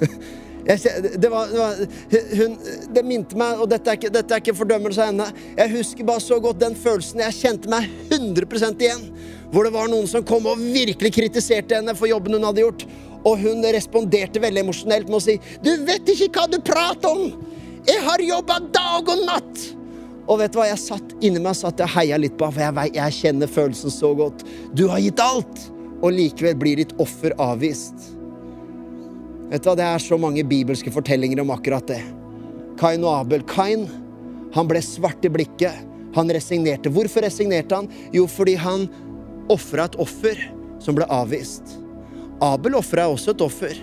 det, 1.20 1.28
var, 1.28 1.48
det, 1.48 1.58
var, 1.58 1.74
hun, 2.36 2.56
det 2.94 3.04
minte 3.06 3.38
meg, 3.38 3.60
og 3.60 3.70
dette 3.70 3.90
er, 3.90 3.98
ikke, 3.98 4.12
dette 4.12 4.36
er 4.36 4.42
ikke 4.42 4.56
fordømmelse 4.58 5.02
av 5.02 5.10
henne 5.10 5.28
Jeg 5.56 5.72
husker 5.74 6.08
bare 6.08 6.22
så 6.24 6.40
godt 6.42 6.60
den 6.62 6.76
følelsen. 6.78 7.22
Jeg 7.24 7.38
kjente 7.38 7.72
meg 7.72 7.88
100 8.10 8.74
igjen. 8.78 9.06
Hvor 9.50 9.66
det 9.66 9.74
var 9.74 9.90
noen 9.90 10.06
som 10.10 10.24
kom 10.26 10.46
og 10.46 10.60
virkelig 10.60 11.10
kritiserte 11.16 11.80
henne 11.80 11.96
for 11.98 12.10
jobben 12.10 12.36
hun 12.36 12.46
hadde 12.46 12.62
gjort. 12.62 12.86
Og 13.26 13.40
hun 13.42 13.64
responderte 13.74 14.40
veldig 14.40 14.62
emosjonelt 14.62 15.10
med 15.10 15.18
å 15.18 15.24
si 15.24 15.40
'Du 15.62 15.72
vet 15.84 16.08
ikke 16.08 16.30
hva 16.36 16.46
du 16.48 16.60
prater 16.64 17.10
om! 17.10 17.34
Jeg 17.86 18.00
har 18.04 18.22
jobba 18.22 18.60
dag 18.72 19.08
og 19.08 19.26
natt!' 19.26 19.66
Og 20.30 20.38
vet 20.38 20.52
du 20.52 20.60
hva, 20.60 20.68
jeg 20.68 20.78
satt 20.78 21.16
inni 21.20 21.40
meg 21.42 21.56
satt 21.58 21.80
jeg 21.82 21.90
heia 21.90 22.16
litt 22.20 22.36
på 22.38 22.46
for 22.52 22.62
jeg, 22.62 22.94
jeg 22.94 23.16
kjenner 23.16 23.50
følelsen 23.50 23.90
så 23.90 24.14
godt. 24.14 24.44
Du 24.72 24.86
har 24.86 25.02
gitt 25.02 25.18
alt, 25.18 25.64
og 26.00 26.14
likevel 26.14 26.54
blir 26.54 26.76
ditt 26.76 26.94
offer 27.02 27.34
avvist. 27.42 28.19
Vet 29.50 29.64
du 29.64 29.70
hva, 29.70 29.76
Det 29.76 29.86
er 29.86 30.02
så 30.02 30.18
mange 30.20 30.44
bibelske 30.46 30.92
fortellinger 30.94 31.42
om 31.42 31.50
akkurat 31.50 31.86
det. 31.90 32.02
Kain 32.80 33.04
og 33.04 33.26
Abel. 33.26 33.42
Kain 33.50 33.88
han 34.54 34.68
ble 34.70 34.82
svart 34.82 35.24
i 35.26 35.30
blikket. 35.30 35.86
Han 36.14 36.30
resignerte. 36.30 36.90
Hvorfor 36.90 37.22
resignerte 37.22 37.74
han? 37.74 37.90
Jo, 38.14 38.26
fordi 38.26 38.56
han 38.58 38.88
ofra 39.50 39.86
et 39.86 39.98
offer 40.02 40.38
som 40.82 40.96
ble 40.96 41.06
avvist. 41.10 41.76
Abel 42.42 42.78
ofra 42.78 43.06
også 43.10 43.34
et 43.34 43.44
offer 43.44 43.76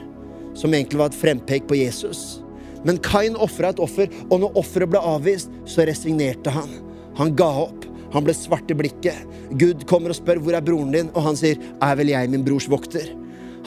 som 0.58 0.74
egentlig 0.74 1.00
var 1.00 1.12
et 1.12 1.20
frempek 1.20 1.68
på 1.70 1.78
Jesus. 1.78 2.42
Men 2.88 3.00
Kain 3.04 3.38
ofra 3.38 3.72
et 3.74 3.82
offer, 3.84 4.10
og 4.30 4.42
når 4.42 4.58
offeret 4.60 4.92
ble 4.92 5.02
avvist, 5.02 5.54
så 5.70 5.86
resignerte 5.88 6.52
han. 6.54 6.72
Han 7.20 7.36
ga 7.38 7.50
opp. 7.68 7.86
Han 8.14 8.24
ble 8.24 8.34
svart 8.36 8.72
i 8.72 8.78
blikket. 8.78 9.26
Gud 9.60 9.84
kommer 9.90 10.14
og 10.14 10.18
spør 10.18 10.40
hvor 10.42 10.56
er 10.56 10.64
broren 10.64 10.94
din, 10.96 11.10
og 11.14 11.26
han 11.28 11.40
sier, 11.40 11.60
er 11.84 11.98
vel 12.00 12.14
jeg 12.14 12.32
min 12.32 12.46
brors 12.48 12.70
vokter? 12.72 13.10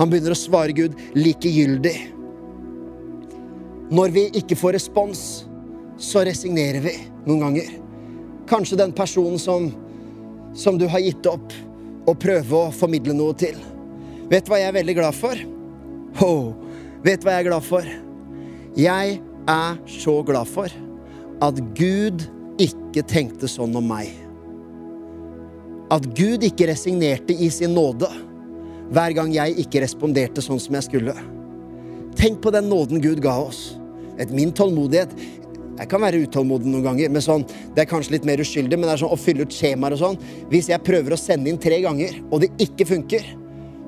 Han 0.00 0.08
begynner 0.08 0.32
å 0.32 0.38
svare 0.38 0.72
Gud 0.72 0.96
likegyldig. 1.12 1.94
Når 3.92 4.12
vi 4.14 4.22
ikke 4.40 4.56
får 4.56 4.78
respons, 4.78 5.24
så 6.00 6.22
resignerer 6.24 6.80
vi 6.80 6.94
noen 7.26 7.42
ganger. 7.44 7.74
Kanskje 8.48 8.78
den 8.80 8.94
personen 8.96 9.36
som, 9.38 9.68
som 10.56 10.78
du 10.80 10.86
har 10.88 11.04
gitt 11.04 11.28
opp, 11.28 11.52
og 12.08 12.16
prøve 12.18 12.56
å 12.56 12.72
formidle 12.72 13.12
noe 13.14 13.36
til. 13.38 13.58
Vet 14.30 14.46
du 14.46 14.54
hva 14.54 14.62
jeg 14.62 14.70
er 14.70 14.78
veldig 14.78 14.94
glad 14.96 15.14
for? 15.18 15.42
Oh, 16.24 16.54
vet 17.04 17.20
du 17.20 17.28
hva 17.28 17.36
jeg 17.36 17.44
er 17.44 17.50
glad 17.50 17.66
for? 17.66 17.92
Jeg 18.80 19.20
er 19.50 19.78
så 20.00 20.16
glad 20.24 20.48
for 20.48 20.72
at 21.44 21.60
Gud 21.76 22.24
ikke 22.60 23.04
tenkte 23.04 23.50
sånn 23.52 23.76
om 23.76 23.92
meg. 23.92 24.08
At 25.92 26.08
Gud 26.16 26.46
ikke 26.46 26.70
resignerte 26.70 27.36
i 27.36 27.50
sin 27.52 27.76
nåde 27.76 28.08
hver 28.90 29.14
gang 29.14 29.30
jeg 29.34 29.58
ikke 29.62 29.82
responderte 29.84 30.42
sånn 30.44 30.60
som 30.62 30.76
jeg 30.76 30.88
skulle. 30.88 31.14
Tenk 32.18 32.40
på 32.42 32.52
den 32.54 32.68
nåden 32.70 33.02
Gud 33.02 33.22
ga 33.22 33.36
oss. 33.46 33.76
Et 34.20 34.32
min 34.34 34.52
tålmodighet 34.52 35.12
Jeg 35.80 35.88
kan 35.88 36.02
være 36.02 36.18
utålmodig 36.26 36.68
noen 36.68 36.84
ganger, 36.84 37.08
men 37.08 37.22
sånn, 37.24 37.44
det 37.72 37.86
er 37.86 37.86
kanskje 37.88 38.12
litt 38.18 38.26
mer 38.28 38.40
uskyldig, 38.42 38.76
men 38.76 38.84
det 38.84 38.90
er 38.92 39.00
sånn 39.00 39.14
å 39.14 39.16
fylle 39.16 39.46
ut 39.48 39.54
skjemaer 39.54 39.94
og 39.96 40.00
sånn. 40.02 40.18
Hvis 40.50 40.68
jeg 40.68 40.84
prøver 40.84 41.14
å 41.14 41.16
sende 41.16 41.48
inn 41.48 41.56
tre 41.62 41.78
ganger, 41.80 42.18
og 42.28 42.42
det 42.42 42.50
ikke 42.60 42.84
funker, 42.90 43.24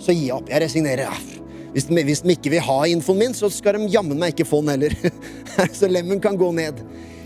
så 0.00 0.14
gir 0.14 0.30
jeg 0.30 0.38
opp. 0.38 0.48
Jeg 0.48 0.62
resignerer. 0.64 1.18
Hvis 1.74 1.90
de, 1.90 2.04
hvis 2.08 2.22
de 2.24 2.32
ikke 2.32 2.54
vil 2.54 2.64
ha 2.64 2.78
infoen 2.88 3.20
min, 3.20 3.36
så 3.36 3.50
skal 3.52 3.76
de 3.76 3.90
jammen 3.92 4.16
meg 4.16 4.32
ikke 4.32 4.48
få 4.48 4.62
den 4.64 4.72
heller. 4.72 4.96
så 5.78 5.90
lemmen 5.90 6.22
kan 6.22 6.38
gå 6.40 6.48
ned. 6.56 6.80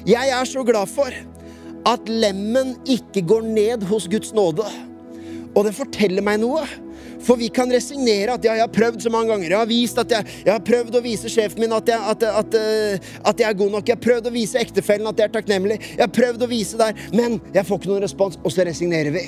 Jeg 0.09 0.35
er 0.35 0.51
så 0.51 0.67
glad 0.67 0.91
for 0.91 1.15
at 1.87 2.11
lemmen 2.11 2.75
ikke 2.91 3.23
går 3.27 3.47
ned 3.47 3.87
hos 3.87 4.11
Guds 4.11 4.35
nåde. 4.35 4.67
Og 5.55 5.63
det 5.69 5.77
forteller 5.79 6.27
meg 6.27 6.43
noe. 6.43 6.67
For 7.25 7.41
vi 7.41 7.49
kan 7.53 7.71
resignere 7.73 8.37
at 8.37 8.45
ja, 8.45 8.57
jeg 8.59 8.67
har 8.67 8.73
prøvd 8.73 9.07
så 9.07 9.13
mange 9.13 9.33
ganger. 9.33 9.49
Jeg 9.51 9.59
har, 9.59 9.71
vist 9.71 10.01
at 10.03 10.13
jeg, 10.13 10.37
jeg 10.45 10.53
har 10.53 10.65
prøvd 10.67 10.99
å 10.99 11.05
vise 11.05 11.33
sjefen 11.33 11.65
min 11.65 11.75
at 11.77 11.89
jeg, 11.91 12.13
at, 12.13 12.27
at, 12.43 12.59
eh, 12.61 13.09
at 13.23 13.41
jeg, 13.43 13.49
er 13.49 13.59
god 13.59 13.75
nok. 13.79 13.89
Jeg 13.89 13.99
har 13.99 14.05
prøvd 14.05 14.31
å 14.31 14.35
vise 14.35 14.61
ektefellen 14.61 15.09
at 15.11 15.21
jeg 15.21 15.31
er 15.31 15.35
takknemlig. 15.39 15.81
Jeg 15.97 16.05
har 16.05 16.13
prøvd 16.13 16.47
å 16.47 16.51
vise 16.51 16.81
der, 16.81 16.97
men 17.17 17.41
jeg 17.55 17.67
får 17.67 17.81
ikke 17.81 17.93
noen 17.93 18.07
respons, 18.07 18.39
og 18.43 18.55
så 18.55 18.67
resignerer 18.69 19.15
vi. 19.15 19.27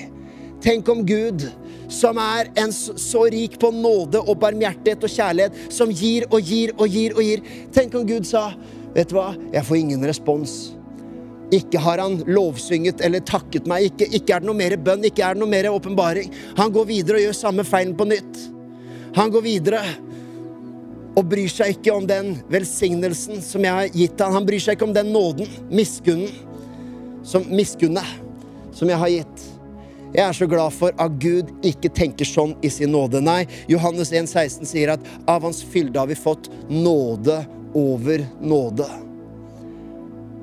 Tenk 0.65 0.89
om 0.91 1.05
Gud, 1.07 1.45
som 1.93 2.19
er 2.21 2.51
en 2.59 2.73
så 2.75 3.25
rik 3.31 3.59
på 3.63 3.71
nåde 3.75 4.21
og 4.25 4.41
barmhjertighet 4.43 5.07
og 5.07 5.13
kjærlighet, 5.13 5.61
som 5.73 5.93
gir 5.93 6.27
og 6.33 6.43
gir 6.43 6.75
og 6.77 6.91
gir 6.91 7.15
og 7.17 7.23
gir. 7.25 7.45
Tenk 7.75 7.95
om 7.99 8.09
Gud 8.09 8.27
sa, 8.29 8.51
vet 8.97 9.11
du 9.11 9.19
hva, 9.21 9.31
jeg 9.55 9.65
får 9.69 9.81
ingen 9.85 10.11
respons. 10.11 10.59
Ikke 11.55 11.81
har 11.81 12.03
han 12.03 12.19
lovsynget 12.29 13.01
eller 13.05 13.25
takket 13.25 13.69
meg. 13.71 13.89
Ikke, 13.89 14.09
ikke 14.19 14.37
er 14.37 14.45
det 14.45 14.49
noe 14.51 14.59
mer 14.59 14.77
bønn, 14.77 15.07
ikke 15.09 15.25
er 15.25 15.37
det 15.37 15.43
noe 15.43 15.51
mer 15.51 15.71
åpenbaring. 15.73 16.33
Han 16.59 16.73
går 16.75 16.89
videre 16.91 17.21
og 17.21 17.27
gjør 17.29 17.39
samme 17.41 17.65
feilen 17.65 17.97
på 17.97 18.09
nytt. 18.09 18.43
Han 19.17 19.33
går 19.33 19.45
videre 19.47 19.83
og 21.19 21.25
bryr 21.27 21.51
seg 21.51 21.75
ikke 21.75 21.95
om 21.97 22.07
den 22.07 22.37
velsignelsen 22.53 23.41
som 23.43 23.65
jeg 23.65 23.75
har 23.75 23.89
gitt 23.95 24.21
han. 24.23 24.37
Han 24.37 24.47
bryr 24.47 24.63
seg 24.63 24.77
ikke 24.77 24.87
om 24.91 24.95
den 24.95 25.11
nåden, 25.15 25.49
miskunnen, 25.73 26.31
som, 27.27 27.47
miskunnet, 27.51 28.19
som 28.77 28.93
jeg 28.93 29.01
har 29.01 29.15
gitt. 29.17 29.49
Jeg 30.15 30.25
er 30.25 30.37
så 30.37 30.47
glad 30.49 30.73
for 30.73 30.95
at 30.97 31.19
Gud 31.21 31.51
ikke 31.67 31.91
tenker 31.93 32.29
sånn 32.29 32.55
i 32.65 32.71
sin 32.73 32.95
nåde. 32.95 33.21
Nei, 33.25 33.43
Johannes 33.69 34.13
1,16 34.15 34.69
sier 34.69 34.95
at 34.95 35.11
av 35.29 35.45
hans 35.45 35.61
fylde 35.65 36.01
har 36.01 36.09
vi 36.09 36.17
fått 36.17 36.49
nåde 36.71 37.43
over 37.77 38.25
nåde. 38.41 38.89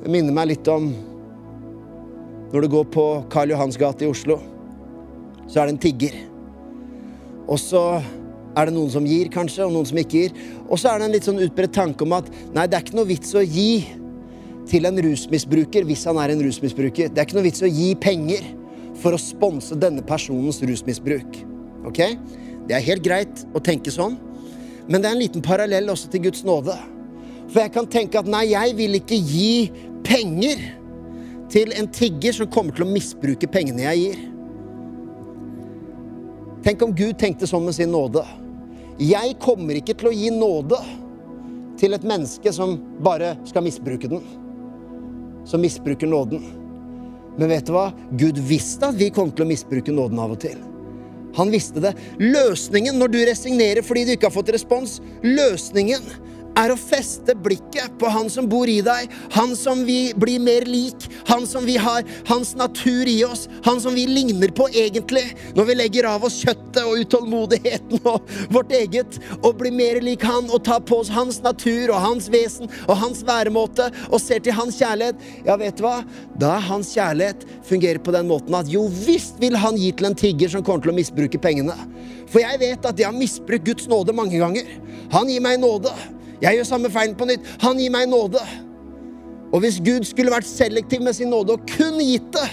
Det 0.06 0.12
minner 0.14 0.36
meg 0.38 0.52
litt 0.52 0.68
om 0.70 0.92
når 2.52 2.62
du 2.62 2.68
går 2.70 2.84
på 2.94 3.04
Karl 3.34 3.50
Johans 3.50 3.78
gate 3.82 4.06
i 4.06 4.10
Oslo. 4.12 4.36
Så 5.50 5.58
er 5.58 5.66
det 5.66 5.74
en 5.74 5.80
tigger. 5.82 6.18
Og 7.50 7.58
så 7.58 7.82
er 7.98 8.70
det 8.70 8.76
noen 8.76 8.92
som 8.94 9.08
gir, 9.10 9.32
kanskje, 9.34 9.66
og 9.66 9.74
noen 9.74 9.88
som 9.90 9.98
ikke 9.98 10.20
gir. 10.20 10.36
Og 10.70 10.78
så 10.78 10.92
er 10.92 11.02
det 11.02 11.08
en 11.08 11.16
litt 11.16 11.26
sånn 11.26 11.42
utbredt 11.42 11.74
tanke 11.74 12.06
om 12.06 12.14
at 12.20 12.30
nei, 12.54 12.68
det 12.70 12.78
er 12.78 12.86
ikke 12.86 13.00
noe 13.00 13.10
vits 13.10 13.34
å 13.34 13.42
gi 13.42 13.82
til 14.70 14.86
en 14.86 15.02
rusmisbruker 15.08 15.90
hvis 15.90 16.06
han 16.06 16.22
er 16.22 16.36
en 16.36 16.46
rusmisbruker. 16.46 17.10
Det 17.10 17.24
er 17.24 17.26
ikke 17.26 17.40
noe 17.40 17.48
vits 17.48 17.66
å 17.66 17.74
gi 17.74 17.90
penger 17.98 18.46
for 19.02 19.18
å 19.18 19.22
sponse 19.22 19.74
denne 19.82 20.06
personens 20.06 20.62
rusmisbruk. 20.62 21.42
Ok? 21.90 22.04
Det 22.70 22.78
er 22.78 22.88
helt 22.92 23.06
greit 23.10 23.42
å 23.58 23.64
tenke 23.72 23.90
sånn, 23.90 24.20
men 24.86 25.02
det 25.02 25.10
er 25.10 25.18
en 25.18 25.26
liten 25.26 25.50
parallell 25.50 25.90
også 25.90 26.14
til 26.14 26.28
Guds 26.30 26.46
nåde. 26.46 26.78
For 27.50 27.64
jeg 27.64 27.74
kan 27.74 27.90
tenke 27.90 28.22
at 28.22 28.30
nei, 28.30 28.52
jeg 28.54 28.78
vil 28.78 29.02
ikke 29.02 29.18
gi 29.18 29.52
penger 30.06 30.62
til 31.52 31.74
en 31.78 31.90
tigger 31.94 32.36
som 32.36 32.50
kommer 32.52 32.76
til 32.76 32.86
å 32.86 32.92
misbruke 32.92 33.50
pengene 33.52 33.86
jeg 33.88 34.02
gir. 34.02 34.24
Tenk 36.66 36.82
om 36.82 36.94
Gud 36.98 37.18
tenkte 37.22 37.50
sånn 37.50 37.66
med 37.68 37.78
sin 37.78 37.92
nåde. 37.94 38.24
Jeg 39.02 39.36
kommer 39.44 39.78
ikke 39.78 39.94
til 40.00 40.10
å 40.10 40.16
gi 40.16 40.32
nåde 40.34 40.80
til 41.80 41.94
et 41.94 42.06
menneske 42.08 42.54
som 42.56 42.78
bare 43.06 43.36
skal 43.46 43.66
misbruke 43.66 44.10
den. 44.10 44.24
Som 45.46 45.62
misbruker 45.62 46.10
nåden. 46.10 46.42
Men 47.36 47.52
vet 47.52 47.68
du 47.68 47.76
hva? 47.76 47.90
Gud 48.18 48.40
visste 48.48 48.90
at 48.90 48.98
vi 48.98 49.12
kom 49.14 49.34
til 49.36 49.46
å 49.46 49.50
misbruke 49.50 49.94
nåden 49.94 50.22
av 50.24 50.34
og 50.38 50.42
til. 50.46 50.58
Han 51.36 51.52
visste 51.52 51.84
det. 51.84 51.92
Løsningen 52.22 52.96
når 52.98 53.12
du 53.12 53.20
resignerer 53.28 53.84
fordi 53.86 54.06
du 54.08 54.14
ikke 54.16 54.30
har 54.30 54.38
fått 54.38 54.54
respons, 54.56 55.02
løsningen 55.22 56.08
er 56.60 56.72
å 56.72 56.78
feste 56.80 57.36
blikket 57.46 57.98
på 58.00 58.10
han 58.12 58.30
som 58.32 58.48
bor 58.50 58.70
i 58.70 58.80
deg, 58.86 59.12
han 59.36 59.56
som 59.58 59.84
vi 59.88 60.14
blir 60.18 60.42
mer 60.44 60.66
lik, 60.70 61.08
han 61.30 61.46
som 61.48 61.66
vi 61.68 61.78
har 61.82 62.06
hans 62.30 62.54
natur 62.58 63.10
i 63.10 63.18
oss, 63.28 63.46
han 63.66 63.82
som 63.82 63.96
vi 63.98 64.06
ligner 64.08 64.54
på 64.56 64.68
egentlig, 64.72 65.26
når 65.58 65.70
vi 65.70 65.78
legger 65.80 66.10
av 66.10 66.26
oss 66.28 66.40
kjøttet 66.44 66.82
og 66.86 67.02
utålmodigheten 67.04 68.02
og 68.08 68.32
vårt 68.54 68.74
eget, 68.76 69.20
og 69.42 69.60
blir 69.60 69.76
mer 69.76 70.02
lik 70.04 70.24
han 70.26 70.50
og 70.50 70.64
tar 70.68 70.84
på 70.88 71.02
oss 71.04 71.12
hans 71.14 71.42
natur 71.46 71.92
og 71.92 72.02
hans 72.04 72.30
vesen 72.34 72.72
og 72.88 72.96
hans 73.04 73.24
væremåte 73.28 73.90
og 74.10 74.20
ser 74.24 74.44
til 74.44 74.56
hans 74.58 74.80
kjærlighet, 74.80 75.20
ja, 75.48 75.58
vet 75.60 75.80
du 75.80 75.86
hva? 75.86 76.00
Da 76.40 76.56
er 76.58 76.68
hans 76.70 76.94
kjærlighet 76.96 77.46
fungerer 77.68 78.02
på 78.04 78.14
den 78.16 78.30
måten 78.32 78.56
at 78.58 78.70
jo 78.72 78.86
visst 79.06 79.40
vil 79.42 79.58
han 79.60 79.78
gi 79.80 79.92
til 79.96 80.10
en 80.10 80.18
tigger 80.18 80.52
som 80.52 80.64
kommer 80.66 80.86
til 80.86 80.94
å 80.94 81.00
misbruke 81.00 81.42
pengene. 81.42 81.76
For 82.32 82.42
jeg 82.42 82.60
vet 82.62 82.86
at 82.88 83.00
jeg 83.00 83.08
har 83.08 83.16
misbrukt 83.16 83.66
Guds 83.68 83.88
nåde 83.92 84.16
mange 84.16 84.40
ganger. 84.42 84.68
Han 85.14 85.30
gir 85.30 85.44
meg 85.44 85.60
nåde. 85.62 85.94
Jeg 86.42 86.58
gjør 86.58 86.68
samme 86.68 86.92
feilen 86.94 87.16
på 87.18 87.28
nytt. 87.30 87.48
Han 87.64 87.80
gir 87.80 87.94
meg 87.94 88.10
nåde. 88.12 88.42
Og 89.54 89.62
hvis 89.64 89.78
Gud 89.84 90.08
skulle 90.08 90.34
vært 90.34 90.48
selektiv 90.50 91.04
med 91.06 91.16
sin 91.16 91.32
nåde 91.32 91.56
og 91.56 91.68
kun 91.70 92.02
gitt 92.04 92.32
det, 92.36 92.48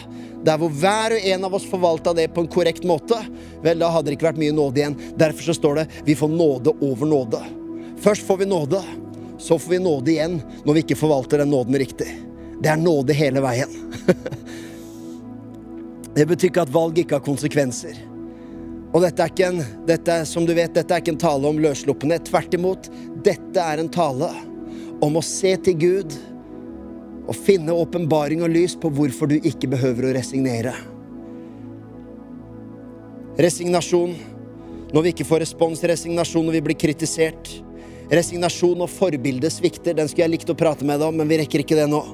der 0.47 0.59
hvor 0.59 0.73
hver 0.75 1.15
og 1.17 1.27
en 1.33 1.47
av 1.47 1.55
oss 1.55 1.67
forvalta 1.71 2.13
det 2.19 2.29
på 2.35 2.43
en 2.43 2.51
korrekt 2.51 2.87
måte, 2.87 3.19
vel, 3.63 3.79
da 3.83 3.91
hadde 3.95 4.11
det 4.11 4.17
ikke 4.19 4.29
vært 4.31 4.41
mye 4.43 4.55
nåde 4.55 4.83
igjen. 4.83 4.99
Derfor 5.19 5.51
så 5.51 5.57
står 5.57 5.81
det 5.81 5.87
vi 6.07 6.19
får 6.19 6.31
nåde 6.35 6.75
over 6.83 7.11
nåde. 7.11 7.43
Først 8.03 8.27
får 8.27 8.43
vi 8.43 8.51
nåde, 8.51 8.83
så 9.39 9.59
får 9.59 9.77
vi 9.77 9.83
nåde 9.83 10.15
igjen 10.15 10.39
når 10.67 10.75
vi 10.77 10.85
ikke 10.87 10.99
forvalter 10.99 11.43
den 11.43 11.53
nåden 11.55 11.79
riktig. 11.79 12.11
Det 12.63 12.71
er 12.71 12.79
nåde 12.79 13.15
hele 13.19 13.43
veien. 13.43 13.71
det 16.17 16.27
betyr 16.31 16.51
ikke 16.51 16.67
at 16.67 16.75
valg 16.75 16.99
ikke 17.03 17.19
har 17.19 17.27
konsekvenser. 17.27 18.12
Og 18.93 19.01
dette 19.01 19.25
er 19.25 19.31
ikke 19.33 19.49
en, 19.49 19.63
dette, 19.89 20.19
som 20.29 20.45
du 20.45 20.53
vet, 20.57 20.73
dette 20.75 20.93
er 20.93 21.01
ikke 21.01 21.15
en 21.15 21.23
tale 21.23 21.49
om 21.49 21.61
løssluppenhet. 21.65 22.27
Tvert 22.29 22.57
imot. 22.59 22.91
Dette 23.25 23.65
er 23.65 23.81
en 23.81 23.89
tale 23.93 24.29
om 25.03 25.17
å 25.17 25.25
se 25.25 25.55
til 25.65 25.79
Gud 25.81 26.17
og 27.23 27.39
finne 27.39 27.73
åpenbaring 27.73 28.43
og 28.45 28.53
lys 28.53 28.75
på 28.79 28.91
hvorfor 28.93 29.31
du 29.31 29.39
ikke 29.39 29.71
behøver 29.73 30.11
å 30.11 30.13
resignere. 30.19 30.75
Resignasjon 33.41 34.13
når 34.93 35.07
vi 35.07 35.15
ikke 35.15 35.29
får 35.31 35.47
respons. 35.47 35.81
Resignasjon 35.89 36.45
når 36.45 36.59
vi 36.59 36.65
blir 36.69 36.81
kritisert. 36.85 37.49
Resignasjon 38.13 38.85
og 38.85 38.93
forbildet 38.93 39.57
svikter. 39.57 39.97
Den 39.97 40.11
skulle 40.11 40.27
jeg 40.27 40.37
likt 40.37 40.53
å 40.53 40.59
prate 40.59 40.85
med 40.85 41.01
deg 41.01 41.09
om, 41.09 41.17
men 41.17 41.33
vi 41.33 41.41
rekker 41.41 41.65
ikke 41.65 41.81
det 41.81 41.89
nå. 41.89 42.05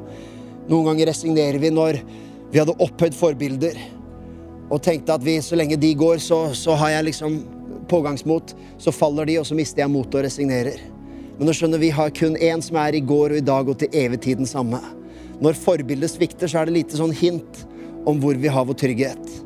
Noen 0.70 0.92
ganger 0.92 1.10
resignerer 1.10 1.58
vi 1.58 1.74
når 1.74 2.04
vi 2.52 2.60
hadde 2.60 2.78
opphøyd 2.78 3.16
forbilder 3.18 3.97
og 4.68 4.82
tenkte 4.84 5.14
at 5.16 5.24
vi, 5.24 5.38
så 5.42 5.56
lenge 5.56 5.78
de 5.80 5.94
går, 5.96 6.20
så, 6.22 6.48
så 6.54 6.76
har 6.76 6.92
jeg 6.96 7.08
liksom 7.08 7.40
pågangsmot. 7.88 8.54
Så 8.78 8.92
faller 8.92 9.28
de, 9.28 9.38
og 9.40 9.46
så 9.48 9.56
mister 9.56 9.84
jeg 9.84 9.92
motet 9.92 10.20
og 10.20 10.26
resignerer. 10.28 10.80
Men 11.38 11.48
nå 11.48 11.54
skjønner 11.54 11.80
vi 11.80 11.92
har 11.94 12.12
kun 12.14 12.36
én 12.36 12.62
som 12.64 12.76
er 12.82 12.98
i 12.98 13.04
går 13.04 13.32
og 13.32 13.40
i 13.40 13.46
dag 13.46 13.68
og 13.70 13.78
til 13.80 13.92
evig 13.96 14.20
tid 14.24 14.42
den 14.42 14.50
samme. 14.50 14.80
Når 15.38 15.58
forbildet 15.58 16.10
svikter, 16.10 16.50
så 16.50 16.60
er 16.60 16.68
det 16.68 16.80
lite 16.80 16.98
sånn 16.98 17.14
hint 17.14 17.62
om 18.08 18.18
hvor 18.20 18.38
vi 18.40 18.50
har 18.50 18.66
vår 18.66 18.78
trygghet. 18.80 19.36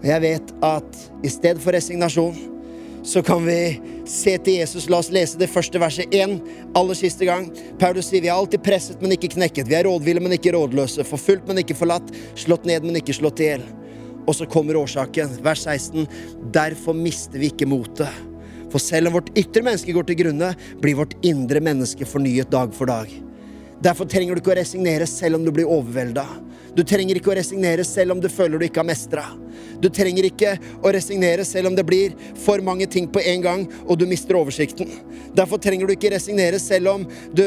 Og 0.00 0.06
jeg 0.08 0.24
vet 0.24 0.54
at 0.64 1.02
i 1.26 1.30
stedet 1.30 1.60
for 1.60 1.76
resignasjon, 1.76 2.38
så 3.04 3.22
kan 3.24 3.44
vi 3.44 3.80
se 4.08 4.34
til 4.44 4.58
Jesus. 4.60 4.88
La 4.92 4.98
oss 5.00 5.10
lese 5.12 5.38
det 5.40 5.48
første 5.48 5.80
verset 5.80 6.12
én 6.16 6.38
aller 6.76 6.96
siste 6.96 7.28
gang. 7.28 7.46
Paulus 7.80 8.10
sier 8.10 8.24
vi 8.24 8.28
er 8.28 8.36
alltid 8.36 8.64
presset, 8.64 9.00
men 9.00 9.14
ikke 9.16 9.32
knekket. 9.36 9.68
Vi 9.68 9.76
er 9.76 9.88
rådville, 9.88 10.20
men 10.24 10.36
ikke 10.36 10.52
rådløse. 10.56 11.04
Forfulgt, 11.08 11.46
men 11.48 11.62
ikke 11.62 11.76
forlatt. 11.78 12.12
Slått 12.38 12.68
ned, 12.68 12.84
men 12.84 13.00
ikke 13.00 13.16
slått 13.16 13.40
i 13.40 13.48
hjel. 13.52 13.64
Og 14.30 14.36
så 14.38 14.46
kommer 14.46 14.78
årsaken. 14.78 15.40
Vers 15.42 15.64
16. 15.66 16.06
Derfor 16.54 16.94
mister 16.94 17.40
vi 17.42 17.50
ikke 17.50 17.66
motet. 17.66 18.28
For 18.70 18.78
selv 18.78 19.10
om 19.10 19.16
vårt 19.18 19.32
ytre 19.38 19.64
menneske 19.66 19.94
går 19.96 20.06
til 20.06 20.20
grunne, 20.20 20.52
blir 20.78 20.98
vårt 21.00 21.16
indre 21.26 21.58
menneske 21.64 22.06
fornyet 22.06 22.52
dag 22.52 22.70
for 22.76 22.86
dag. 22.86 23.10
Derfor 23.82 24.06
trenger 24.06 24.36
du 24.36 24.42
ikke 24.42 24.52
å 24.52 24.60
resignere 24.60 25.08
selv 25.08 25.40
om 25.40 25.44
du 25.46 25.50
blir 25.56 25.66
overvelda. 25.66 26.26
Du 26.76 26.84
trenger 26.86 27.18
ikke 27.18 27.32
å 27.32 27.38
resignere 27.40 27.82
selv 27.88 28.14
om 28.14 28.20
du 28.22 28.28
føler 28.30 28.60
du 28.60 28.66
ikke 28.68 28.82
har 28.84 28.86
mestra. 28.86 29.24
Du 29.82 29.88
trenger 29.90 30.28
ikke 30.28 30.52
å 30.84 30.92
resignere 30.94 31.46
selv 31.48 31.72
om 31.72 31.78
det 31.78 31.86
blir 31.88 32.14
for 32.38 32.62
mange 32.62 32.86
ting 32.92 33.08
på 33.10 33.22
en 33.32 33.42
gang 33.42 33.64
og 33.86 33.98
du 33.98 34.06
mister 34.06 34.38
oversikten. 34.38 34.92
Derfor 35.34 35.58
trenger 35.58 35.88
du 35.88 35.96
ikke 35.96 36.12
resignere 36.14 36.60
selv 36.62 36.92
om 36.92 37.08
du 37.34 37.46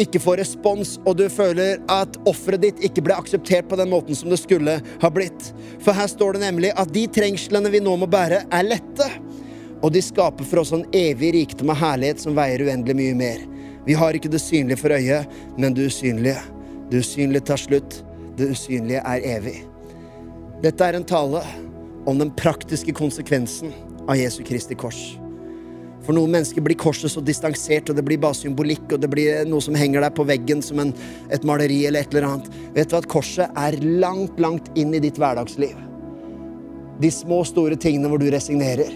ikke 0.00 0.20
får 0.22 0.40
respons, 0.40 0.94
og 1.04 1.18
du 1.20 1.26
føler 1.32 1.80
at 1.92 2.16
offeret 2.28 2.64
ditt 2.64 2.84
ikke 2.84 3.04
ble 3.04 3.16
akseptert 3.20 3.68
på 3.70 3.78
den 3.80 3.90
måten 3.92 4.16
som 4.16 4.32
det 4.32 4.40
skulle 4.40 4.78
ha 4.80 5.10
blitt. 5.12 5.50
For 5.82 5.96
her 5.96 6.08
står 6.10 6.36
det 6.36 6.44
nemlig 6.46 6.72
at 6.80 6.92
de 6.94 7.06
trengslene 7.12 7.72
vi 7.72 7.82
nå 7.84 7.96
må 8.00 8.08
bære, 8.10 8.44
er 8.48 8.66
lette. 8.66 9.08
Og 9.80 9.92
de 9.94 10.02
skaper 10.04 10.44
for 10.44 10.62
oss 10.62 10.74
en 10.76 10.86
evig 10.96 11.32
rikdom 11.38 11.72
og 11.72 11.80
herlighet 11.80 12.20
som 12.24 12.36
veier 12.36 12.66
uendelig 12.66 12.96
mye 12.98 13.16
mer. 13.16 13.44
Vi 13.86 13.96
har 13.96 14.16
ikke 14.16 14.32
det 14.32 14.42
synlige 14.42 14.80
for 14.80 14.92
øyet, 14.92 15.28
men 15.56 15.76
det 15.76 15.88
usynlige. 15.88 16.40
Det 16.90 17.00
usynlige 17.04 17.46
tar 17.48 17.60
slutt. 17.60 18.02
Det 18.36 18.50
usynlige 18.52 19.00
er 19.04 19.24
evig. 19.36 19.60
Dette 20.60 20.84
er 20.84 20.98
en 20.98 21.08
tale 21.08 21.40
om 22.08 22.20
den 22.20 22.32
praktiske 22.36 22.92
konsekvensen 22.96 23.72
av 24.08 24.16
Jesu 24.20 24.42
Kristi 24.44 24.76
kors. 24.76 25.19
For 26.06 26.16
noen 26.16 26.32
mennesker 26.32 26.64
blir 26.64 26.78
korset 26.80 27.12
så 27.12 27.22
distansert, 27.24 27.90
og 27.90 27.98
det 27.98 28.04
blir 28.06 28.20
bare 28.20 28.38
symbolikk, 28.38 28.86
og 28.94 29.02
det 29.02 29.10
blir 29.12 29.44
noe 29.48 29.60
som 29.64 29.76
henger 29.76 30.04
der 30.04 30.14
på 30.16 30.24
veggen 30.28 30.62
som 30.64 30.80
en, 30.82 30.94
et 31.32 31.44
maleri 31.46 31.82
eller 31.88 32.06
et 32.06 32.14
eller 32.14 32.28
annet. 32.30 32.48
Vet 32.76 32.90
du 32.90 32.96
at 32.96 33.08
korset 33.12 33.60
er 33.60 33.76
langt, 33.84 34.40
langt 34.40 34.72
inn 34.80 34.94
i 34.96 35.02
ditt 35.02 35.20
hverdagsliv. 35.20 35.76
De 37.00 37.12
små, 37.12 37.42
store 37.48 37.76
tingene 37.80 38.10
hvor 38.12 38.20
du 38.20 38.28
resignerer. 38.32 38.92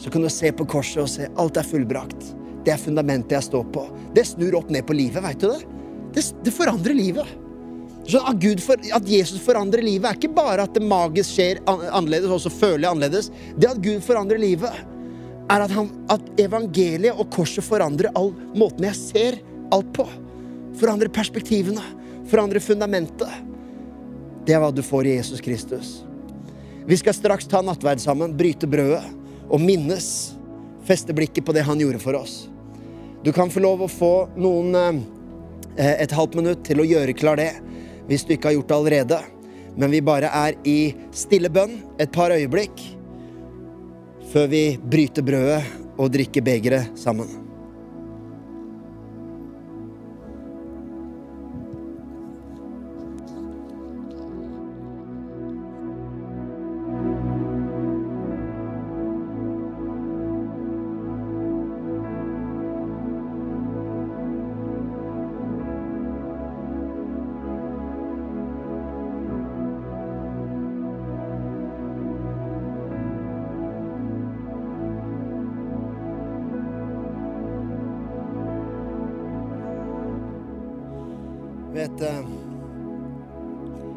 Så 0.00 0.12
kan 0.12 0.24
du 0.24 0.28
se 0.32 0.52
på 0.52 0.66
korset 0.68 1.02
og 1.04 1.12
se 1.12 1.28
alt 1.40 1.60
er 1.60 1.68
fullbrakt. 1.68 2.32
Det 2.66 2.74
er 2.74 2.80
fundamentet 2.82 3.36
jeg 3.36 3.48
står 3.48 3.68
på. 3.72 3.86
Det 4.16 4.26
snur 4.28 4.58
opp 4.58 4.72
ned 4.72 4.84
på 4.88 4.96
livet, 4.96 5.22
veit 5.24 5.40
du 5.40 5.48
det? 5.52 5.60
det? 6.16 6.24
Det 6.44 6.52
forandrer 6.56 6.96
livet. 6.96 7.36
Så 8.06 8.20
at, 8.22 8.44
for, 8.62 8.78
at, 8.94 9.08
Jesus 9.10 9.40
forandrer 9.42 9.82
livet, 9.82 10.06
er 10.08 10.18
ikke 10.18 10.34
bare 10.34 10.66
at 10.66 10.74
det 10.76 10.84
magisk 10.86 11.32
skjer 11.32 11.58
annerledes, 11.66 12.30
og 12.30 12.42
så 12.44 12.52
føler 12.52 12.84
jeg 12.84 12.92
annerledes. 12.92 13.30
Det 13.58 13.70
at 13.70 13.80
Gud 13.82 14.04
forandrer 14.06 14.38
livet, 14.38 14.84
er 15.50 15.62
at, 15.62 15.72
han, 15.74 15.90
at 16.10 16.40
evangeliet 16.40 17.14
og 17.14 17.30
korset 17.34 17.64
forandrer 17.64 18.10
all 18.18 18.32
måten 18.56 18.86
jeg 18.88 18.98
ser 18.98 19.38
alt 19.74 19.92
på. 19.94 20.06
Forandrer 20.80 21.12
perspektivene. 21.12 21.82
Forandrer 22.30 22.62
fundamentet. 22.62 23.30
Det 24.46 24.54
er 24.54 24.62
hva 24.62 24.72
du 24.74 24.82
får 24.84 25.06
i 25.06 25.16
Jesus 25.16 25.42
Kristus. 25.42 26.00
Vi 26.86 26.98
skal 26.98 27.14
straks 27.16 27.48
ta 27.50 27.62
nattverd 27.66 28.02
sammen, 28.02 28.34
bryte 28.38 28.68
brødet 28.70 29.02
og 29.46 29.62
minnes. 29.62 30.08
Feste 30.86 31.14
blikket 31.14 31.46
på 31.46 31.54
det 31.54 31.64
han 31.66 31.80
gjorde 31.82 32.02
for 32.02 32.18
oss. 32.18 32.44
Du 33.26 33.32
kan 33.34 33.50
få 33.50 33.62
lov 33.62 33.82
å 33.82 33.90
få 33.90 34.12
noen 34.38 34.74
eh, 34.78 35.96
et 35.98 36.14
halvt 36.14 36.36
minutt 36.38 36.62
til 36.66 36.82
å 36.82 36.86
gjøre 36.86 37.16
klar 37.18 37.40
det, 37.40 37.52
hvis 38.06 38.26
du 38.26 38.36
ikke 38.36 38.52
har 38.52 38.58
gjort 38.58 38.70
det 38.70 38.76
allerede. 38.76 39.22
Men 39.76 39.90
vi 39.90 40.02
bare 40.04 40.30
er 40.30 40.58
i 40.66 40.94
stille 41.14 41.50
bønn 41.52 41.80
et 41.98 42.12
par 42.14 42.34
øyeblikk 42.34 42.95
før 44.32 44.46
vi 44.50 44.62
bryter 44.90 45.26
brødet 45.26 45.62
og 45.96 46.12
drikker 46.12 46.44
begeret 46.44 46.94
sammen. 46.98 47.45
Vet 81.76 82.02
eh, 82.04 82.32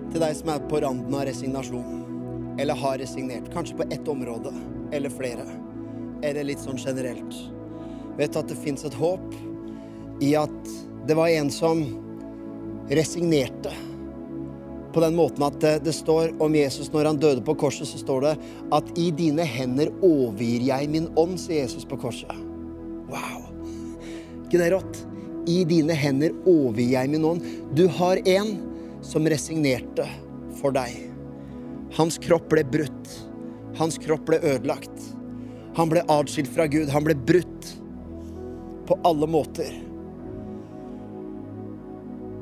Til 0.10 0.24
deg 0.24 0.36
som 0.40 0.52
er 0.54 0.64
på 0.72 0.82
randen 0.82 1.14
av 1.14 1.28
resignasjon, 1.30 2.56
eller 2.60 2.78
har 2.82 2.98
resignert, 2.98 3.52
kanskje 3.54 3.78
på 3.78 3.86
ett 3.94 4.08
område 4.10 4.52
eller 4.96 5.14
flere, 5.14 5.46
eller 6.26 6.48
litt 6.50 6.64
sånn 6.64 6.80
generelt. 6.82 7.36
Vet 8.18 8.40
at 8.40 8.50
det 8.50 8.58
fins 8.58 8.88
et 8.90 8.98
håp 8.98 9.36
i 10.26 10.32
at 10.36 10.72
det 11.08 11.16
var 11.16 11.30
en 11.30 11.52
som 11.54 11.84
resignerte. 12.90 13.72
På 14.94 15.04
den 15.06 15.14
måten 15.16 15.46
at 15.46 15.62
det, 15.62 15.94
står 15.94 16.34
om 16.42 16.58
Jesus 16.58 16.90
når 16.90 17.12
han 17.12 17.22
døde 17.22 17.46
på 17.46 17.54
korset, 17.62 17.86
så 17.88 18.02
står 18.02 18.26
det 18.26 18.34
at 18.76 18.90
i 18.98 19.12
dine 19.14 19.46
hender 19.46 19.94
overgir 20.02 20.66
jeg 20.72 20.90
min 20.90 21.06
ånd, 21.22 21.38
sier 21.38 21.68
Jesus 21.68 21.86
på 21.86 22.02
korset. 22.02 22.34
Wow! 23.14 23.46
ikke 24.50 24.64
det 24.64 24.72
rått? 24.74 25.04
I 25.50 25.64
dine 25.68 25.96
hender 25.98 26.36
overgir 26.46 26.94
jeg 26.94 27.12
min 27.12 27.26
ånd. 27.26 27.46
Du 27.74 27.88
har 28.00 28.22
en 28.28 28.56
som 29.06 29.28
resignerte 29.30 30.06
for 30.60 30.76
deg. 30.76 30.94
Hans 31.98 32.20
kropp 32.22 32.50
ble 32.52 32.64
brutt. 32.68 33.14
Hans 33.80 33.98
kropp 34.02 34.28
ble 34.30 34.42
ødelagt. 34.44 35.06
Han 35.78 35.90
ble 35.90 36.04
atskilt 36.12 36.52
fra 36.54 36.68
Gud. 36.70 36.90
Han 36.94 37.06
ble 37.08 37.16
brutt 37.18 37.74
på 38.90 38.98
alle 39.08 39.30
måter. 39.30 39.72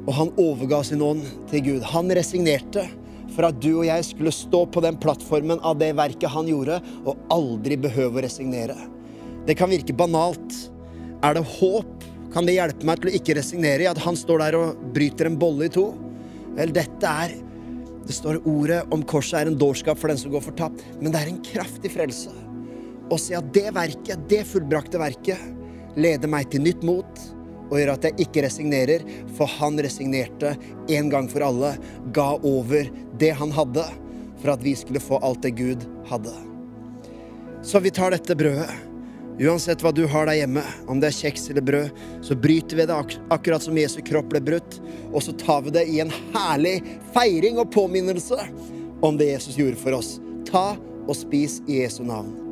Og 0.07 0.13
han 0.15 0.31
overga 0.39 0.81
sin 0.87 1.03
ånd 1.03 1.25
til 1.51 1.63
Gud. 1.65 1.85
Han 1.91 2.11
resignerte 2.15 2.87
for 3.35 3.49
at 3.49 3.59
du 3.61 3.73
og 3.73 3.85
jeg 3.87 4.05
skulle 4.07 4.33
stå 4.33 4.63
på 4.71 4.81
den 4.83 4.97
plattformen 4.99 5.59
av 5.67 5.77
det 5.81 5.91
verket 5.97 6.31
han 6.31 6.47
gjorde, 6.49 6.79
og 7.03 7.19
aldri 7.33 7.77
behøve 7.79 8.21
å 8.21 8.23
resignere. 8.25 8.77
Det 9.47 9.55
kan 9.59 9.71
virke 9.71 9.95
banalt. 9.95 10.55
Er 11.23 11.37
det 11.37 11.43
håp? 11.57 11.96
Kan 12.33 12.47
det 12.47 12.57
hjelpe 12.57 12.87
meg 12.87 13.01
til 13.01 13.11
å 13.11 13.15
ikke 13.19 13.37
resignere 13.37 13.85
i 13.85 13.89
at 13.89 14.01
han 14.03 14.17
står 14.19 14.43
der 14.43 14.57
og 14.59 14.81
bryter 14.95 15.29
en 15.29 15.37
bolle 15.39 15.69
i 15.69 15.73
to? 15.73 15.89
Vel, 16.57 16.73
dette 16.75 17.11
er 17.25 17.35
Det 18.07 18.15
står 18.15 18.37
ordet 18.47 18.85
om 18.95 19.01
korset 19.03 19.41
er 19.41 19.49
en 19.49 19.57
dårskap 19.59 19.99
for 19.99 20.07
den 20.07 20.19
som 20.19 20.31
går 20.31 20.45
fortapt, 20.45 20.79
men 21.01 21.11
det 21.11 21.19
er 21.19 21.27
en 21.27 21.41
kraftig 21.43 21.89
frelse. 21.91 22.31
Å 23.11 23.17
se 23.19 23.35
at 23.35 23.49
det 23.51 23.65
verket, 23.75 24.21
det 24.31 24.45
fullbrakte 24.47 25.01
verket, 25.01 25.41
leder 25.99 26.31
meg 26.31 26.47
til 26.53 26.63
nytt 26.63 26.85
mot 26.87 27.19
og 27.67 27.75
gjør 27.81 27.93
at 27.97 28.07
jeg 28.07 28.27
ikke 28.27 28.45
resignerer, 28.45 29.03
for 29.35 29.51
han 29.59 29.75
resignerte 29.83 30.53
en 30.95 31.11
gang 31.11 31.27
for 31.27 31.43
alle, 31.43 31.73
ga 32.15 32.29
over 32.47 32.87
det 33.19 33.33
han 33.41 33.51
hadde, 33.51 33.83
for 34.39 34.53
at 34.53 34.63
vi 34.63 34.75
skulle 34.77 35.03
få 35.03 35.19
alt 35.19 35.43
det 35.43 35.57
Gud 35.59 35.83
hadde. 36.07 36.31
Så 37.65 37.81
vi 37.83 37.91
tar 37.91 38.15
dette 38.15 38.37
brødet. 38.39 38.69
Uansett 39.37 39.83
hva 39.85 39.91
du 39.93 40.07
har 40.09 40.25
der 40.25 40.39
hjemme, 40.39 40.63
om 40.89 40.97
det 41.01 41.11
er 41.11 41.17
kjeks 41.19 41.43
eller 41.51 41.61
brød, 41.61 41.99
så 42.25 42.37
bryter 42.41 42.79
vi 42.79 42.87
det 42.89 42.95
ak 42.95 43.13
akkurat 43.35 43.61
som 43.61 43.77
Jesu 43.77 43.99
kropp 44.05 44.31
ble 44.31 44.41
brutt, 44.41 44.79
og 45.11 45.21
så 45.21 45.35
tar 45.37 45.61
vi 45.67 45.75
det 45.77 45.85
i 45.93 45.99
en 46.01 46.13
herlig 46.33 46.79
feiring 47.13 47.61
og 47.61 47.69
påminnelse 47.75 48.49
om 49.05 49.21
det 49.21 49.29
Jesus 49.35 49.59
gjorde 49.61 49.77
for 49.83 49.99
oss. 49.99 50.15
Ta 50.49 50.71
og 51.05 51.15
spis 51.15 51.61
i 51.69 51.83
Jesu 51.83 52.01
navn. 52.07 52.46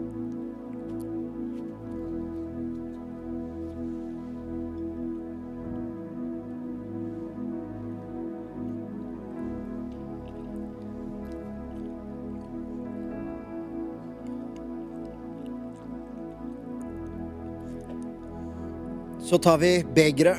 Så 19.26 19.38
tar 19.42 19.58
vi 19.58 19.80
begeret 19.96 20.38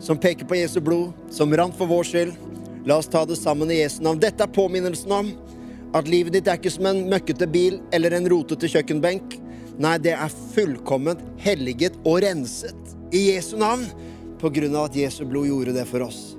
som 0.00 0.18
peker 0.18 0.48
på 0.48 0.56
Jesu 0.56 0.80
blod, 0.80 1.12
som 1.30 1.52
rant 1.56 1.76
for 1.76 1.86
vår 1.86 2.06
skyld. 2.08 2.32
La 2.88 2.96
oss 2.98 3.10
ta 3.12 3.26
det 3.28 3.36
sammen 3.36 3.70
i 3.70 3.82
Jesu 3.82 4.00
navn. 4.02 4.20
Dette 4.22 4.42
er 4.42 4.54
påminnelsen 4.56 5.12
om 5.12 5.28
at 5.94 6.08
livet 6.08 6.32
ditt 6.34 6.48
er 6.48 6.56
ikke 6.56 6.72
som 6.72 6.88
en 6.88 7.04
møkkete 7.12 7.46
bil 7.52 7.76
eller 7.94 8.16
en 8.16 8.28
rotete 8.32 8.70
kjøkkenbenk. 8.72 9.36
Nei, 9.82 9.98
det 10.02 10.14
er 10.16 10.38
fullkomment 10.54 11.20
helliget 11.44 11.98
og 12.02 12.22
renset 12.24 12.94
i 13.12 13.28
Jesu 13.28 13.58
navn 13.60 13.84
på 14.40 14.50
grunn 14.56 14.74
av 14.74 14.88
at 14.88 14.96
Jesu 14.98 15.22
blod 15.28 15.50
gjorde 15.50 15.76
det 15.76 15.84
for 15.90 16.04
oss. 16.06 16.32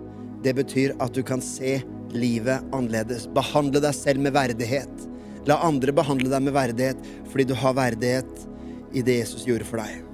Det 0.43 0.55
betyr 0.57 0.95
at 1.03 1.13
du 1.15 1.21
kan 1.23 1.43
se 1.45 1.77
livet 2.13 2.73
annerledes. 2.75 3.29
Behandle 3.37 3.79
deg 3.85 3.95
selv 3.95 4.25
med 4.25 4.35
verdighet. 4.35 5.05
La 5.47 5.61
andre 5.63 5.93
behandle 5.95 6.33
deg 6.33 6.49
med 6.49 6.57
verdighet 6.57 7.05
fordi 7.29 7.47
du 7.51 7.55
har 7.61 7.77
verdighet 7.77 8.49
i 8.93 9.05
det 9.05 9.21
Jesus 9.21 9.45
gjorde 9.47 9.69
for 9.69 9.81
deg. 9.83 10.12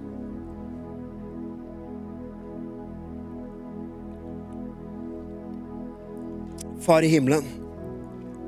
Far 6.89 7.05
i 7.05 7.09
himmelen, 7.11 7.43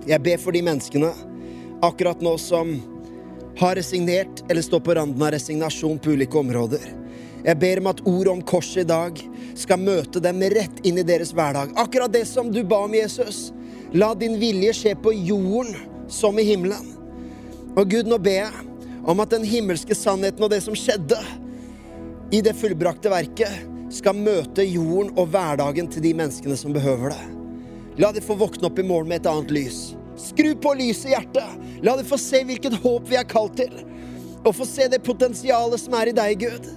jeg 0.09 0.17
ber 0.25 0.39
for 0.41 0.55
de 0.55 0.63
menneskene 0.65 1.11
akkurat 1.85 2.23
nå 2.25 2.31
som 2.41 2.71
har 3.59 3.75
resignert 3.77 4.39
eller 4.47 4.65
står 4.65 4.79
på 4.81 4.95
randen 4.97 5.21
av 5.21 5.29
resignasjon 5.35 5.99
på 6.01 6.15
ulike 6.15 6.39
områder. 6.39 6.87
Jeg 7.45 7.59
ber 7.61 7.83
om 7.83 7.89
at 7.91 7.99
ordet 8.01 8.31
om 8.31 8.39
korset 8.41 8.79
i 8.81 8.87
dag 8.89 9.19
skal 9.61 9.83
møte 9.83 10.23
dem 10.25 10.41
rett 10.55 10.81
inn 10.81 10.97
i 10.97 11.03
deres 11.05 11.35
hverdag. 11.37 11.75
Akkurat 11.77 12.09
det 12.15 12.23
som 12.25 12.49
du 12.49 12.63
ba 12.65 12.79
om, 12.87 12.95
Jesus. 12.97 13.51
La 13.93 14.15
din 14.17 14.39
vilje 14.41 14.73
skje 14.79 14.95
på 14.97 15.13
jorden 15.13 15.77
som 16.09 16.39
i 16.41 16.45
himmelen. 16.47 16.87
Og 17.75 17.93
Gud, 17.93 18.09
nå 18.09 18.17
ber 18.17 18.39
jeg 18.39 18.95
om 19.05 19.21
at 19.21 19.35
den 19.35 19.45
himmelske 19.45 19.93
sannheten 19.93 20.47
og 20.47 20.49
det 20.55 20.63
som 20.65 20.73
skjedde 20.73 21.19
i 22.33 22.41
det 22.41 22.55
fullbrakte 22.57 23.13
verket, 23.13 23.69
skal 23.93 24.17
møte 24.17 24.65
jorden 24.65 25.13
og 25.13 25.29
hverdagen 25.29 25.93
til 25.93 26.01
de 26.07 26.15
menneskene 26.23 26.57
som 26.57 26.73
behøver 26.73 27.13
det. 27.13 27.40
La 27.97 28.11
det 28.11 28.21
få 28.23 28.35
våkne 28.39 28.67
opp 28.67 28.79
i 28.79 28.85
morgen 28.87 29.09
med 29.09 29.21
et 29.21 29.27
annet 29.27 29.51
lys. 29.51 29.79
Skru 30.19 30.53
på 30.55 30.73
lyset 30.79 31.09
i 31.09 31.15
hjertet. 31.15 31.57
La 31.83 31.97
det 31.99 32.05
få 32.07 32.19
se 32.19 32.43
hvilket 32.47 32.77
håp 32.83 33.09
vi 33.09 33.17
er 33.19 33.27
kalt 33.27 33.57
til. 33.59 33.73
Og 34.45 34.53
få 34.55 34.67
se 34.67 34.87
det 34.91 35.01
potensialet 35.03 35.81
som 35.81 35.97
er 35.99 36.11
i 36.11 36.15
deg, 36.15 36.45
Gud. 36.45 36.69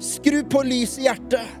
Skru 0.00 0.40
på 0.48 0.62
lyset 0.64 1.02
i 1.02 1.08
hjertet, 1.08 1.56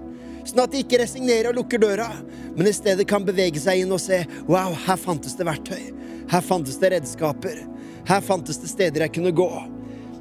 sånn 0.48 0.62
at 0.62 0.72
de 0.72 0.84
ikke 0.84 1.02
resignerer 1.02 1.50
og 1.50 1.58
lukker 1.58 1.82
døra, 1.82 2.06
men 2.54 2.70
i 2.70 2.72
stedet 2.72 3.04
kan 3.08 3.26
bevege 3.26 3.60
seg 3.60 3.82
inn 3.82 3.92
og 3.92 4.00
se 4.00 4.22
wow, 4.48 4.72
her 4.86 5.00
fantes 5.00 5.36
det 5.36 5.44
verktøy. 5.48 5.90
Her 6.30 6.46
fantes 6.46 6.78
det 6.80 6.94
redskaper. 6.94 7.60
Her 8.08 8.24
fantes 8.24 8.62
det 8.62 8.70
steder 8.70 9.04
jeg 9.04 9.14
kunne 9.18 9.34
gå. 9.36 9.50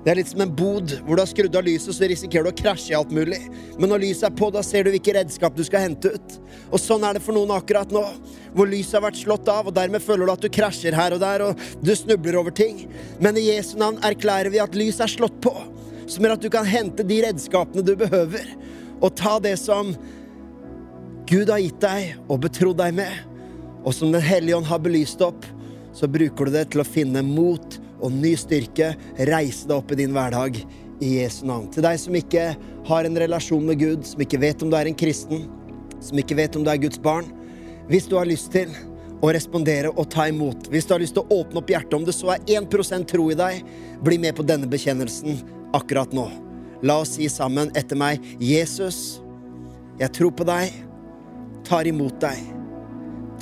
Det 0.10 0.16
er 0.16 0.18
litt 0.24 0.32
som 0.32 0.42
en 0.42 0.54
bod 0.58 0.90
hvor 1.06 1.20
du 1.20 1.22
har 1.22 1.30
skrudd 1.30 1.54
av 1.54 1.68
lyset, 1.68 1.94
så 1.94 2.08
risikerer 2.10 2.48
du 2.48 2.50
å 2.50 2.58
krasje 2.58 2.90
i 2.90 2.98
alt 2.98 3.12
mulig. 3.14 3.38
Men 3.78 3.92
når 3.92 4.02
lyset 4.02 4.24
er 4.26 4.32
på, 4.40 4.48
da 4.50 4.64
ser 4.66 4.88
du 4.88 4.90
hvilke 4.90 5.14
redskap 5.14 5.54
du 5.54 5.62
skal 5.68 5.84
hente 5.84 6.10
ut. 6.16 6.38
Og 6.74 6.82
sånn 6.82 7.04
er 7.06 7.14
det 7.14 7.22
for 7.22 7.38
noen 7.38 7.52
akkurat 7.54 7.92
nå, 7.94 8.02
hvor 8.58 8.72
lyset 8.72 8.96
har 8.98 9.04
vært 9.04 9.20
slått 9.20 9.52
av, 9.54 9.68
og 9.70 9.76
dermed 9.78 10.02
føler 10.02 10.26
du 10.26 10.32
at 10.34 10.42
du 10.42 10.50
krasjer 10.50 10.98
her 10.98 11.14
og 11.14 11.22
der, 11.22 11.44
og 11.46 11.62
du 11.86 11.92
snubler 11.94 12.40
over 12.42 12.56
ting. 12.58 12.80
Men 13.22 13.38
i 13.38 13.44
Jesu 13.52 13.76
navn 13.78 14.00
erklærer 14.10 14.50
vi 14.50 14.64
at 14.64 14.78
lyset 14.80 15.04
er 15.06 15.12
slått 15.14 15.38
på, 15.46 15.54
som 16.10 16.26
gjør 16.26 16.34
at 16.40 16.48
du 16.48 16.50
kan 16.56 16.66
hente 16.66 17.06
de 17.06 17.20
redskapene 17.28 17.86
du 17.86 17.94
behøver, 18.00 18.50
og 18.98 19.14
ta 19.14 19.36
det 19.46 19.60
som 19.62 19.92
Gud 21.30 21.54
har 21.54 21.62
gitt 21.62 21.86
deg 21.86 22.16
og 22.26 22.48
betrodd 22.48 22.82
deg 22.82 22.98
med, 22.98 23.14
og 23.86 23.94
som 23.94 24.10
Den 24.10 24.26
hellige 24.26 24.58
ånd 24.58 24.74
har 24.74 24.82
belyst 24.82 25.22
opp, 25.22 25.46
så 25.94 26.10
bruker 26.10 26.50
du 26.50 26.58
det 26.58 26.72
til 26.74 26.82
å 26.82 26.90
finne 26.98 27.22
mot 27.30 27.78
og 28.00 28.14
ny 28.14 28.36
styrke. 28.40 28.94
Reise 29.30 29.70
deg 29.70 29.78
opp 29.78 29.94
i 29.94 30.00
din 30.02 30.16
hverdag 30.16 30.62
i 31.00 31.16
Jesu 31.20 31.46
navn. 31.48 31.70
Til 31.72 31.86
deg 31.86 32.00
som 32.02 32.18
ikke 32.20 32.52
har 32.90 33.08
en 33.08 33.20
relasjon 33.24 33.66
med 33.66 33.80
Gud, 33.80 34.06
som 34.08 34.22
ikke 34.24 34.42
vet 34.42 34.64
om 34.64 34.72
du 34.72 34.78
er 34.80 34.90
en 34.90 34.98
kristen, 34.98 35.46
som 36.04 36.20
ikke 36.20 36.38
vet 36.40 36.58
om 36.58 36.66
du 36.66 36.72
er 36.72 36.82
Guds 36.82 37.00
barn. 37.02 37.28
Hvis 37.90 38.08
du 38.10 38.18
har 38.20 38.30
lyst 38.30 38.52
til 38.54 38.72
å 39.20 39.32
respondere 39.36 39.92
og 39.92 40.10
ta 40.14 40.28
imot, 40.32 40.70
hvis 40.72 40.88
du 40.88 40.94
har 40.96 41.02
lyst 41.04 41.18
til 41.18 41.26
å 41.26 41.42
åpne 41.42 41.62
opp 41.62 41.72
hjertet, 41.72 41.96
om 41.98 42.06
det 42.08 42.16
så 42.16 42.36
er 42.36 42.44
1% 42.60 43.10
tro 43.10 43.30
i 43.32 43.38
deg, 43.40 43.64
bli 44.06 44.20
med 44.22 44.38
på 44.38 44.46
denne 44.48 44.70
bekjennelsen 44.70 45.42
akkurat 45.76 46.14
nå. 46.16 46.28
La 46.86 47.02
oss 47.04 47.18
si 47.18 47.28
sammen 47.32 47.74
etter 47.76 48.00
meg, 48.00 48.24
Jesus, 48.40 49.20
jeg 50.00 50.14
tror 50.16 50.32
på 50.32 50.48
deg, 50.48 50.72
tar 51.68 51.90
imot 51.90 52.22
deg. 52.24 52.40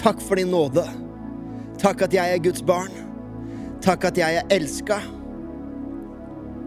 Takk 0.01 0.21
for 0.23 0.39
din 0.39 0.49
nåde. 0.53 0.85
Takk 1.81 2.07
at 2.07 2.15
jeg 2.15 2.33
er 2.33 2.41
Guds 2.41 2.63
barn. 2.65 3.06
Takk 3.87 4.03
at 4.09 4.17
jeg 4.19 4.35
er 4.35 4.49
elska, 4.51 4.97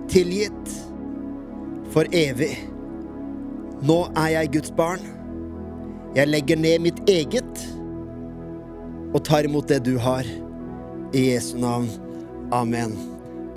tilgitt 0.08 0.70
for 1.92 2.08
evig. 2.16 2.54
Nå 3.84 3.98
er 4.16 4.30
jeg 4.38 4.52
Guds 4.54 4.72
barn. 4.72 5.04
Jeg 6.16 6.32
legger 6.32 6.56
ned 6.56 6.80
mitt 6.86 7.04
eget 7.12 7.60
og 9.12 9.20
tar 9.28 9.44
imot 9.44 9.68
det 9.68 9.82
du 9.84 9.98
har. 10.00 10.24
I 11.12 11.26
Jesu 11.34 11.58
navn. 11.60 11.92
Amen. 12.56 12.96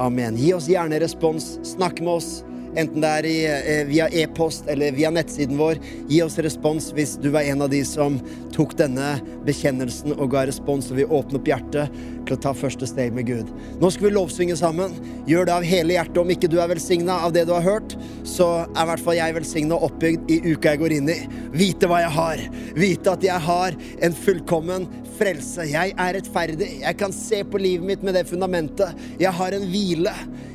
Amen. 0.04 0.36
Gi 0.38 0.54
oss 0.54 0.68
gjerne 0.68 1.00
respons. 1.00 1.60
Snakk 1.64 2.02
med 2.02 2.14
oss. 2.14 2.44
Enten 2.76 3.04
det 3.04 3.10
er 3.10 3.26
i, 3.26 3.38
eh, 3.46 3.86
via 3.86 4.08
e-post 4.10 4.68
eller 4.68 4.92
via 4.92 5.12
nettsiden 5.14 5.56
vår. 5.58 5.78
Gi 6.10 6.22
oss 6.26 6.36
respons 6.42 6.90
hvis 6.92 7.16
du 7.22 7.30
var 7.30 7.46
en 7.48 7.62
av 7.62 7.70
de 7.70 7.84
som 7.86 8.18
tok 8.52 8.74
denne 8.76 9.22
bekjennelsen 9.46 10.18
og 10.18 10.32
ga 10.34 10.44
respons 10.50 10.90
og 10.92 10.98
vi 10.98 11.06
åpner 11.06 11.40
opp 11.40 11.48
hjertet 11.48 11.94
til 12.26 12.36
å 12.36 12.42
ta 12.42 12.54
første 12.58 12.90
steg 12.90 13.14
med 13.14 13.30
Gud. 13.30 13.52
Nå 13.80 13.92
skal 13.94 14.10
vi 14.10 14.16
lovsynge 14.18 14.58
sammen. 14.60 14.98
Gjør 15.30 15.48
det 15.48 15.56
av 15.56 15.68
hele 15.70 15.96
hjertet. 15.96 16.20
Om 16.20 16.34
ikke 16.36 16.50
du 16.52 16.60
er 16.60 16.72
velsigna 16.74 17.22
av 17.24 17.32
det 17.32 17.46
du 17.48 17.54
har 17.54 17.64
hørt, 17.64 17.96
så 18.28 18.66
er 18.66 18.84
i 18.84 18.90
hvert 18.90 19.06
fall 19.06 19.20
jeg 19.22 19.38
velsigna 19.38 19.78
og 19.78 19.92
oppbygd 19.92 20.34
i 20.34 20.42
uka 20.52 20.74
jeg 20.74 20.84
går 20.84 20.98
inn 20.98 21.14
i. 21.14 21.20
Vite 21.54 21.88
hva 21.88 22.02
jeg 22.04 22.16
har. 22.18 22.44
Vite 22.76 23.16
at 23.16 23.24
jeg 23.24 23.48
har 23.48 23.78
en 24.02 24.18
fullkommen 24.26 24.90
frelse. 25.18 25.66
Jeg 25.72 25.94
er 26.00 26.16
rettferdig. 26.18 26.70
Jeg 26.82 26.98
kan 27.00 27.14
se 27.16 27.44
på 27.48 27.62
livet 27.62 27.86
mitt 27.88 28.04
med 28.06 28.18
det 28.18 28.26
fundamentet. 28.30 28.98
Jeg 29.22 29.34
har 29.38 29.56
en 29.56 29.68
hvile. 29.70 30.14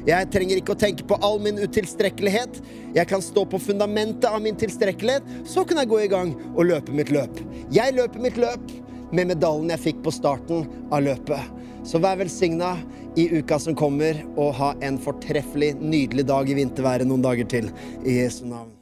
Jeg 0.08 0.30
trenger 0.34 0.60
ikke 0.60 0.74
å 0.76 0.80
tenke 0.80 1.06
på 1.08 1.18
all 1.24 1.40
min 1.44 1.60
utilstrekkelighet. 1.62 2.60
Jeg 2.96 3.10
kan 3.10 3.24
stå 3.24 3.44
på 3.50 3.60
fundamentet 3.62 4.28
av 4.30 4.42
min 4.44 4.58
tilstrekkelighet. 4.58 5.26
Så 5.48 5.64
kan 5.68 5.80
jeg 5.82 5.90
gå 5.90 6.02
i 6.04 6.10
gang 6.12 6.34
og 6.54 6.68
løpe 6.70 6.94
mitt 6.94 7.12
løp. 7.14 7.42
Jeg 7.74 7.96
løper 7.98 8.24
mitt 8.24 8.40
løp 8.40 8.72
med 9.12 9.30
medaljen 9.32 9.72
jeg 9.72 9.84
fikk 9.88 10.02
på 10.04 10.14
starten 10.14 10.66
av 10.92 11.04
løpet. 11.06 11.54
Så 11.88 12.00
vær 12.02 12.18
velsigna 12.20 12.74
i 13.16 13.28
uka 13.38 13.58
som 13.58 13.74
kommer, 13.74 14.18
og 14.36 14.54
ha 14.58 14.72
en 14.84 14.98
fortreffelig, 15.02 15.72
nydelig 15.80 16.26
dag 16.28 16.50
i 16.50 16.58
vinterværet 16.58 17.08
noen 17.08 17.24
dager 17.24 17.48
til. 17.48 17.70
I 18.04 18.20
Jesu 18.20 18.44
navn. 18.46 18.74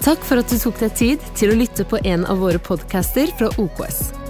Takk 0.00 0.22
for 0.24 0.40
at 0.40 0.48
du 0.48 0.56
tok 0.60 0.78
deg 0.80 0.96
tid 0.96 1.30
til 1.36 1.52
å 1.52 1.58
lytte 1.60 1.84
på 1.88 2.00
en 2.08 2.24
av 2.24 2.40
våre 2.40 2.60
podcaster 2.62 3.32
fra 3.36 3.50
OKS. 3.60 4.29